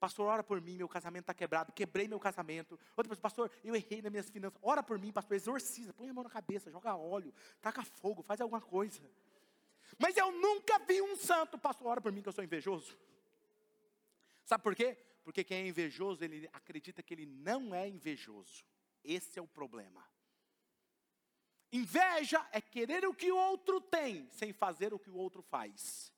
Pastor, 0.00 0.26
ora 0.26 0.42
por 0.42 0.58
mim, 0.58 0.78
meu 0.78 0.88
casamento 0.88 1.24
está 1.24 1.34
quebrado, 1.34 1.70
quebrei 1.70 2.08
meu 2.08 2.18
casamento. 2.18 2.80
Outra 2.96 3.10
pessoa, 3.10 3.20
pastor, 3.20 3.50
eu 3.62 3.76
errei 3.76 4.00
nas 4.00 4.10
minhas 4.10 4.30
finanças. 4.30 4.58
Ora 4.62 4.82
por 4.82 4.98
mim, 4.98 5.12
pastor, 5.12 5.36
exorciza, 5.36 5.92
põe 5.92 6.08
a 6.08 6.14
mão 6.14 6.24
na 6.24 6.30
cabeça, 6.30 6.70
joga 6.70 6.96
óleo, 6.96 7.30
taca 7.60 7.82
fogo, 7.82 8.22
faz 8.22 8.40
alguma 8.40 8.58
coisa. 8.62 9.02
Mas 9.98 10.16
eu 10.16 10.32
nunca 10.32 10.78
vi 10.78 11.02
um 11.02 11.14
santo, 11.14 11.58
pastor, 11.58 11.88
ora 11.88 12.00
por 12.00 12.10
mim 12.10 12.22
que 12.22 12.28
eu 12.30 12.32
sou 12.32 12.42
invejoso. 12.42 12.96
Sabe 14.46 14.62
por 14.62 14.74
quê? 14.74 14.96
Porque 15.22 15.44
quem 15.44 15.58
é 15.58 15.68
invejoso, 15.68 16.24
ele 16.24 16.48
acredita 16.54 17.02
que 17.02 17.12
ele 17.12 17.26
não 17.26 17.74
é 17.74 17.86
invejoso. 17.86 18.64
Esse 19.04 19.38
é 19.38 19.42
o 19.42 19.46
problema. 19.46 20.02
Inveja 21.74 22.40
é 22.52 22.60
querer 22.60 23.04
o 23.04 23.12
que 23.12 23.32
o 23.32 23.36
outro 23.36 23.80
tem, 23.80 24.28
sem 24.30 24.52
fazer 24.52 24.94
o 24.94 24.98
que 24.98 25.10
o 25.10 25.16
outro 25.16 25.42
faz. 25.42 26.12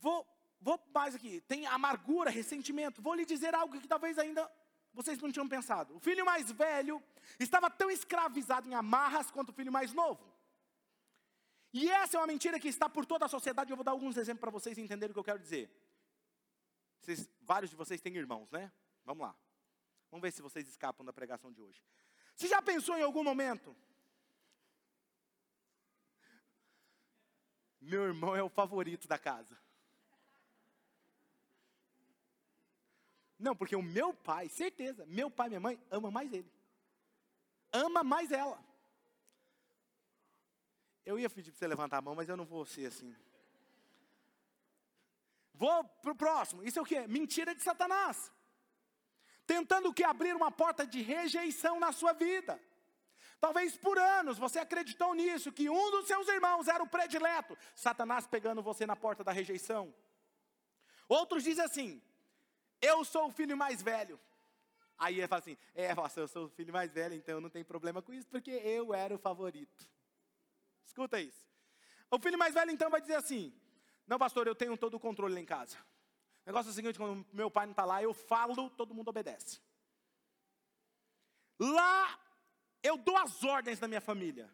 Vou, 0.00 0.26
vou 0.60 0.82
mais 0.92 1.14
aqui. 1.14 1.40
Tem 1.42 1.64
amargura, 1.64 2.28
ressentimento. 2.28 3.00
Vou 3.00 3.14
lhe 3.14 3.24
dizer 3.24 3.54
algo 3.54 3.80
que 3.80 3.86
talvez 3.86 4.18
ainda 4.18 4.50
vocês 4.92 5.16
não 5.20 5.30
tinham 5.30 5.48
pensado. 5.48 5.94
O 5.94 6.00
filho 6.00 6.24
mais 6.24 6.50
velho 6.50 7.00
estava 7.38 7.70
tão 7.70 7.88
escravizado 7.88 8.68
em 8.68 8.74
amarras 8.74 9.30
quanto 9.30 9.50
o 9.50 9.52
filho 9.52 9.70
mais 9.70 9.92
novo. 9.92 10.28
E 11.72 11.88
essa 11.88 12.16
é 12.16 12.20
uma 12.20 12.26
mentira 12.26 12.58
que 12.58 12.66
está 12.66 12.88
por 12.88 13.06
toda 13.06 13.26
a 13.26 13.28
sociedade. 13.28 13.70
Eu 13.70 13.76
vou 13.76 13.84
dar 13.84 13.92
alguns 13.92 14.16
exemplos 14.16 14.40
para 14.40 14.50
vocês 14.50 14.76
entenderem 14.76 15.12
o 15.12 15.14
que 15.14 15.20
eu 15.20 15.24
quero 15.24 15.38
dizer. 15.38 15.70
Vocês, 17.00 17.30
vários 17.42 17.70
de 17.70 17.76
vocês 17.76 18.00
têm 18.00 18.16
irmãos, 18.16 18.50
né? 18.50 18.72
Vamos 19.04 19.24
lá. 19.24 19.36
Vamos 20.12 20.22
ver 20.24 20.30
se 20.30 20.42
vocês 20.42 20.68
escapam 20.68 21.06
da 21.06 21.12
pregação 21.12 21.50
de 21.50 21.62
hoje. 21.62 21.82
Você 22.36 22.46
já 22.46 22.60
pensou 22.60 22.98
em 22.98 23.02
algum 23.02 23.24
momento? 23.24 23.74
Meu 27.80 28.02
irmão 28.04 28.36
é 28.36 28.42
o 28.42 28.50
favorito 28.50 29.08
da 29.08 29.18
casa. 29.18 29.58
Não, 33.38 33.56
porque 33.56 33.74
o 33.74 33.82
meu 33.82 34.12
pai, 34.12 34.50
certeza, 34.50 35.06
meu 35.06 35.30
pai 35.30 35.46
e 35.46 35.48
minha 35.48 35.60
mãe 35.60 35.82
ama 35.90 36.10
mais 36.10 36.30
ele. 36.30 36.52
Ama 37.72 38.04
mais 38.04 38.30
ela. 38.30 38.62
Eu 41.06 41.18
ia 41.18 41.30
pedir 41.30 41.52
para 41.52 41.58
você 41.58 41.66
levantar 41.66 41.96
a 41.96 42.02
mão, 42.02 42.14
mas 42.14 42.28
eu 42.28 42.36
não 42.36 42.44
vou 42.44 42.66
ser 42.66 42.84
assim. 42.84 43.16
Vou 45.54 45.82
para 45.84 46.12
o 46.12 46.14
próximo. 46.14 46.62
Isso 46.62 46.78
é 46.78 46.82
o 46.82 46.84
que? 46.84 47.06
Mentira 47.06 47.54
de 47.54 47.62
Satanás 47.62 48.30
tentando 49.52 49.92
que 49.92 50.02
abrir 50.02 50.34
uma 50.34 50.50
porta 50.50 50.86
de 50.86 51.02
rejeição 51.02 51.78
na 51.78 51.92
sua 51.92 52.14
vida. 52.14 52.58
Talvez 53.38 53.76
por 53.76 53.98
anos 53.98 54.38
você 54.38 54.58
acreditou 54.60 55.12
nisso, 55.14 55.52
que 55.52 55.68
um 55.68 55.90
dos 55.90 56.06
seus 56.06 56.26
irmãos 56.28 56.68
era 56.68 56.82
o 56.82 56.88
predileto, 56.88 57.58
Satanás 57.74 58.26
pegando 58.26 58.62
você 58.62 58.86
na 58.86 58.96
porta 58.96 59.22
da 59.22 59.30
rejeição. 59.30 59.94
Outros 61.06 61.44
dizem 61.44 61.64
assim: 61.64 62.02
Eu 62.80 63.04
sou 63.04 63.26
o 63.26 63.30
filho 63.30 63.54
mais 63.54 63.82
velho. 63.82 64.18
Aí 64.96 65.18
ele 65.18 65.28
fala 65.28 65.40
assim: 65.40 65.58
É, 65.74 65.94
pastor, 65.94 66.22
eu 66.22 66.28
sou 66.28 66.46
o 66.46 66.48
filho 66.48 66.72
mais 66.72 66.90
velho, 66.90 67.14
então 67.14 67.38
não 67.38 67.50
tem 67.50 67.62
problema 67.62 68.00
com 68.00 68.12
isso, 68.14 68.28
porque 68.28 68.52
eu 68.52 68.94
era 68.94 69.14
o 69.14 69.18
favorito. 69.18 69.86
Escuta 70.86 71.20
isso. 71.20 71.44
O 72.10 72.18
filho 72.18 72.38
mais 72.38 72.54
velho 72.54 72.70
então 72.70 72.88
vai 72.88 73.02
dizer 73.02 73.16
assim: 73.16 73.52
Não, 74.06 74.18
pastor, 74.18 74.46
eu 74.46 74.54
tenho 74.54 74.78
todo 74.78 74.94
o 74.94 75.00
controle 75.00 75.34
lá 75.34 75.40
em 75.40 75.44
casa. 75.44 75.76
O 76.44 76.48
negócio 76.48 76.70
é 76.70 76.72
o 76.72 76.74
seguinte: 76.74 76.98
quando 76.98 77.26
meu 77.32 77.50
pai 77.50 77.66
não 77.66 77.72
está 77.72 77.84
lá, 77.84 78.02
eu 78.02 78.12
falo, 78.12 78.70
todo 78.70 78.94
mundo 78.94 79.08
obedece. 79.08 79.60
Lá 81.58 82.18
eu 82.82 82.96
dou 82.96 83.16
as 83.16 83.44
ordens 83.44 83.78
da 83.78 83.86
minha 83.86 84.00
família. 84.00 84.52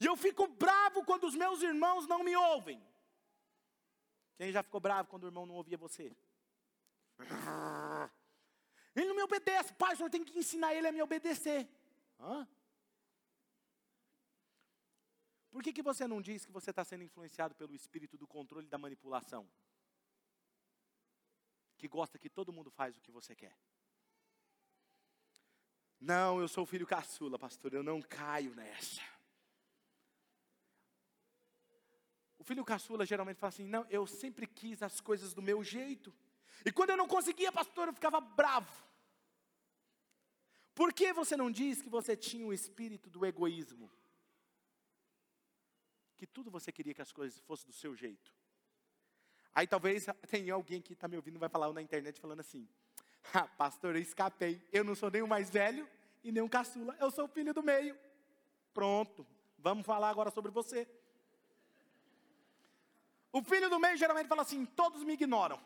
E 0.00 0.06
eu 0.06 0.16
fico 0.16 0.46
bravo 0.46 1.04
quando 1.04 1.24
os 1.24 1.34
meus 1.34 1.62
irmãos 1.62 2.06
não 2.06 2.22
me 2.22 2.36
ouvem. 2.36 2.82
Quem 4.36 4.52
já 4.52 4.62
ficou 4.62 4.80
bravo 4.80 5.08
quando 5.08 5.24
o 5.24 5.28
irmão 5.28 5.46
não 5.46 5.54
ouvia 5.54 5.76
você? 5.76 6.16
Ele 8.94 9.06
não 9.06 9.14
me 9.14 9.22
obedece. 9.22 9.72
Pai, 9.74 9.94
o 9.94 9.96
senhor 9.96 10.10
tem 10.10 10.24
que 10.24 10.38
ensinar 10.38 10.74
ele 10.74 10.86
a 10.86 10.92
me 10.92 11.00
obedecer. 11.02 11.66
Hã? 12.20 12.46
Por 15.50 15.62
que, 15.62 15.72
que 15.72 15.82
você 15.82 16.06
não 16.06 16.20
diz 16.20 16.44
que 16.44 16.52
você 16.52 16.70
está 16.70 16.84
sendo 16.84 17.04
influenciado 17.04 17.54
pelo 17.54 17.74
espírito 17.74 18.18
do 18.18 18.26
controle 18.26 18.66
e 18.66 18.70
da 18.70 18.76
manipulação? 18.76 19.48
Que 21.82 21.88
gosta 21.88 22.16
que 22.16 22.30
todo 22.30 22.52
mundo 22.52 22.70
faz 22.70 22.96
o 22.96 23.00
que 23.00 23.10
você 23.10 23.34
quer. 23.34 23.58
Não, 26.00 26.40
eu 26.40 26.46
sou 26.46 26.64
filho 26.64 26.86
caçula, 26.86 27.36
pastor, 27.36 27.74
eu 27.74 27.82
não 27.82 28.00
caio 28.00 28.54
nessa. 28.54 29.02
O 32.38 32.44
filho 32.44 32.64
caçula 32.64 33.04
geralmente 33.04 33.38
fala 33.38 33.48
assim: 33.48 33.66
não, 33.66 33.84
eu 33.90 34.06
sempre 34.06 34.46
quis 34.46 34.80
as 34.80 35.00
coisas 35.00 35.34
do 35.34 35.42
meu 35.42 35.64
jeito. 35.64 36.14
E 36.64 36.70
quando 36.70 36.90
eu 36.90 36.96
não 36.96 37.08
conseguia, 37.08 37.50
pastor, 37.50 37.88
eu 37.88 37.94
ficava 37.94 38.20
bravo. 38.20 38.88
Por 40.76 40.92
que 40.92 41.12
você 41.12 41.36
não 41.36 41.50
diz 41.50 41.82
que 41.82 41.88
você 41.88 42.16
tinha 42.16 42.46
o 42.46 42.52
espírito 42.52 43.10
do 43.10 43.26
egoísmo? 43.26 43.90
Que 46.16 46.28
tudo 46.28 46.48
você 46.48 46.70
queria 46.70 46.94
que 46.94 47.02
as 47.02 47.10
coisas 47.10 47.40
fossem 47.40 47.66
do 47.66 47.72
seu 47.72 47.92
jeito. 47.96 48.32
Aí 49.54 49.66
talvez 49.66 50.06
tenha 50.30 50.54
alguém 50.54 50.80
que 50.80 50.94
está 50.94 51.06
me 51.06 51.16
ouvindo 51.16 51.38
vai 51.38 51.48
falar 51.48 51.72
na 51.72 51.82
internet 51.82 52.20
falando 52.20 52.40
assim: 52.40 52.66
ah, 53.34 53.46
pastor, 53.46 53.94
eu 53.94 54.00
escapei. 54.00 54.62
Eu 54.72 54.82
não 54.82 54.94
sou 54.94 55.10
nem 55.10 55.22
o 55.22 55.28
mais 55.28 55.50
velho 55.50 55.88
e 56.24 56.32
nem 56.32 56.42
o 56.42 56.48
caçula. 56.48 56.96
Eu 56.98 57.10
sou 57.10 57.26
o 57.26 57.28
filho 57.28 57.52
do 57.52 57.62
meio. 57.62 57.96
Pronto. 58.72 59.26
Vamos 59.58 59.84
falar 59.84 60.08
agora 60.08 60.30
sobre 60.30 60.50
você. 60.50 60.88
O 63.30 63.42
filho 63.42 63.68
do 63.68 63.78
meio 63.78 63.96
geralmente 63.96 64.28
fala 64.28 64.42
assim: 64.42 64.64
todos 64.64 65.04
me 65.04 65.12
ignoram. 65.12 65.60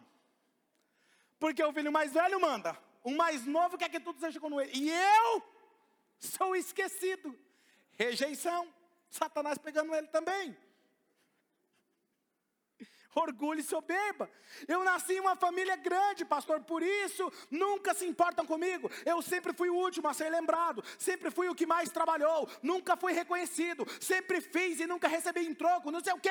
Porque 1.39 1.63
o 1.63 1.73
filho 1.73 1.93
mais 1.93 2.13
velho 2.13 2.41
manda. 2.41 2.77
O 3.05 3.13
mais 3.13 3.47
novo 3.47 3.79
quer 3.79 3.89
que 3.89 4.01
tudo 4.01 4.19
seja 4.19 4.41
como 4.41 4.61
ele. 4.61 4.73
E 4.75 4.91
eu 4.91 5.43
sou 6.19 6.57
esquecido. 6.57 7.39
Rejeição. 7.93 8.73
Satanás 9.09 9.59
pegando 9.59 9.95
ele 9.95 10.09
também 10.09 10.57
orgulho 13.21 13.61
e 13.61 13.65
soberba. 13.65 14.31
Eu 14.69 14.85
nasci 14.85 15.15
em 15.15 15.21
uma 15.21 15.37
família 15.37 15.77
grande, 15.77 16.25
pastor, 16.25 16.61
por 16.63 16.83
isso 16.83 17.33
nunca 17.51 17.95
se 17.95 18.07
importam 18.07 18.47
comigo. 18.47 18.91
Eu 19.05 19.21
sempre 19.23 19.53
fui 19.53 19.69
o 19.69 19.75
último 19.75 20.09
a 20.09 20.15
ser 20.15 20.31
lembrado, 20.31 20.85
sempre 20.99 21.31
fui 21.31 21.49
o 21.49 21.55
que 21.55 21.67
mais 21.67 21.91
trabalhou, 21.91 22.49
nunca 22.63 22.97
fui 22.97 23.13
reconhecido, 23.13 23.87
sempre 24.01 24.41
fiz 24.41 24.81
e 24.81 24.87
nunca 24.87 25.09
recebi 25.09 25.47
em 25.47 25.55
troco, 25.55 25.91
não 25.91 26.03
sei 26.03 26.13
o 26.13 26.21
quê. 26.21 26.31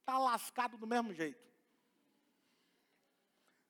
Está 0.00 0.18
lascado 0.18 0.76
do 0.76 0.86
mesmo 0.86 1.12
jeito. 1.12 1.51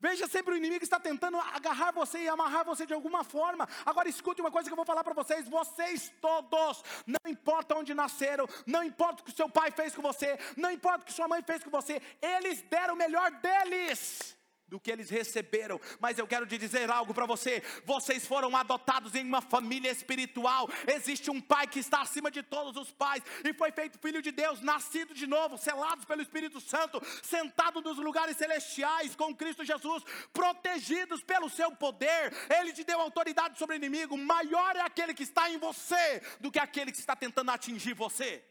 Veja 0.07 0.27
sempre 0.27 0.53
o 0.53 0.57
inimigo 0.57 0.83
está 0.83 0.99
tentando 0.99 1.39
agarrar 1.39 1.93
você 1.93 2.19
e 2.25 2.29
amarrar 2.29 2.65
você 2.65 2.85
de 2.85 2.93
alguma 2.93 3.23
forma. 3.23 3.69
Agora 3.87 4.09
escute 4.09 4.41
uma 4.41 4.51
coisa 4.51 4.69
que 4.69 4.73
eu 4.73 4.83
vou 4.83 4.85
falar 4.85 5.05
para 5.05 5.15
vocês: 5.15 5.49
vocês 5.49 6.13
todos, 6.21 6.83
não 7.07 7.31
importa 7.31 7.77
onde 7.77 7.95
nasceram, 7.95 8.49
não 8.67 8.83
importa 8.83 9.23
o 9.23 9.25
que 9.25 9.31
seu 9.31 9.49
pai 9.49 9.71
fez 9.71 9.95
com 9.95 10.03
você, 10.03 10.37
não 10.57 10.73
importa 10.73 11.05
o 11.05 11.07
que 11.07 11.13
sua 11.13 11.29
mãe 11.29 11.41
fez 11.41 11.63
com 11.63 11.71
você, 11.71 12.03
eles 12.21 12.63
deram 12.63 12.95
o 12.95 12.97
melhor 12.97 13.31
deles 13.31 14.37
do 14.73 14.81
que 14.81 14.91
eles 14.91 15.11
receberam. 15.11 15.79
Mas 16.01 16.19
eu 16.19 16.27
quero 16.27 16.47
te 16.47 16.57
dizer 16.57 16.91
algo 16.91 17.13
para 17.13 17.27
você: 17.27 17.63
vocês 17.85 18.27
foram 18.27 18.57
adotados 18.57 19.15
em 19.15 19.25
uma 19.25 19.43
família 19.43 19.91
espiritual. 19.91 20.67
Existe 20.87 21.31
um 21.31 21.41
pai 21.41 21.67
que 21.67 21.79
está 21.79 22.01
acima 22.01 22.31
de 22.31 22.43
todos 22.43 22.75
os 22.77 22.91
pais 22.91 23.23
e 23.45 23.53
foi 23.53 23.71
feito 23.71 23.99
filho 23.99 24.23
de 24.23 24.33
Deus, 24.33 24.63
nascido 24.63 25.13
de 25.13 25.27
novo, 25.27 25.59
selados 25.59 26.07
pelo 26.07 26.23
Espírito 26.23 26.59
Santo, 26.59 27.03
sentado 27.23 27.83
nos 27.83 27.99
lugares 27.99 28.39
celestiais 28.39 29.15
com 29.15 29.37
Cristo 29.37 29.63
Jesus, 29.63 30.03
protegidos 30.33 31.23
pelo 31.23 31.51
seu 31.51 31.71
poder. 31.73 32.33
Ele 32.59 32.73
te 32.73 32.83
deu 32.83 32.99
autoridade 32.99 33.59
sobre 33.59 33.77
o 33.77 33.81
inimigo. 33.81 34.17
Maior 34.17 34.75
é 34.77 34.81
aquele 34.81 35.13
que 35.13 35.25
está 35.25 35.51
em 35.51 35.59
você 35.59 36.23
do 36.41 36.51
que 36.51 36.59
aquele 36.59 36.91
que 36.91 36.99
está 36.99 37.15
tentando 37.15 37.51
atingir 37.51 37.93
você. 37.93 38.43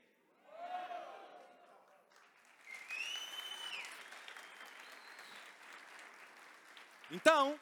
Então, 7.12 7.59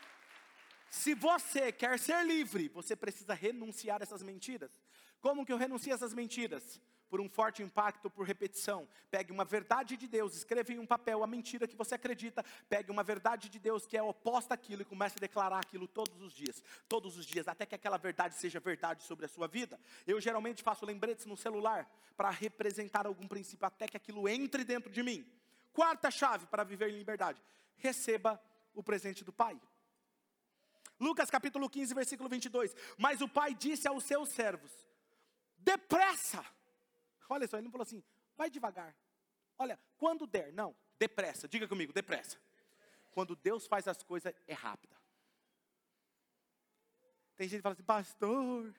se 0.90 1.16
você 1.16 1.72
quer 1.72 1.98
ser 2.00 2.24
livre, 2.26 2.70
você 2.70 2.96
precisa 2.96 3.34
renunciar 3.34 4.00
a 4.02 4.04
essas 4.04 4.22
mentiras. 4.22 4.72
Como 5.20 5.46
que 5.46 5.52
eu 5.52 5.58
renuncio 5.58 5.92
a 5.92 5.96
essas 5.96 6.14
mentiras? 6.14 6.80
Por 7.10 7.20
um 7.20 7.28
forte 7.28 7.64
impacto, 7.64 8.08
por 8.08 8.26
repetição. 8.26 8.88
Pegue 9.10 9.32
uma 9.32 9.44
verdade 9.44 9.98
de 9.98 10.08
Deus, 10.08 10.36
escreva 10.36 10.72
em 10.72 10.78
um 10.78 10.86
papel 10.86 11.24
a 11.24 11.28
mentira 11.28 11.68
que 11.68 11.76
você 11.76 11.96
acredita. 11.96 12.46
Pegue 12.70 12.92
uma 12.92 13.04
verdade 13.04 13.50
de 13.50 13.58
Deus 13.58 13.88
que 13.88 13.98
é 13.98 14.04
oposta 14.04 14.54
àquilo 14.54 14.84
e 14.84 14.86
comece 14.86 15.16
a 15.18 15.20
declarar 15.20 15.60
aquilo 15.60 15.88
todos 15.88 16.22
os 16.22 16.32
dias. 16.32 16.64
Todos 16.88 17.18
os 17.18 17.26
dias, 17.26 17.48
até 17.48 17.66
que 17.66 17.74
aquela 17.74 17.98
verdade 17.98 18.36
seja 18.36 18.60
verdade 18.60 19.04
sobre 19.04 19.26
a 19.26 19.30
sua 19.30 19.48
vida. 19.48 19.80
Eu 20.06 20.22
geralmente 20.22 20.62
faço 20.62 20.86
lembretes 20.86 21.26
no 21.26 21.36
celular 21.36 21.90
para 22.16 22.30
representar 22.30 23.08
algum 23.08 23.28
princípio, 23.28 23.66
até 23.66 23.88
que 23.88 23.98
aquilo 23.98 24.30
entre 24.30 24.64
dentro 24.64 24.92
de 24.92 25.02
mim. 25.02 25.26
Quarta 25.74 26.12
chave 26.12 26.46
para 26.46 26.64
viver 26.64 26.90
em 26.90 26.98
liberdade: 26.98 27.42
receba 27.78 28.40
o 28.80 28.84
presente 28.84 29.24
do 29.24 29.34
pai. 29.34 29.60
Lucas 31.00 31.30
capítulo 31.30 31.70
15, 31.70 31.94
versículo 31.94 32.30
22. 32.30 32.76
Mas 32.98 33.22
o 33.22 33.28
pai 33.28 33.54
disse 33.54 33.88
aos 33.88 34.04
seus 34.04 34.30
servos: 34.30 34.72
depressa. 35.58 36.46
Olha 37.30 37.48
só, 37.48 37.58
ele 37.58 37.66
não 37.66 37.72
falou 37.72 37.84
assim, 37.84 38.04
vai 38.36 38.50
devagar. 38.50 38.96
Olha, 39.58 39.80
quando 39.98 40.26
der, 40.26 40.52
não, 40.52 40.76
depressa. 40.98 41.48
Diga 41.48 41.68
comigo, 41.68 41.94
depressa. 41.94 42.38
Quando 43.12 43.36
Deus 43.36 43.68
faz 43.68 43.88
as 43.88 44.02
coisas, 44.02 44.34
é 44.48 44.54
rápida. 44.54 44.98
Tem 47.36 47.48
gente 47.48 47.60
que 47.60 47.64
fala 47.64 47.74
assim, 47.74 47.84
pastor, 47.84 48.74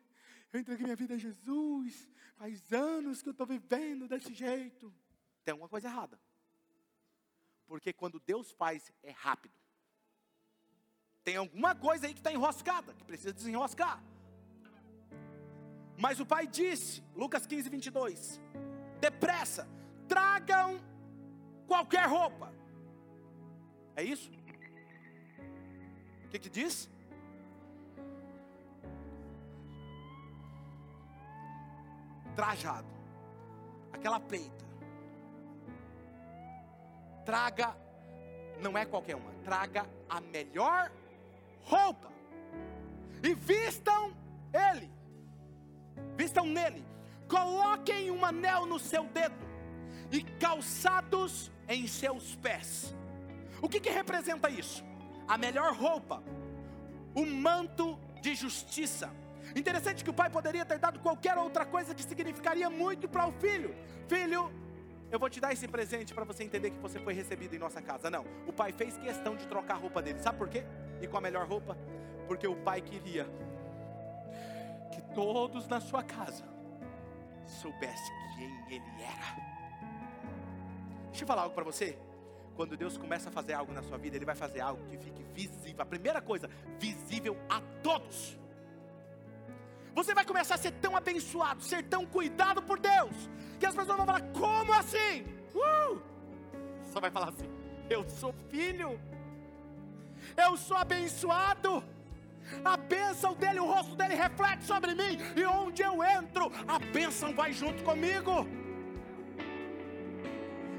eu 0.53 0.61
entreguei 0.61 0.85
minha 0.85 0.97
vida 0.97 1.15
a 1.15 1.19
Jesus, 1.19 2.09
faz 2.37 2.73
anos 2.73 3.23
que 3.23 3.29
eu 3.29 3.33
estou 3.33 3.47
vivendo 3.47 4.09
desse 4.09 4.35
jeito. 4.35 4.93
Tem 5.45 5.53
alguma 5.53 5.69
coisa 5.69 5.89
errada. 5.89 6.21
Porque 7.67 7.93
quando 7.93 8.19
Deus 8.19 8.51
faz, 8.51 8.93
é 9.03 9.13
rápido. 9.13 9.55
Tem 11.31 11.37
alguma 11.37 11.77
coisa 11.77 12.09
aí 12.09 12.13
que 12.13 12.19
está 12.19 12.33
enroscada, 12.33 12.93
que 12.93 13.05
precisa 13.05 13.33
desenroscar. 13.33 14.03
Mas 15.97 16.19
o 16.19 16.27
pai 16.27 16.45
disse, 16.45 17.05
Lucas 17.15 17.47
15, 17.47 17.69
22, 17.69 18.41
depressa, 19.01 19.69
tragam 20.09 20.81
qualquer 21.69 22.09
roupa. 22.09 22.53
É 23.95 24.03
isso? 24.03 24.29
O 26.25 26.29
que, 26.31 26.41
que 26.41 26.51
diz? 26.51 26.91
Trajado, 32.35 32.89
aquela 33.93 34.19
peita. 34.19 34.65
Traga, 37.25 37.77
não 38.61 38.77
é 38.77 38.85
qualquer 38.85 39.15
uma, 39.15 39.33
traga 39.45 39.89
a 40.09 40.21
melhor 40.21 40.91
roupa 41.65 42.11
e 43.23 43.35
vistam 43.35 44.13
ele, 44.53 44.91
vistam 46.17 46.47
nele, 46.47 46.85
coloquem 47.29 48.11
um 48.11 48.25
anel 48.25 48.67
no 48.67 48.79
seu 48.79 49.05
dedo 49.05 49.35
e 50.11 50.23
calçados 50.23 51.51
em 51.69 51.87
seus 51.87 52.35
pés. 52.37 52.95
O 53.63 53.69
que, 53.69 53.81
que 53.81 53.91
representa 53.91 54.49
isso? 54.49 54.85
A 55.29 55.39
melhor 55.39 55.75
roupa, 55.75 56.23
o 57.15 57.25
manto 57.25 57.99
de 58.21 58.35
justiça. 58.35 59.11
Interessante 59.55 60.05
que 60.05 60.11
o 60.11 60.15
pai 60.15 60.31
poderia 60.31 60.65
ter 60.65 60.79
dado 60.79 61.01
qualquer 61.01 61.37
outra 61.37 61.65
coisa 61.65 61.95
que 61.95 62.03
significaria 62.03 62.71
muito 62.71 63.09
para 63.09 63.27
o 63.27 63.33
filho. 63.33 63.75
Filho, 64.09 64.53
eu 65.11 65.19
vou 65.19 65.29
te 65.29 65.41
dar 65.41 65.53
esse 65.53 65.67
presente 65.67 66.15
para 66.15 66.25
você 66.25 66.45
entender 66.45 66.71
que 66.71 66.79
você 66.79 66.99
foi 67.01 67.13
recebido 67.13 67.55
em 67.55 67.59
nossa 67.59 67.83
casa. 67.83 68.09
Não, 68.11 68.25
o 68.47 68.53
pai 68.53 68.73
fez 68.73 68.97
questão 68.97 69.37
de 69.37 69.47
trocar 69.47 69.75
a 69.75 69.79
roupa 69.79 70.01
dele. 70.01 70.21
Sabe 70.21 70.39
por 70.39 70.49
quê? 70.49 70.65
E 71.01 71.07
com 71.07 71.17
a 71.17 71.21
melhor 71.21 71.47
roupa? 71.47 71.77
Porque 72.27 72.47
o 72.47 72.57
pai 72.57 72.81
queria 72.81 73.27
que 74.93 75.01
todos 75.15 75.67
na 75.67 75.81
sua 75.81 76.03
casa 76.03 76.45
soubessem 77.45 78.15
quem 78.37 78.77
ele 78.77 79.03
era. 79.03 79.51
Deixa 81.09 81.25
eu 81.25 81.27
falar 81.27 81.43
algo 81.43 81.55
para 81.55 81.65
você. 81.65 81.99
Quando 82.57 82.77
Deus 82.77 82.97
começa 82.97 83.29
a 83.29 83.33
fazer 83.33 83.55
algo 83.55 83.73
na 83.73 83.83
sua 83.83 83.97
vida, 83.97 84.17
Ele 84.17 84.25
vai 84.25 84.35
fazer 84.35 84.61
algo 84.61 84.85
que 84.89 84.99
fique 84.99 85.23
visível. 85.35 85.83
A 85.83 85.87
primeira 85.87 86.21
coisa, 86.21 86.49
visível 86.79 87.37
a 87.49 87.61
todos. 87.83 88.39
Você 89.95 90.15
vai 90.15 90.25
começar 90.25 90.55
a 90.55 90.59
ser 90.59 90.73
tão 90.73 90.97
abençoado, 90.97 91.63
ser 91.63 91.83
tão 91.85 92.07
cuidado 92.07 92.63
por 92.63 92.79
Deus, 92.79 93.15
que 93.59 93.67
as 93.67 93.75
pessoas 93.75 93.97
vão 93.97 94.07
falar: 94.07 94.23
como 94.33 94.73
assim? 94.73 95.25
Uh! 95.55 96.01
Só 96.93 97.01
vai 97.01 97.11
falar 97.11 97.31
assim: 97.31 97.49
eu 97.89 98.09
sou 98.09 98.33
filho, 98.51 99.01
eu 100.37 100.57
sou 100.57 100.77
abençoado, 100.77 101.83
a 102.65 102.77
bênção 102.77 103.35
dele, 103.35 103.61
o 103.61 103.67
rosto 103.67 103.95
dele 103.95 104.15
reflete 104.15 104.65
sobre 104.65 104.95
mim, 104.95 105.19
e 105.37 105.45
onde 105.45 105.83
eu 105.83 106.03
entro, 106.03 106.51
a 106.67 106.79
bênção 106.79 107.35
vai 107.35 107.53
junto 107.53 107.83
comigo. 107.85 108.47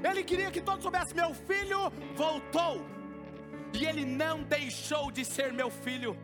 Ele 0.03 0.23
queria 0.23 0.51
que 0.51 0.61
todos 0.61 0.83
soubessem: 0.83 1.15
meu 1.15 1.33
filho 1.33 1.91
voltou, 2.15 2.85
e 3.73 3.85
ele 3.85 4.05
não 4.05 4.43
deixou 4.43 5.11
de 5.11 5.23
ser 5.23 5.53
meu 5.53 5.69
filho. 5.69 6.17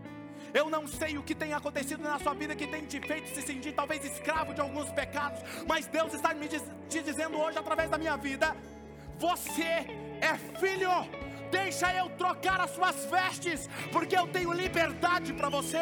Eu 0.54 0.70
não 0.70 0.88
sei 0.88 1.18
o 1.18 1.24
que 1.24 1.36
tem 1.36 1.54
acontecido 1.54 2.02
na 2.02 2.18
sua 2.20 2.34
vida 2.34 2.56
que 2.56 2.66
tem 2.66 2.86
te 2.86 3.00
feito 3.02 3.30
se 3.30 3.42
sentir 3.42 3.74
talvez 3.74 4.04
escravo 4.04 4.54
de 4.54 4.62
alguns 4.62 4.90
pecados, 4.92 5.40
mas 5.68 5.88
Deus 5.88 6.14
está 6.14 6.34
me 6.34 6.48
diz, 6.48 6.64
te 6.90 7.02
dizendo 7.02 7.38
hoje 7.38 7.58
através 7.58 7.90
da 7.90 7.98
minha 7.98 8.18
vida: 8.18 8.56
você 9.18 9.86
é 10.22 10.38
filho. 10.60 11.27
Deixa 11.52 11.94
eu 11.94 12.10
trocar 12.12 12.60
as 12.60 12.72
suas 12.72 13.06
vestes, 13.06 13.70
porque 13.92 14.18
eu 14.18 14.28
tenho 14.28 14.52
liberdade 14.52 15.34
para 15.34 15.50
você. 15.50 15.82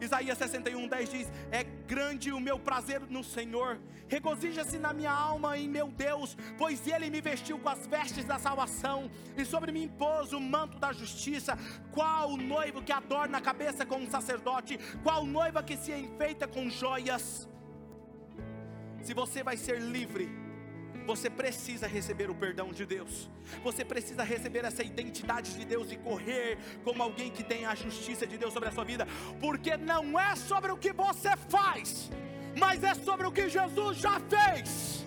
Isaías 0.00 0.38
61, 0.38 0.88
10 0.88 1.10
diz: 1.10 1.32
É 1.50 1.62
grande 1.62 2.32
o 2.32 2.40
meu 2.40 2.58
prazer 2.58 3.02
no 3.02 3.22
Senhor, 3.22 3.78
regozija-se 4.08 4.78
na 4.78 4.92
minha 4.94 5.12
alma 5.12 5.58
em 5.58 5.68
meu 5.68 5.88
Deus, 5.88 6.36
pois 6.56 6.86
Ele 6.86 7.10
me 7.10 7.20
vestiu 7.20 7.58
com 7.58 7.68
as 7.68 7.86
vestes 7.86 8.24
da 8.24 8.38
salvação, 8.38 9.10
e 9.36 9.44
sobre 9.44 9.70
mim 9.72 9.88
pôs 9.88 10.32
o 10.32 10.40
manto 10.40 10.78
da 10.78 10.92
justiça. 10.92 11.56
Qual 11.92 12.36
noivo 12.36 12.82
que 12.82 12.92
adorna 12.92 13.38
a 13.38 13.42
cabeça 13.42 13.84
com 13.84 13.96
um 13.96 14.10
sacerdote, 14.10 14.78
qual 15.02 15.26
noiva 15.26 15.62
que 15.62 15.76
se 15.76 15.92
enfeita 15.92 16.48
com 16.48 16.70
joias. 16.70 17.46
Se 19.02 19.12
você 19.14 19.42
vai 19.42 19.56
ser 19.56 19.80
livre, 19.80 20.39
você 21.10 21.28
precisa 21.28 21.88
receber 21.88 22.30
o 22.30 22.34
perdão 22.36 22.68
de 22.72 22.86
Deus. 22.86 23.28
Você 23.64 23.84
precisa 23.84 24.22
receber 24.22 24.64
essa 24.64 24.84
identidade 24.84 25.52
de 25.58 25.64
Deus 25.64 25.90
e 25.90 25.96
correr 25.96 26.56
como 26.84 27.02
alguém 27.02 27.32
que 27.32 27.42
tem 27.42 27.66
a 27.66 27.74
justiça 27.74 28.24
de 28.24 28.38
Deus 28.38 28.52
sobre 28.52 28.68
a 28.68 28.72
sua 28.72 28.84
vida, 28.84 29.08
porque 29.40 29.76
não 29.76 30.18
é 30.18 30.36
sobre 30.36 30.70
o 30.70 30.76
que 30.76 30.92
você 30.92 31.36
faz, 31.48 32.08
mas 32.56 32.84
é 32.84 32.94
sobre 32.94 33.26
o 33.26 33.32
que 33.32 33.48
Jesus 33.48 33.96
já 33.96 34.20
fez. 34.20 35.04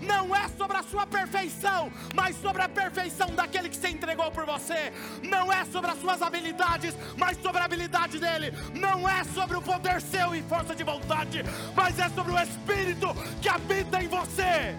Não 0.00 0.34
é 0.34 0.46
sobre 0.56 0.76
a 0.76 0.82
sua 0.84 1.08
perfeição, 1.08 1.90
mas 2.14 2.36
sobre 2.36 2.62
a 2.62 2.68
perfeição 2.68 3.28
daquele 3.34 3.68
que 3.68 3.76
se 3.76 3.88
entregou 3.88 4.30
por 4.30 4.46
você. 4.46 4.92
Não 5.24 5.52
é 5.52 5.64
sobre 5.64 5.90
as 5.90 5.98
suas 5.98 6.22
habilidades, 6.22 6.94
mas 7.16 7.36
sobre 7.42 7.62
a 7.62 7.64
habilidade 7.64 8.20
dele. 8.20 8.52
Não 8.74 9.08
é 9.08 9.24
sobre 9.24 9.56
o 9.56 9.62
poder 9.62 10.00
seu 10.00 10.36
e 10.36 10.42
força 10.42 10.72
de 10.72 10.84
vontade, 10.84 11.42
mas 11.74 11.98
é 11.98 12.08
sobre 12.10 12.32
o 12.32 12.38
Espírito 12.38 13.08
que 13.40 13.48
habita 13.48 14.00
em 14.00 14.06
você. 14.06 14.76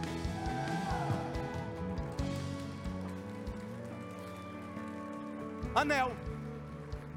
Anel. 5.76 6.16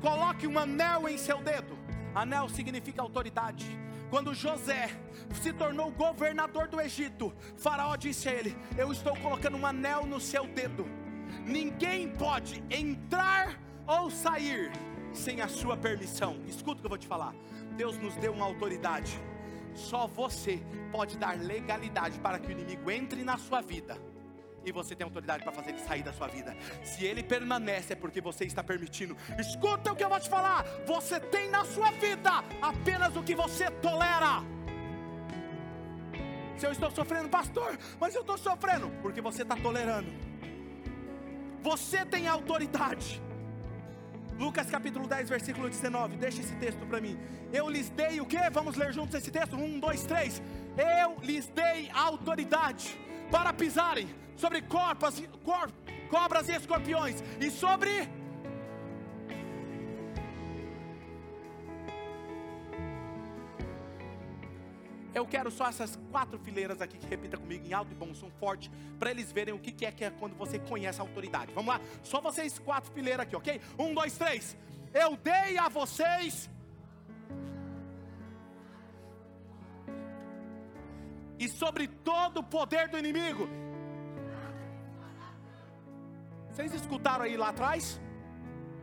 Coloque 0.01 0.47
um 0.47 0.59
anel 0.59 1.09
em 1.09 1.19
seu 1.19 1.43
dedo. 1.43 1.77
Anel 2.15 2.49
significa 2.49 3.03
autoridade. 3.03 3.67
Quando 4.09 4.35
José 4.35 4.89
se 5.43 5.53
tornou 5.53 5.91
governador 5.91 6.69
do 6.69 6.81
Egito, 6.81 7.35
Faraó 7.57 7.97
disse 7.97 8.29
a 8.29 8.33
ele: 8.33 8.57
Eu 8.77 8.93
estou 8.93 9.17
colocando 9.17 9.57
um 9.57 9.67
anel 9.67 10.07
no 10.07 10.21
seu 10.21 10.47
dedo. 10.47 10.87
Ninguém 11.45 12.09
pode 12.09 12.63
entrar 12.71 13.61
ou 13.87 14.11
sair 14.11 14.71
sem 15.13 15.41
a 15.41 15.49
sua 15.49 15.77
permissão. 15.77 16.41
Escuta 16.47 16.79
o 16.79 16.81
que 16.81 16.87
eu 16.87 16.91
vou 16.91 16.99
te 16.99 17.07
falar. 17.07 17.35
Deus 17.77 17.99
nos 17.99 18.17
deu 18.17 18.33
uma 18.33 18.47
autoridade. 18.47 19.19
Só 19.75 20.07
você 20.07 20.63
pode 20.91 21.19
dar 21.19 21.37
legalidade 21.37 22.19
para 22.21 22.39
que 22.39 22.49
o 22.49 22.53
inimigo 22.53 22.91
entre 22.91 23.23
na 23.23 23.37
sua 23.37 23.61
vida 23.61 24.01
e 24.67 24.73
você 24.73 24.97
tem 24.97 25.05
autoridade 25.05 25.45
para 25.45 25.53
fazer 25.53 25.71
ele 25.71 25.79
sair 25.79 26.03
da 26.03 26.13
sua 26.13 26.27
vida. 26.27 26.55
Se 26.83 27.05
ele 27.05 27.23
permanece, 27.23 27.93
é 27.93 27.97
porque 27.97 28.21
você 28.21 28.45
está 28.45 28.65
permitindo. 28.65 29.17
Escuta 29.39 29.93
o 29.93 29.97
que 29.97 30.03
eu 30.03 30.09
vou 30.09 30.19
te 30.19 30.29
falar: 30.29 30.67
você 30.85 31.21
tem 31.21 31.49
na 31.49 31.65
sua 31.65 31.93
vida 31.93 32.45
apenas 32.61 33.15
o 33.17 33.23
que 33.23 33.35
você 33.35 33.71
tolera. 33.71 34.43
Se 36.59 36.67
eu 36.67 36.73
estou 36.73 36.91
sofrendo, 36.91 37.29
pastor, 37.29 37.79
mas 38.01 38.15
eu 38.15 38.23
estou 38.23 38.37
sofrendo, 38.37 38.91
porque 39.03 39.21
você 39.21 39.43
está 39.43 39.55
tolerando. 39.57 40.11
Você 41.63 42.05
tem 42.05 42.27
autoridade. 42.27 43.23
Lucas 44.39 44.69
capítulo 44.69 45.07
10, 45.07 45.29
versículo 45.29 45.69
19. 45.69 46.17
Deixa 46.17 46.41
esse 46.41 46.55
texto 46.57 46.85
para 46.87 47.01
mim. 47.01 47.19
Eu 47.53 47.69
lhes 47.69 47.89
dei 47.91 48.21
o 48.21 48.27
que? 48.27 48.51
Vamos 48.51 48.77
ler 48.77 48.93
juntos 48.93 49.15
esse 49.15 49.31
texto? 49.31 49.57
Um, 49.57 49.79
dois, 49.79 50.05
três. 50.05 50.43
Eu 50.77 51.17
lhes 51.23 51.47
dei 51.49 51.89
autoridade 51.91 52.99
para 53.31 53.53
pisarem 53.53 54.26
sobre 54.37 54.63
corpas, 54.63 55.23
cor, 55.45 55.71
cobras 56.11 56.49
e 56.49 56.53
escorpiões, 56.53 57.23
e 57.41 57.51
sobre. 57.51 58.09
Eu 65.15 65.25
quero 65.27 65.51
só 65.51 65.67
essas 65.69 65.99
quatro 66.11 66.39
fileiras 66.39 66.83
aqui 66.83 66.99
que 66.99 67.07
repita 67.07 67.39
comigo 67.39 67.67
em 67.67 67.73
alto 67.73 67.91
e 67.91 67.95
bom 67.95 68.15
som 68.15 68.31
forte, 68.39 68.71
para 68.99 69.11
eles 69.11 69.33
verem 69.33 69.55
o 69.55 69.59
que 69.59 69.87
é 69.87 69.91
que 69.91 70.05
é 70.05 70.11
quando 70.11 70.37
você 70.37 70.59
conhece 70.59 71.01
a 71.01 71.03
autoridade. 71.03 71.53
Vamos 71.55 71.75
lá, 71.75 71.81
só 72.03 72.21
vocês 72.21 72.59
quatro 72.59 72.93
fileiras 72.93 73.21
aqui, 73.21 73.35
ok? 73.35 73.61
Um, 73.79 73.95
dois, 73.95 74.19
três. 74.19 74.55
Eu 74.93 75.17
dei 75.17 75.57
a 75.57 75.69
vocês 75.69 76.51
e 81.39 81.49
sobre 81.49 81.89
todo 81.89 82.41
o 82.41 82.43
poder 82.43 82.89
do 82.89 82.99
inimigo. 82.99 83.49
Vocês 86.57 86.73
escutaram 86.73 87.23
aí 87.27 87.37
lá 87.37 87.51
atrás? 87.51 88.01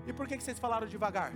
E 0.05 0.13
por 0.13 0.27
que, 0.27 0.37
que 0.37 0.43
vocês 0.43 0.59
falaram 0.59 0.85
devagar? 0.85 1.33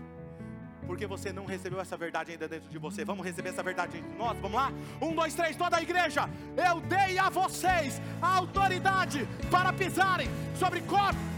Porque 0.85 1.07
você 1.07 1.33
não 1.33 1.47
recebeu 1.47 1.81
essa 1.81 1.97
verdade 1.97 2.31
ainda 2.31 2.47
dentro 2.47 2.69
de 2.69 2.77
você. 2.77 3.03
Vamos 3.03 3.25
receber 3.25 3.49
essa 3.49 3.63
verdade 3.63 3.97
entre 3.97 4.15
nós? 4.15 4.37
Vamos 4.37 4.55
lá? 4.55 4.71
Um, 5.01 5.15
dois, 5.15 5.33
três, 5.33 5.55
toda 5.55 5.77
a 5.77 5.81
igreja. 5.81 6.29
Eu 6.55 6.79
dei 6.81 7.17
a 7.17 7.29
vocês 7.29 7.99
a 8.21 8.35
autoridade 8.35 9.27
para 9.49 9.73
pisarem 9.73 10.29
sobre 10.59 10.79
corpos. 10.81 11.36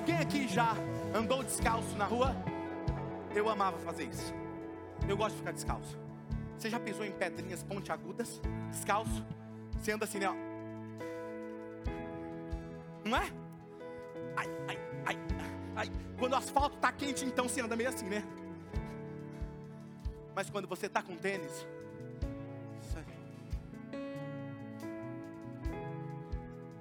Alguém 0.00 0.16
aqui 0.16 0.48
já 0.48 0.72
andou 1.14 1.44
descalço 1.44 1.94
na 1.98 2.06
rua? 2.06 2.34
Eu 3.34 3.50
amava 3.50 3.78
fazer 3.80 4.04
isso. 4.04 4.32
Eu 5.06 5.14
gosto 5.14 5.32
de 5.32 5.40
ficar 5.40 5.52
descalço. 5.52 5.98
Você 6.56 6.70
já 6.70 6.80
pisou 6.80 7.04
em 7.04 7.12
pedrinhas 7.12 7.62
pontiagudas, 7.62 8.40
descalço? 8.70 9.22
Você 9.76 9.92
anda 9.92 10.06
assim, 10.06 10.18
né? 10.18 10.30
Ó. 10.30 10.34
Não 13.06 13.14
é? 13.14 13.30
Ai, 14.38 14.46
ai, 14.68 14.78
ai, 15.04 15.18
ai. 15.76 15.90
Quando 16.18 16.32
o 16.32 16.36
asfalto 16.36 16.76
está 16.76 16.90
quente, 16.92 17.26
então 17.26 17.46
você 17.46 17.60
anda 17.60 17.76
meio 17.76 17.90
assim, 17.90 18.06
né? 18.06 18.24
Mas 20.34 20.48
quando 20.48 20.66
você 20.66 20.86
está 20.86 21.02
com 21.02 21.14
tênis, 21.14 21.66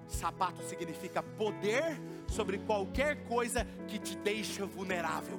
sapato 0.10 0.64
significa 0.64 1.22
poder 1.22 1.99
sobre 2.28 2.57
qualquer 2.60 3.24
coisa 3.28 3.66
que 3.88 3.99
te 3.99 4.18
deixa 4.18 4.66
vulnerável. 4.66 5.38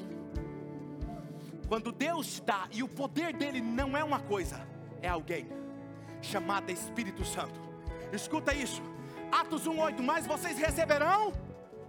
Quando 1.68 1.92
Deus 1.92 2.34
te 2.34 2.42
dá, 2.42 2.68
e 2.72 2.82
o 2.82 2.88
poder 2.88 3.32
dele 3.32 3.60
não 3.60 3.96
é 3.96 4.02
uma 4.02 4.20
coisa, 4.20 4.66
é 5.00 5.08
alguém, 5.08 5.48
chamada 6.20 6.72
Espírito 6.72 7.24
Santo. 7.24 7.60
Escuta 8.12 8.52
isso, 8.52 8.82
Atos 9.30 9.68
1,8: 9.68 10.00
Mas 10.02 10.26
vocês 10.26 10.58
receberão 10.58 11.32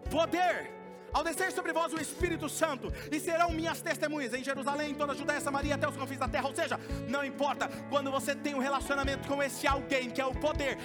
poder 0.10 0.81
ao 1.14 1.24
descer 1.24 1.52
sobre 1.52 1.74
vós 1.74 1.94
o 1.94 2.02
Espírito 2.02 2.48
Santo, 2.50 2.92
e 3.12 3.20
serão 3.20 3.52
minhas 3.52 3.82
testemunhas 3.82 4.34
em 4.34 4.44
Jerusalém, 4.44 4.92
em 4.92 4.96
toda 4.96 5.14
a 5.14 5.16
Judéia, 5.16 5.42
Samaria, 5.42 5.76
até 5.76 5.88
os 5.88 5.98
confins 5.98 6.20
da 6.20 6.28
terra. 6.28 6.48
Ou 6.48 6.56
seja, 6.56 6.80
não 7.08 7.24
importa, 7.24 7.70
quando 7.90 8.12
você 8.12 8.36
tem 8.36 8.56
um 8.56 8.60
relacionamento 8.60 9.28
com 9.28 9.42
esse 9.42 9.68
alguém, 9.68 10.10
que 10.10 10.22
é 10.22 10.26
o 10.26 10.34
poder, 10.34 10.78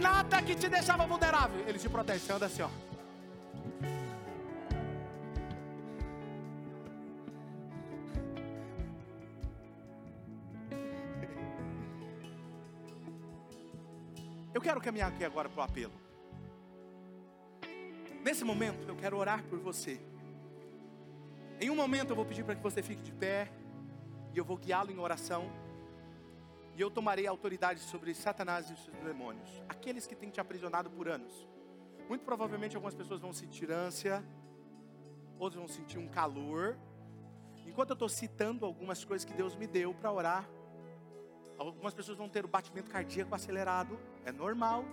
nada 0.00 0.42
que 0.42 0.54
te 0.54 0.68
deixava 0.68 1.06
vulnerável, 1.06 1.64
ele 1.66 1.78
te 1.78 1.88
protege. 1.88 2.20
Você 2.20 2.32
anda 2.32 2.46
assim, 2.46 2.62
ó. 2.62 2.68
Eu 14.54 14.60
quero 14.60 14.80
caminhar 14.80 15.08
aqui 15.08 15.24
agora 15.24 15.48
para 15.48 15.60
o 15.60 15.64
apelo. 15.64 16.01
Nesse 18.42 18.52
momento, 18.52 18.88
eu 18.88 18.96
quero 18.96 19.16
orar 19.16 19.40
por 19.44 19.60
você. 19.60 20.00
Em 21.60 21.70
um 21.70 21.76
momento, 21.76 22.10
eu 22.10 22.16
vou 22.16 22.24
pedir 22.24 22.42
para 22.44 22.56
que 22.56 22.60
você 22.60 22.82
fique 22.82 23.00
de 23.00 23.12
pé, 23.12 23.48
e 24.34 24.36
eu 24.36 24.44
vou 24.44 24.56
guiá-lo 24.56 24.90
em 24.90 24.98
oração, 24.98 25.48
e 26.74 26.80
eu 26.80 26.90
tomarei 26.90 27.24
autoridade 27.24 27.78
sobre 27.78 28.12
Satanás 28.12 28.68
e 28.68 28.72
os 28.72 28.82
seus 28.82 28.96
demônios, 28.96 29.48
aqueles 29.68 30.08
que 30.08 30.16
têm 30.16 30.28
te 30.28 30.40
aprisionado 30.40 30.90
por 30.90 31.08
anos. 31.08 31.46
Muito 32.08 32.24
provavelmente, 32.24 32.74
algumas 32.74 32.96
pessoas 32.96 33.20
vão 33.20 33.32
sentir 33.32 33.70
ânsia, 33.70 34.24
outros 35.38 35.60
vão 35.60 35.68
sentir 35.68 35.98
um 35.98 36.08
calor. 36.08 36.76
Enquanto 37.64 37.90
eu 37.90 37.94
estou 37.94 38.08
citando 38.08 38.66
algumas 38.66 39.04
coisas 39.04 39.24
que 39.24 39.34
Deus 39.34 39.54
me 39.54 39.68
deu 39.68 39.94
para 39.94 40.10
orar, 40.10 40.48
algumas 41.56 41.94
pessoas 41.94 42.18
vão 42.18 42.28
ter 42.28 42.44
o 42.44 42.48
batimento 42.48 42.90
cardíaco 42.90 43.32
acelerado, 43.36 43.96
é 44.24 44.32
normal. 44.32 44.84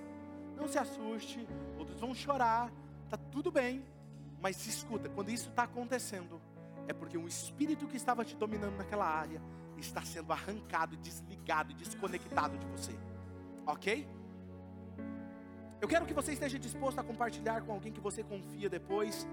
Não 0.55 0.67
se 0.67 0.77
assuste, 0.77 1.47
outros 1.79 1.99
vão 1.99 2.13
chorar, 2.13 2.71
tá 3.09 3.17
tudo 3.17 3.51
bem. 3.51 3.83
Mas 4.41 4.65
escuta, 4.67 5.09
quando 5.09 5.29
isso 5.29 5.49
está 5.49 5.63
acontecendo, 5.63 6.41
é 6.87 6.93
porque 6.93 7.17
um 7.17 7.27
espírito 7.27 7.87
que 7.87 7.97
estava 7.97 8.23
te 8.23 8.35
dominando 8.35 8.77
naquela 8.77 9.05
área 9.05 9.41
está 9.77 10.01
sendo 10.01 10.31
arrancado, 10.31 10.97
desligado, 10.97 11.73
desconectado 11.73 12.57
de 12.57 12.65
você. 12.67 12.93
Ok? 13.65 14.07
Eu 15.81 15.87
quero 15.87 16.05
que 16.05 16.13
você 16.13 16.33
esteja 16.33 16.59
disposto 16.59 16.99
a 16.99 17.03
compartilhar 17.03 17.61
com 17.61 17.71
alguém 17.71 17.91
que 17.91 18.01
você 18.01 18.23
confia 18.23 18.69
depois. 18.69 19.27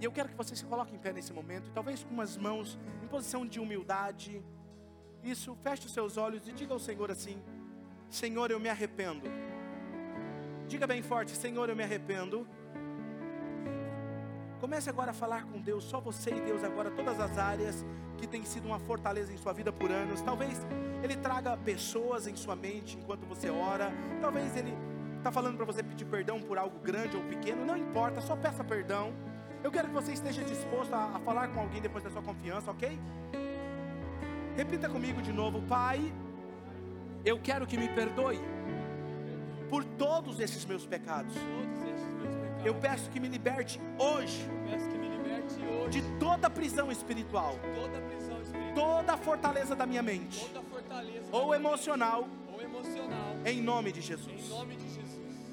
E 0.00 0.04
eu 0.04 0.12
quero 0.12 0.28
que 0.28 0.36
você 0.36 0.54
se 0.54 0.64
coloque 0.64 0.94
em 0.94 0.98
pé 0.98 1.12
nesse 1.12 1.32
momento, 1.32 1.70
talvez 1.72 2.04
com 2.04 2.12
umas 2.12 2.36
mãos 2.36 2.78
em 3.02 3.06
posição 3.06 3.46
de 3.46 3.58
humildade. 3.58 4.42
Isso, 5.22 5.56
feche 5.62 5.86
os 5.86 5.92
seus 5.92 6.16
olhos 6.16 6.46
e 6.46 6.52
diga 6.52 6.72
ao 6.72 6.78
Senhor 6.78 7.10
assim: 7.10 7.42
Senhor, 8.10 8.50
eu 8.50 8.60
me 8.60 8.68
arrependo. 8.68 9.26
Diga 10.68 10.86
bem 10.86 11.02
forte: 11.02 11.36
Senhor, 11.36 11.68
eu 11.68 11.76
me 11.76 11.82
arrependo. 11.82 12.46
Comece 14.64 14.88
agora 14.88 15.10
a 15.10 15.14
falar 15.14 15.44
com 15.44 15.60
Deus, 15.60 15.84
só 15.84 16.00
você 16.00 16.30
e 16.30 16.40
Deus 16.40 16.64
agora, 16.64 16.90
todas 16.90 17.20
as 17.20 17.36
áreas 17.36 17.84
que 18.16 18.26
têm 18.26 18.42
sido 18.46 18.64
uma 18.64 18.78
fortaleza 18.78 19.30
em 19.30 19.36
sua 19.36 19.52
vida 19.52 19.70
por 19.70 19.92
anos. 19.92 20.22
Talvez 20.22 20.58
Ele 21.02 21.14
traga 21.16 21.54
pessoas 21.58 22.26
em 22.26 22.34
sua 22.34 22.56
mente 22.56 22.96
enquanto 22.96 23.26
você 23.26 23.50
ora. 23.50 23.92
Talvez 24.22 24.56
Ele 24.56 24.74
está 25.18 25.30
falando 25.30 25.58
para 25.58 25.66
você 25.66 25.82
pedir 25.82 26.06
perdão 26.06 26.40
por 26.40 26.56
algo 26.56 26.78
grande 26.78 27.14
ou 27.14 27.22
pequeno. 27.24 27.62
Não 27.66 27.76
importa, 27.76 28.22
só 28.22 28.34
peça 28.36 28.64
perdão. 28.64 29.12
Eu 29.62 29.70
quero 29.70 29.88
que 29.88 29.92
você 29.92 30.12
esteja 30.12 30.42
disposto 30.42 30.94
a, 30.94 31.14
a 31.14 31.20
falar 31.20 31.48
com 31.48 31.60
alguém 31.60 31.82
depois 31.82 32.02
da 32.02 32.08
sua 32.08 32.22
confiança, 32.22 32.70
ok? 32.70 32.98
Repita 34.56 34.88
comigo 34.88 35.20
de 35.20 35.30
novo, 35.30 35.60
Pai. 35.68 36.10
Eu 37.22 37.38
quero 37.38 37.66
que 37.66 37.76
me 37.76 37.90
perdoe 37.90 38.40
por 39.68 39.84
todos 39.84 40.40
esses 40.40 40.64
meus 40.64 40.86
pecados. 40.86 41.34
Eu 42.64 42.74
peço 42.74 43.10
que 43.10 43.20
me 43.20 43.28
liberte 43.28 43.80
hoje 43.98 44.48
de 45.90 46.02
toda 46.18 46.48
prisão 46.48 46.90
espiritual, 46.90 47.58
toda 48.74 49.12
a 49.12 49.16
fortaleza 49.16 49.76
da 49.76 49.86
minha 49.86 50.02
mente, 50.02 50.50
ou 51.30 51.54
emocional, 51.54 52.26
em 53.44 53.60
nome 53.60 53.92
de 53.92 54.00
Jesus. 54.00 54.50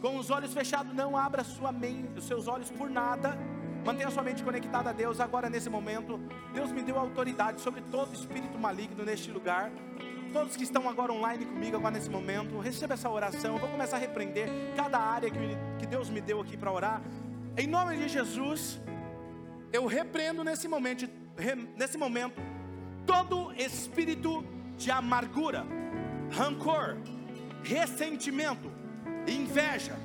Com 0.01 0.17
os 0.17 0.31
olhos 0.31 0.53
fechados, 0.53 0.93
não 0.93 1.15
abra 1.15 1.43
sua 1.43 1.71
mente, 1.71 2.17
os 2.17 2.25
seus 2.25 2.47
olhos 2.47 2.71
por 2.71 2.89
nada 2.89 3.37
Mantenha 3.85 4.11
sua 4.11 4.21
mente 4.21 4.43
conectada 4.43 4.91
a 4.91 4.93
Deus 4.93 5.19
agora 5.19 5.49
nesse 5.49 5.69
momento. 5.69 6.19
Deus 6.53 6.71
me 6.71 6.83
deu 6.83 6.99
autoridade 6.99 7.59
sobre 7.61 7.81
todo 7.81 8.13
espírito 8.13 8.57
maligno 8.59 9.03
neste 9.03 9.31
lugar. 9.31 9.71
Todos 10.33 10.55
que 10.55 10.63
estão 10.63 10.87
agora 10.87 11.11
online 11.11 11.45
comigo, 11.45 11.75
agora 11.75 11.93
nesse 11.93 12.09
momento, 12.09 12.57
receba 12.59 12.93
essa 12.93 13.09
oração. 13.09 13.53
Eu 13.53 13.59
vou 13.59 13.69
começar 13.69 13.97
a 13.97 13.99
repreender 13.99 14.47
cada 14.75 14.97
área 14.97 15.29
que, 15.29 15.85
Deus 15.85 16.09
me 16.09 16.21
deu 16.21 16.39
aqui 16.39 16.55
para 16.55 16.71
orar. 16.71 17.01
Em 17.57 17.67
nome 17.67 17.97
de 17.97 18.07
Jesus, 18.07 18.79
eu 19.73 19.85
repreendo 19.85 20.41
nesse 20.41 20.69
momento, 20.69 21.09
nesse 21.75 21.97
momento 21.97 22.41
todo 23.05 23.51
espírito 23.57 24.45
de 24.77 24.89
amargura, 24.89 25.65
rancor, 26.31 26.97
ressentimento, 27.63 28.71
inveja 29.27 29.97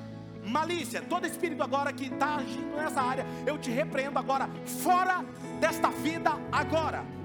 malícia, 0.47 1.01
todo 1.01 1.27
espírito 1.27 1.61
agora 1.61 1.91
que 1.91 2.05
está 2.05 2.37
agindo 2.37 2.75
nessa 2.75 3.01
área, 3.01 3.25
eu 3.45 3.57
te 3.57 3.69
repreendo 3.69 4.17
agora, 4.17 4.49
fora 4.65 5.23
desta 5.59 5.89
vida 5.89 6.31
agora. 6.51 7.16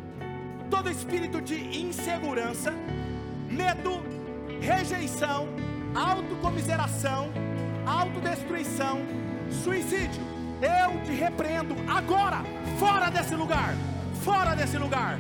Todo 0.73 0.89
espírito 0.89 1.39
de 1.43 1.57
insegurança, 1.83 2.73
medo, 3.51 4.03
rejeição, 4.59 5.47
autocomiseração, 5.95 7.31
autodestruição, 7.85 9.03
suicídio, 9.63 10.23
eu 10.63 10.99
te 11.03 11.13
repreendo 11.13 11.77
agora, 11.87 12.43
fora 12.79 13.11
desse 13.11 13.35
lugar, 13.35 13.75
fora 14.25 14.55
desse 14.55 14.79
lugar. 14.79 15.19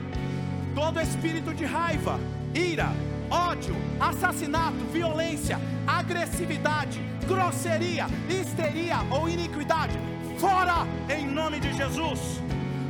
Todo 0.74 0.98
espírito 1.02 1.52
de 1.52 1.66
raiva, 1.66 2.18
ira, 2.54 2.88
ódio, 3.30 3.76
assassinato, 4.00 4.78
violência, 4.90 5.60
agressividade, 5.86 6.98
grosseria, 7.28 8.06
histeria 8.26 9.00
ou 9.10 9.28
iniquidade, 9.28 9.98
fora 10.38 10.86
em 11.10 11.26
nome 11.26 11.60
de 11.60 11.74
Jesus. 11.74 12.40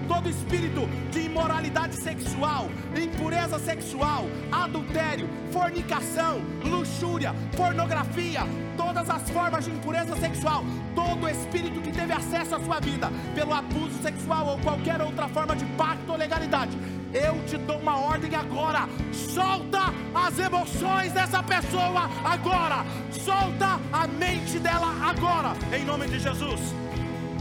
Todo 0.09 0.29
espírito 0.29 0.89
de 1.11 1.21
imoralidade 1.21 1.97
sexual, 1.97 2.69
impureza 2.97 3.59
sexual, 3.59 4.27
adultério, 4.51 5.29
fornicação, 5.51 6.41
luxúria, 6.65 7.35
pornografia, 7.57 8.43
todas 8.77 9.09
as 9.09 9.29
formas 9.31 9.65
de 9.65 9.71
impureza 9.71 10.17
sexual, 10.17 10.65
todo 10.95 11.29
espírito 11.29 11.81
que 11.81 11.93
teve 11.93 12.13
acesso 12.13 12.55
à 12.57 12.61
sua 12.61 12.81
vida 12.81 13.11
pelo 13.35 13.55
abuso 13.55 14.03
sexual 14.03 14.47
ou 14.49 14.59
qualquer 14.59 15.01
outra 15.01 15.29
forma 15.29 15.55
de 15.57 15.65
pacto 15.77 16.13
ou 16.13 16.19
legalidade, 16.19 16.77
eu 17.13 17.45
te 17.47 17.59
dou 17.59 17.79
uma 17.79 17.99
ordem 17.99 18.35
agora. 18.35 18.89
Solta 19.13 19.93
as 20.15 20.39
emoções 20.39 21.13
dessa 21.13 21.43
pessoa 21.43 22.11
agora. 22.25 22.85
Solta 23.11 23.79
a 23.93 24.07
mente 24.07 24.59
dela 24.59 24.95
agora, 25.03 25.55
em 25.77 25.85
nome 25.85 26.09
de 26.09 26.19
Jesus. 26.19 26.61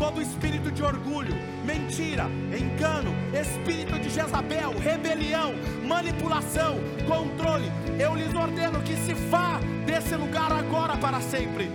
Todo 0.01 0.19
espírito 0.19 0.71
de 0.71 0.81
orgulho, 0.81 1.35
mentira, 1.63 2.25
engano, 2.59 3.13
espírito 3.39 3.99
de 3.99 4.09
Jezabel, 4.09 4.71
rebelião, 4.79 5.53
manipulação, 5.87 6.79
controle, 7.07 7.71
eu 7.99 8.15
lhes 8.15 8.33
ordeno 8.33 8.81
que 8.81 8.95
se 8.95 9.13
vá 9.13 9.59
desse 9.85 10.15
lugar 10.15 10.51
agora 10.51 10.97
para 10.97 11.21
sempre 11.21 11.69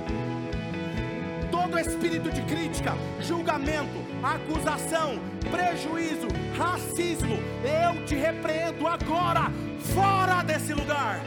todo 1.53 1.79
espírito 1.79 2.31
de 2.31 2.43
crítica, 2.43 2.95
julgamento, 3.21 3.99
acusação, 4.23 5.19
prejuízo, 5.51 6.27
racismo, 6.57 7.37
eu 7.63 8.05
te 8.07 8.15
repreendo 8.15 8.87
agora, 8.87 9.51
fora 9.95 10.43
desse 10.43 10.73
lugar. 10.73 11.21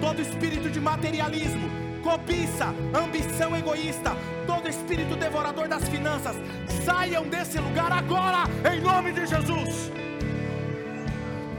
Todo 0.00 0.20
espírito 0.20 0.70
de 0.70 0.80
materialismo, 0.80 1.68
cobiça, 2.06 2.72
ambição 2.94 3.56
egoísta, 3.56 4.12
todo 4.46 4.68
espírito 4.68 5.16
devorador 5.16 5.66
das 5.66 5.88
finanças, 5.88 6.36
saiam 6.84 7.24
desse 7.24 7.58
lugar 7.58 7.90
agora, 7.90 8.44
em 8.72 8.80
nome 8.80 9.12
de 9.12 9.26
Jesus. 9.26 9.90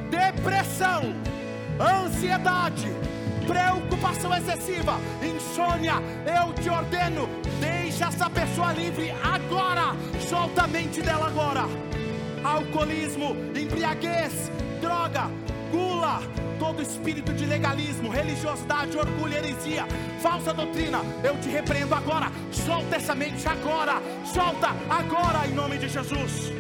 Depressão, 0.10 1.14
ansiedade, 1.78 2.88
preocupação 3.46 4.34
excessiva, 4.34 4.98
insônia, 5.22 5.96
eu 6.26 6.54
te 6.54 6.70
ordeno, 6.70 7.28
deixa 7.60 8.06
essa 8.06 8.30
pessoa 8.30 8.72
livre 8.72 9.12
agora, 9.22 9.98
solta 10.30 10.64
a 10.64 10.68
mente 10.68 11.02
dela 11.02 11.28
agora. 11.28 11.66
Alcoolismo, 12.42 13.36
embriaguez, 13.54 14.50
droga, 14.80 15.30
gula, 15.72 16.22
todo 16.60 16.82
espírito 16.82 17.34
de 17.34 17.46
legalismo, 17.46 18.10
religiosidade, 18.10 18.98
orgulho, 18.98 19.34
heresia, 19.34 19.86
falsa 20.22 20.54
doutrina, 20.54 21.02
eu 21.24 21.38
te 21.40 21.50
repreendo 21.50 21.94
agora. 21.94 22.32
Solta 22.52 22.96
essa 22.96 23.16
mente 23.16 23.48
agora, 23.48 24.02
solta 24.26 24.70
agora 24.90 25.48
em 25.48 25.54
nome 25.54 25.78
de 25.78 25.88
Jesus. 25.88 26.52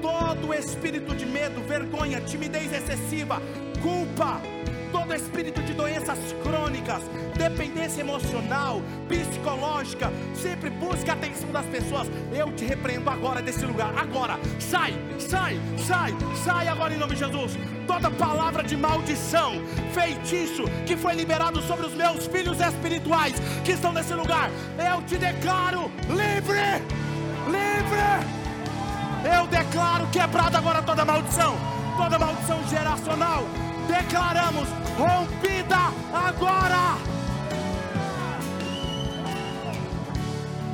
Todo 0.00 0.54
espírito 0.54 1.14
de 1.14 1.26
medo, 1.26 1.60
vergonha, 1.66 2.20
timidez 2.20 2.72
excessiva, 2.72 3.40
culpa, 3.82 4.40
todo 4.86 5.14
espírito 5.14 5.62
de 5.62 5.72
doenças 5.74 6.18
crônicas, 6.42 7.02
dependência 7.36 8.00
emocional, 8.00 8.82
psicológica, 9.08 10.12
sempre 10.34 10.70
busca 10.70 11.12
a 11.12 11.14
atenção 11.14 11.50
das 11.50 11.66
pessoas. 11.66 12.08
Eu 12.32 12.52
te 12.52 12.64
repreendo 12.64 13.08
agora 13.08 13.42
desse 13.42 13.64
lugar. 13.64 13.92
Agora, 13.96 14.38
sai, 14.58 14.94
sai, 15.18 15.58
sai, 15.86 16.14
sai 16.44 16.68
agora 16.68 16.94
em 16.94 16.98
nome 16.98 17.14
de 17.14 17.20
Jesus. 17.20 17.58
Toda 17.86 18.10
palavra 18.10 18.62
de 18.62 18.76
maldição, 18.76 19.54
feitiço 19.92 20.64
que 20.86 20.96
foi 20.96 21.14
liberado 21.14 21.62
sobre 21.62 21.86
os 21.86 21.94
meus 21.94 22.26
filhos 22.26 22.60
espirituais 22.60 23.34
que 23.64 23.72
estão 23.72 23.92
nesse 23.92 24.14
lugar, 24.14 24.50
eu 24.78 25.02
te 25.02 25.16
declaro 25.16 25.90
livre, 26.08 26.82
livre. 27.46 28.36
Eu 29.38 29.46
declaro 29.46 30.06
quebrada 30.08 30.58
agora 30.58 30.82
toda 30.82 31.04
maldição, 31.04 31.56
toda 31.96 32.18
maldição 32.18 32.62
geracional 32.68 33.44
declaramos 33.86 34.68
rompida 34.98 35.76
agora. 36.12 36.96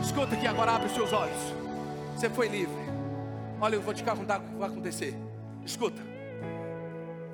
Escuta 0.03 0.35
aqui 0.35 0.47
agora, 0.47 0.73
abre 0.73 0.87
os 0.87 0.95
seus 0.95 1.13
olhos. 1.13 1.55
Você 2.15 2.29
foi 2.29 2.49
livre. 2.49 2.83
Olha, 3.61 3.77
eu 3.77 3.83
vou 3.83 3.95
te 3.95 4.03
contar 4.03 4.41
o 4.41 4.43
que 4.43 4.55
vai 4.57 4.69
acontecer. 4.69 5.17
Escuta. 5.65 6.03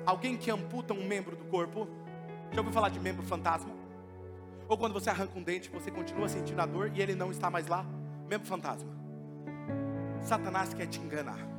Alguém 0.05 0.37
que 0.37 0.49
amputa 0.49 0.93
um 0.93 1.05
membro 1.05 1.35
do 1.35 1.45
corpo. 1.45 1.87
Já 2.51 2.61
ouviu 2.61 2.73
falar 2.73 2.89
de 2.89 2.99
membro 2.99 3.23
fantasma? 3.23 3.71
Ou 4.67 4.77
quando 4.77 4.93
você 4.93 5.09
arranca 5.09 5.37
um 5.37 5.43
dente, 5.43 5.69
você 5.69 5.91
continua 5.91 6.29
sentindo 6.29 6.59
a 6.61 6.65
dor 6.65 6.91
e 6.93 7.01
ele 7.01 7.15
não 7.15 7.31
está 7.31 7.49
mais 7.49 7.67
lá? 7.67 7.85
Membro 8.27 8.47
fantasma. 8.47 8.89
Satanás 10.21 10.73
quer 10.73 10.87
te 10.87 10.99
enganar. 10.99 11.58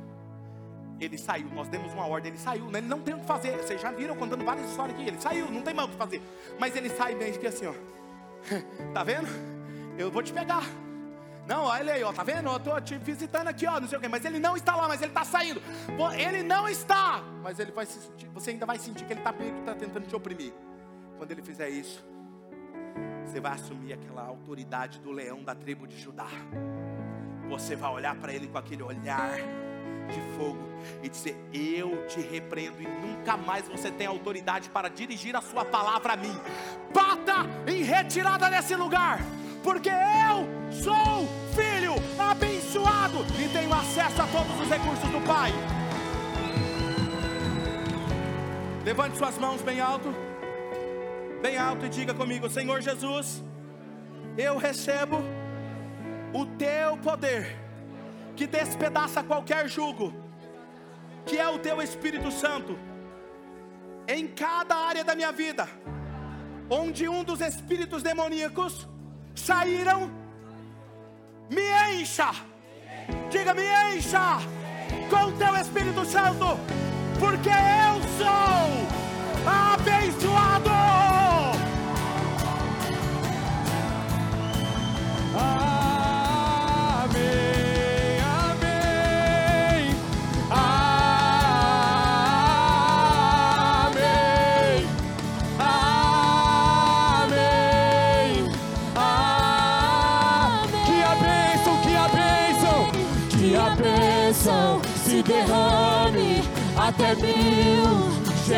Ele 1.01 1.17
saiu, 1.17 1.49
nós 1.49 1.67
demos 1.67 1.91
uma 1.93 2.05
ordem, 2.05 2.31
ele 2.31 2.37
saiu, 2.39 2.65
né? 2.65 2.77
ele 2.77 2.87
não 2.87 3.01
tem 3.01 3.15
o 3.15 3.19
que 3.19 3.25
fazer. 3.25 3.57
Vocês 3.57 3.81
já 3.81 3.91
viram 3.91 4.15
contando 4.15 4.45
várias 4.45 4.69
histórias 4.69 4.95
aqui. 4.95 5.07
Ele 5.07 5.19
saiu, 5.19 5.49
não 5.49 5.63
tem 5.63 5.73
mais 5.73 5.89
o 5.89 5.91
que 5.91 5.97
fazer. 5.97 6.21
Mas 6.59 6.75
ele 6.75 6.89
sai 6.89 7.15
bem 7.15 7.33
aqui 7.33 7.47
assim, 7.47 7.65
ó. 7.65 7.73
Tá 8.93 9.03
vendo? 9.03 9.27
Eu 9.97 10.11
vou 10.11 10.21
te 10.21 10.31
pegar. 10.31 10.63
Não, 11.47 11.63
olha 11.63 11.81
ele 11.81 11.91
aí, 11.91 12.03
ó, 12.03 12.13
tá 12.13 12.23
vendo? 12.23 12.49
Eu 12.49 12.59
tô 12.59 12.79
te 12.79 12.97
visitando 12.97 13.47
aqui, 13.47 13.65
ó, 13.65 13.79
não 13.79 13.87
sei 13.87 13.97
o 13.97 14.01
quê. 14.01 14.07
Mas 14.07 14.23
ele 14.23 14.39
não 14.39 14.55
está 14.55 14.75
lá, 14.75 14.87
mas 14.87 15.01
ele 15.01 15.11
está 15.11 15.25
saindo. 15.25 15.61
Ele 16.15 16.43
não 16.43 16.69
está, 16.69 17.23
mas 17.41 17.59
ele 17.59 17.71
vai 17.71 17.85
sentir, 17.85 18.27
você 18.27 18.51
ainda 18.51 18.65
vai 18.65 18.77
sentir 18.77 19.03
que 19.05 19.13
ele 19.13 19.19
está 19.19 19.33
tá 19.33 19.73
tentando 19.73 20.07
te 20.07 20.15
oprimir. 20.15 20.53
Quando 21.17 21.31
ele 21.31 21.41
fizer 21.41 21.69
isso, 21.69 22.03
você 23.25 23.39
vai 23.39 23.53
assumir 23.53 23.93
aquela 23.93 24.23
autoridade 24.23 24.99
do 24.99 25.11
leão 25.11 25.43
da 25.43 25.55
tribo 25.55 25.87
de 25.87 25.99
Judá. 25.99 26.27
Você 27.49 27.75
vai 27.75 27.91
olhar 27.91 28.15
para 28.15 28.33
ele 28.33 28.47
com 28.47 28.57
aquele 28.57 28.83
olhar 28.83 29.39
de 30.07 30.21
fogo 30.37 30.71
e 31.03 31.09
dizer: 31.09 31.35
Eu 31.53 32.05
te 32.07 32.21
repreendo, 32.21 32.81
e 32.81 32.87
nunca 32.87 33.37
mais 33.37 33.67
você 33.67 33.91
tem 33.91 34.07
autoridade 34.07 34.69
para 34.69 34.89
dirigir 34.89 35.35
a 35.35 35.41
sua 35.41 35.65
palavra 35.65 36.13
a 36.13 36.17
mim. 36.17 36.35
Bata 36.93 37.45
em 37.67 37.83
retirada 37.83 38.49
desse 38.49 38.75
lugar, 38.75 39.19
porque 39.63 39.89
eu 39.89 40.47
sou 40.71 41.27
filho 41.55 41.93
abençoado 42.19 43.25
e 43.39 43.49
tenho 43.49 43.73
acesso 43.73 44.21
a 44.21 44.27
todos 44.27 44.59
os 44.59 44.69
recursos 44.69 45.09
do 45.09 45.21
Pai. 45.21 45.51
Levante 48.83 49.17
suas 49.17 49.37
mãos 49.37 49.61
bem 49.61 49.79
alto, 49.79 50.13
bem 51.41 51.57
alto 51.57 51.85
e 51.85 51.89
diga 51.89 52.13
comigo: 52.13 52.49
Senhor 52.49 52.81
Jesus, 52.81 53.43
eu 54.37 54.57
recebo 54.57 55.17
o 56.33 56.45
teu 56.45 56.97
poder 56.97 57.60
que 58.41 58.47
despedaça 58.47 59.21
qualquer 59.21 59.69
jugo, 59.69 60.11
que 61.27 61.37
é 61.37 61.47
o 61.47 61.59
teu 61.59 61.79
Espírito 61.79 62.31
Santo, 62.31 62.75
em 64.07 64.27
cada 64.27 64.75
área 64.75 65.03
da 65.03 65.13
minha 65.13 65.31
vida, 65.31 65.69
onde 66.67 67.07
um 67.07 67.23
dos 67.23 67.39
espíritos 67.39 68.01
demoníacos 68.01 68.87
saíram, 69.35 70.09
me 71.51 71.67
encha, 71.93 72.31
diga 73.29 73.53
me 73.53 73.67
encha 73.95 74.39
com 75.07 75.25
o 75.27 75.33
teu 75.33 75.55
Espírito 75.57 76.03
Santo, 76.03 76.47
porque 77.19 77.49
eu 77.49 77.95
sou 78.17 78.71
abençoado. 79.45 80.70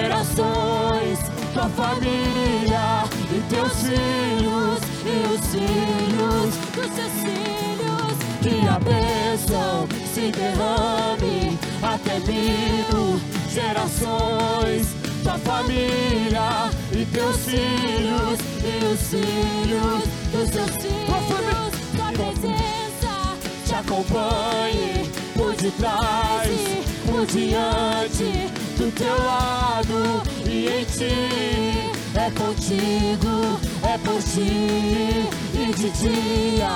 Gerações, 0.04 1.20
tua 1.54 1.70
família 1.70 3.04
e 3.32 3.42
teus 3.50 3.74
filhos 3.84 4.80
e 5.06 5.34
os 5.34 5.48
filhos 5.48 6.56
dos 6.76 6.92
seus 6.94 7.14
filhos. 7.24 8.14
Que 8.42 8.68
a 8.68 8.80
bênção 8.80 9.88
se 10.14 10.32
derrame 10.32 11.58
até 11.82 12.20
mil 12.20 13.20
gerações, 13.50 14.88
tua 15.24 15.38
família 15.38 16.70
e 16.92 17.06
teus 17.06 17.38
filhos 17.46 18.40
e 18.62 18.86
os 18.86 19.00
filhos 19.08 20.04
dos 20.34 20.50
seus 20.50 20.72
filhos. 20.72 21.74
Tua 21.96 22.12
presença 22.12 23.38
te 23.66 23.76
acompanhe 23.76 25.23
por 25.64 25.72
detrás 25.72 26.50
por 27.06 27.26
diante, 27.26 28.52
do 28.78 28.92
teu 28.92 29.16
lado 29.18 30.24
e 30.46 30.68
em 30.68 30.86
ti. 30.86 31.92
É 32.16 32.30
contigo, 32.32 33.60
é 33.84 33.98
por 33.98 34.22
ti, 34.22 35.28
e 35.54 35.74
de 35.74 35.90
dia 35.92 36.76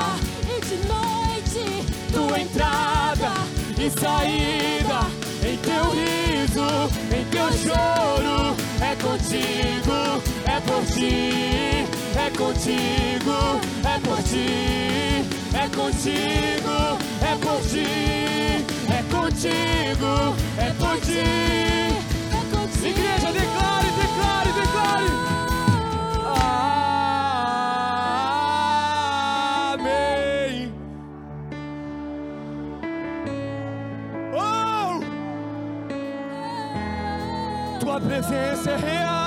e 0.50 0.66
de 0.66 0.88
noite, 0.88 1.86
tua 2.12 2.40
entrada 2.40 3.32
e 3.78 3.90
saída, 3.90 5.08
em 5.44 5.58
teu 5.58 5.84
riso, 5.92 6.90
em 7.16 7.26
teu 7.26 7.52
choro, 7.54 8.56
é 8.82 8.96
contigo, 8.96 10.22
é 10.46 10.60
por 10.62 10.84
ti, 10.94 11.86
é 12.18 12.30
contigo, 12.36 13.62
é 13.86 14.00
por 14.00 14.24
ti, 14.24 15.26
é 15.54 15.70
contigo, 15.76 16.98
é 17.22 17.36
por 17.36 17.62
ti 17.62 18.38
contigo, 19.38 20.36
é 20.58 20.74
por 20.74 21.00
ti. 21.02 21.20
É 21.20 22.42
contigo. 22.50 22.88
Igreja, 22.88 23.32
declare, 23.32 23.92
declare, 23.92 24.52
declare. 24.54 25.06
Amém. 29.74 30.74
Oh! 34.34 35.00
Tua 37.80 38.02
presença 38.02 38.72
é 38.72 38.78
real. 38.78 39.27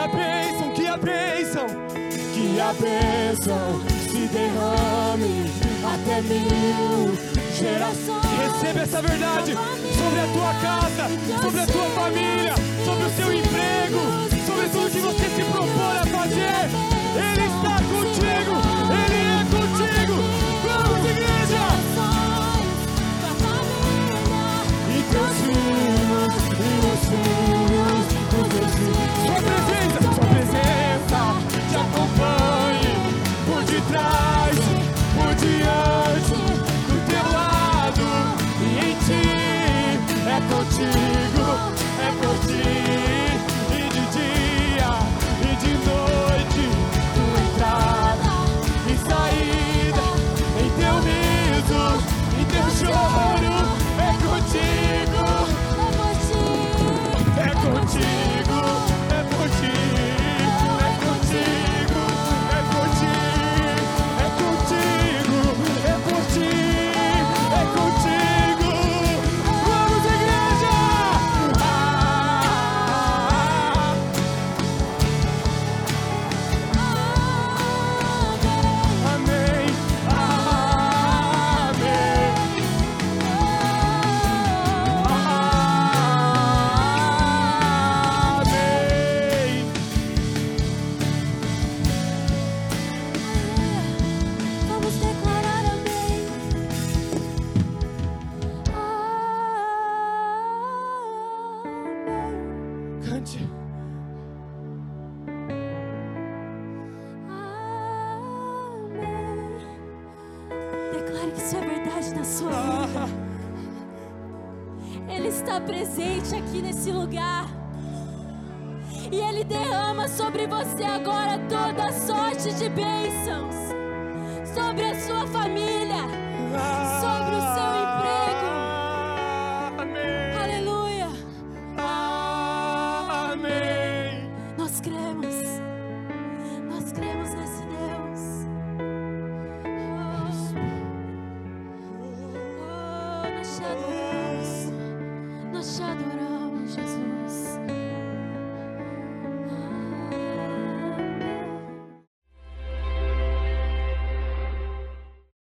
A 0.00 0.08
bênção, 0.08 0.72
que 0.72 0.86
a 0.86 0.96
bênção, 0.96 1.66
que 2.32 2.58
a 2.58 2.72
bênção 2.72 3.80
se 4.08 4.26
derrame 4.28 5.50
até 5.84 6.22
mil 6.22 7.14
gerações. 7.54 8.24
Receba 8.38 8.80
essa 8.80 9.02
verdade 9.02 9.52
sobre 9.52 10.20
a 10.20 10.26
tua 10.32 10.54
casa, 10.62 11.04
sobre 11.42 11.60
a 11.60 11.66
tua 11.66 11.84
família, 11.90 12.54
sobre 12.82 13.04
o 13.04 13.10
seu 13.10 13.32
emprego, 13.34 14.00
sobre 14.46 14.68
tudo 14.70 14.90
que 14.90 15.00
você 15.00 15.28
se 15.28 15.44
propõe 15.44 15.98
a 15.98 16.06
fazer. 16.06 16.70
Ele 17.20 17.44
está 17.44 17.76
contigo, 17.92 18.54
Ele 18.96 19.20
é 19.28 19.44
contigo. 19.52 20.14
Vamos, 20.64 21.10
igreja! 21.10 21.64
E 24.88 25.02
teus 25.12 25.36
filhos, 25.44 26.32
e 26.58 26.70
os 26.86 27.00
filhos 27.08 27.49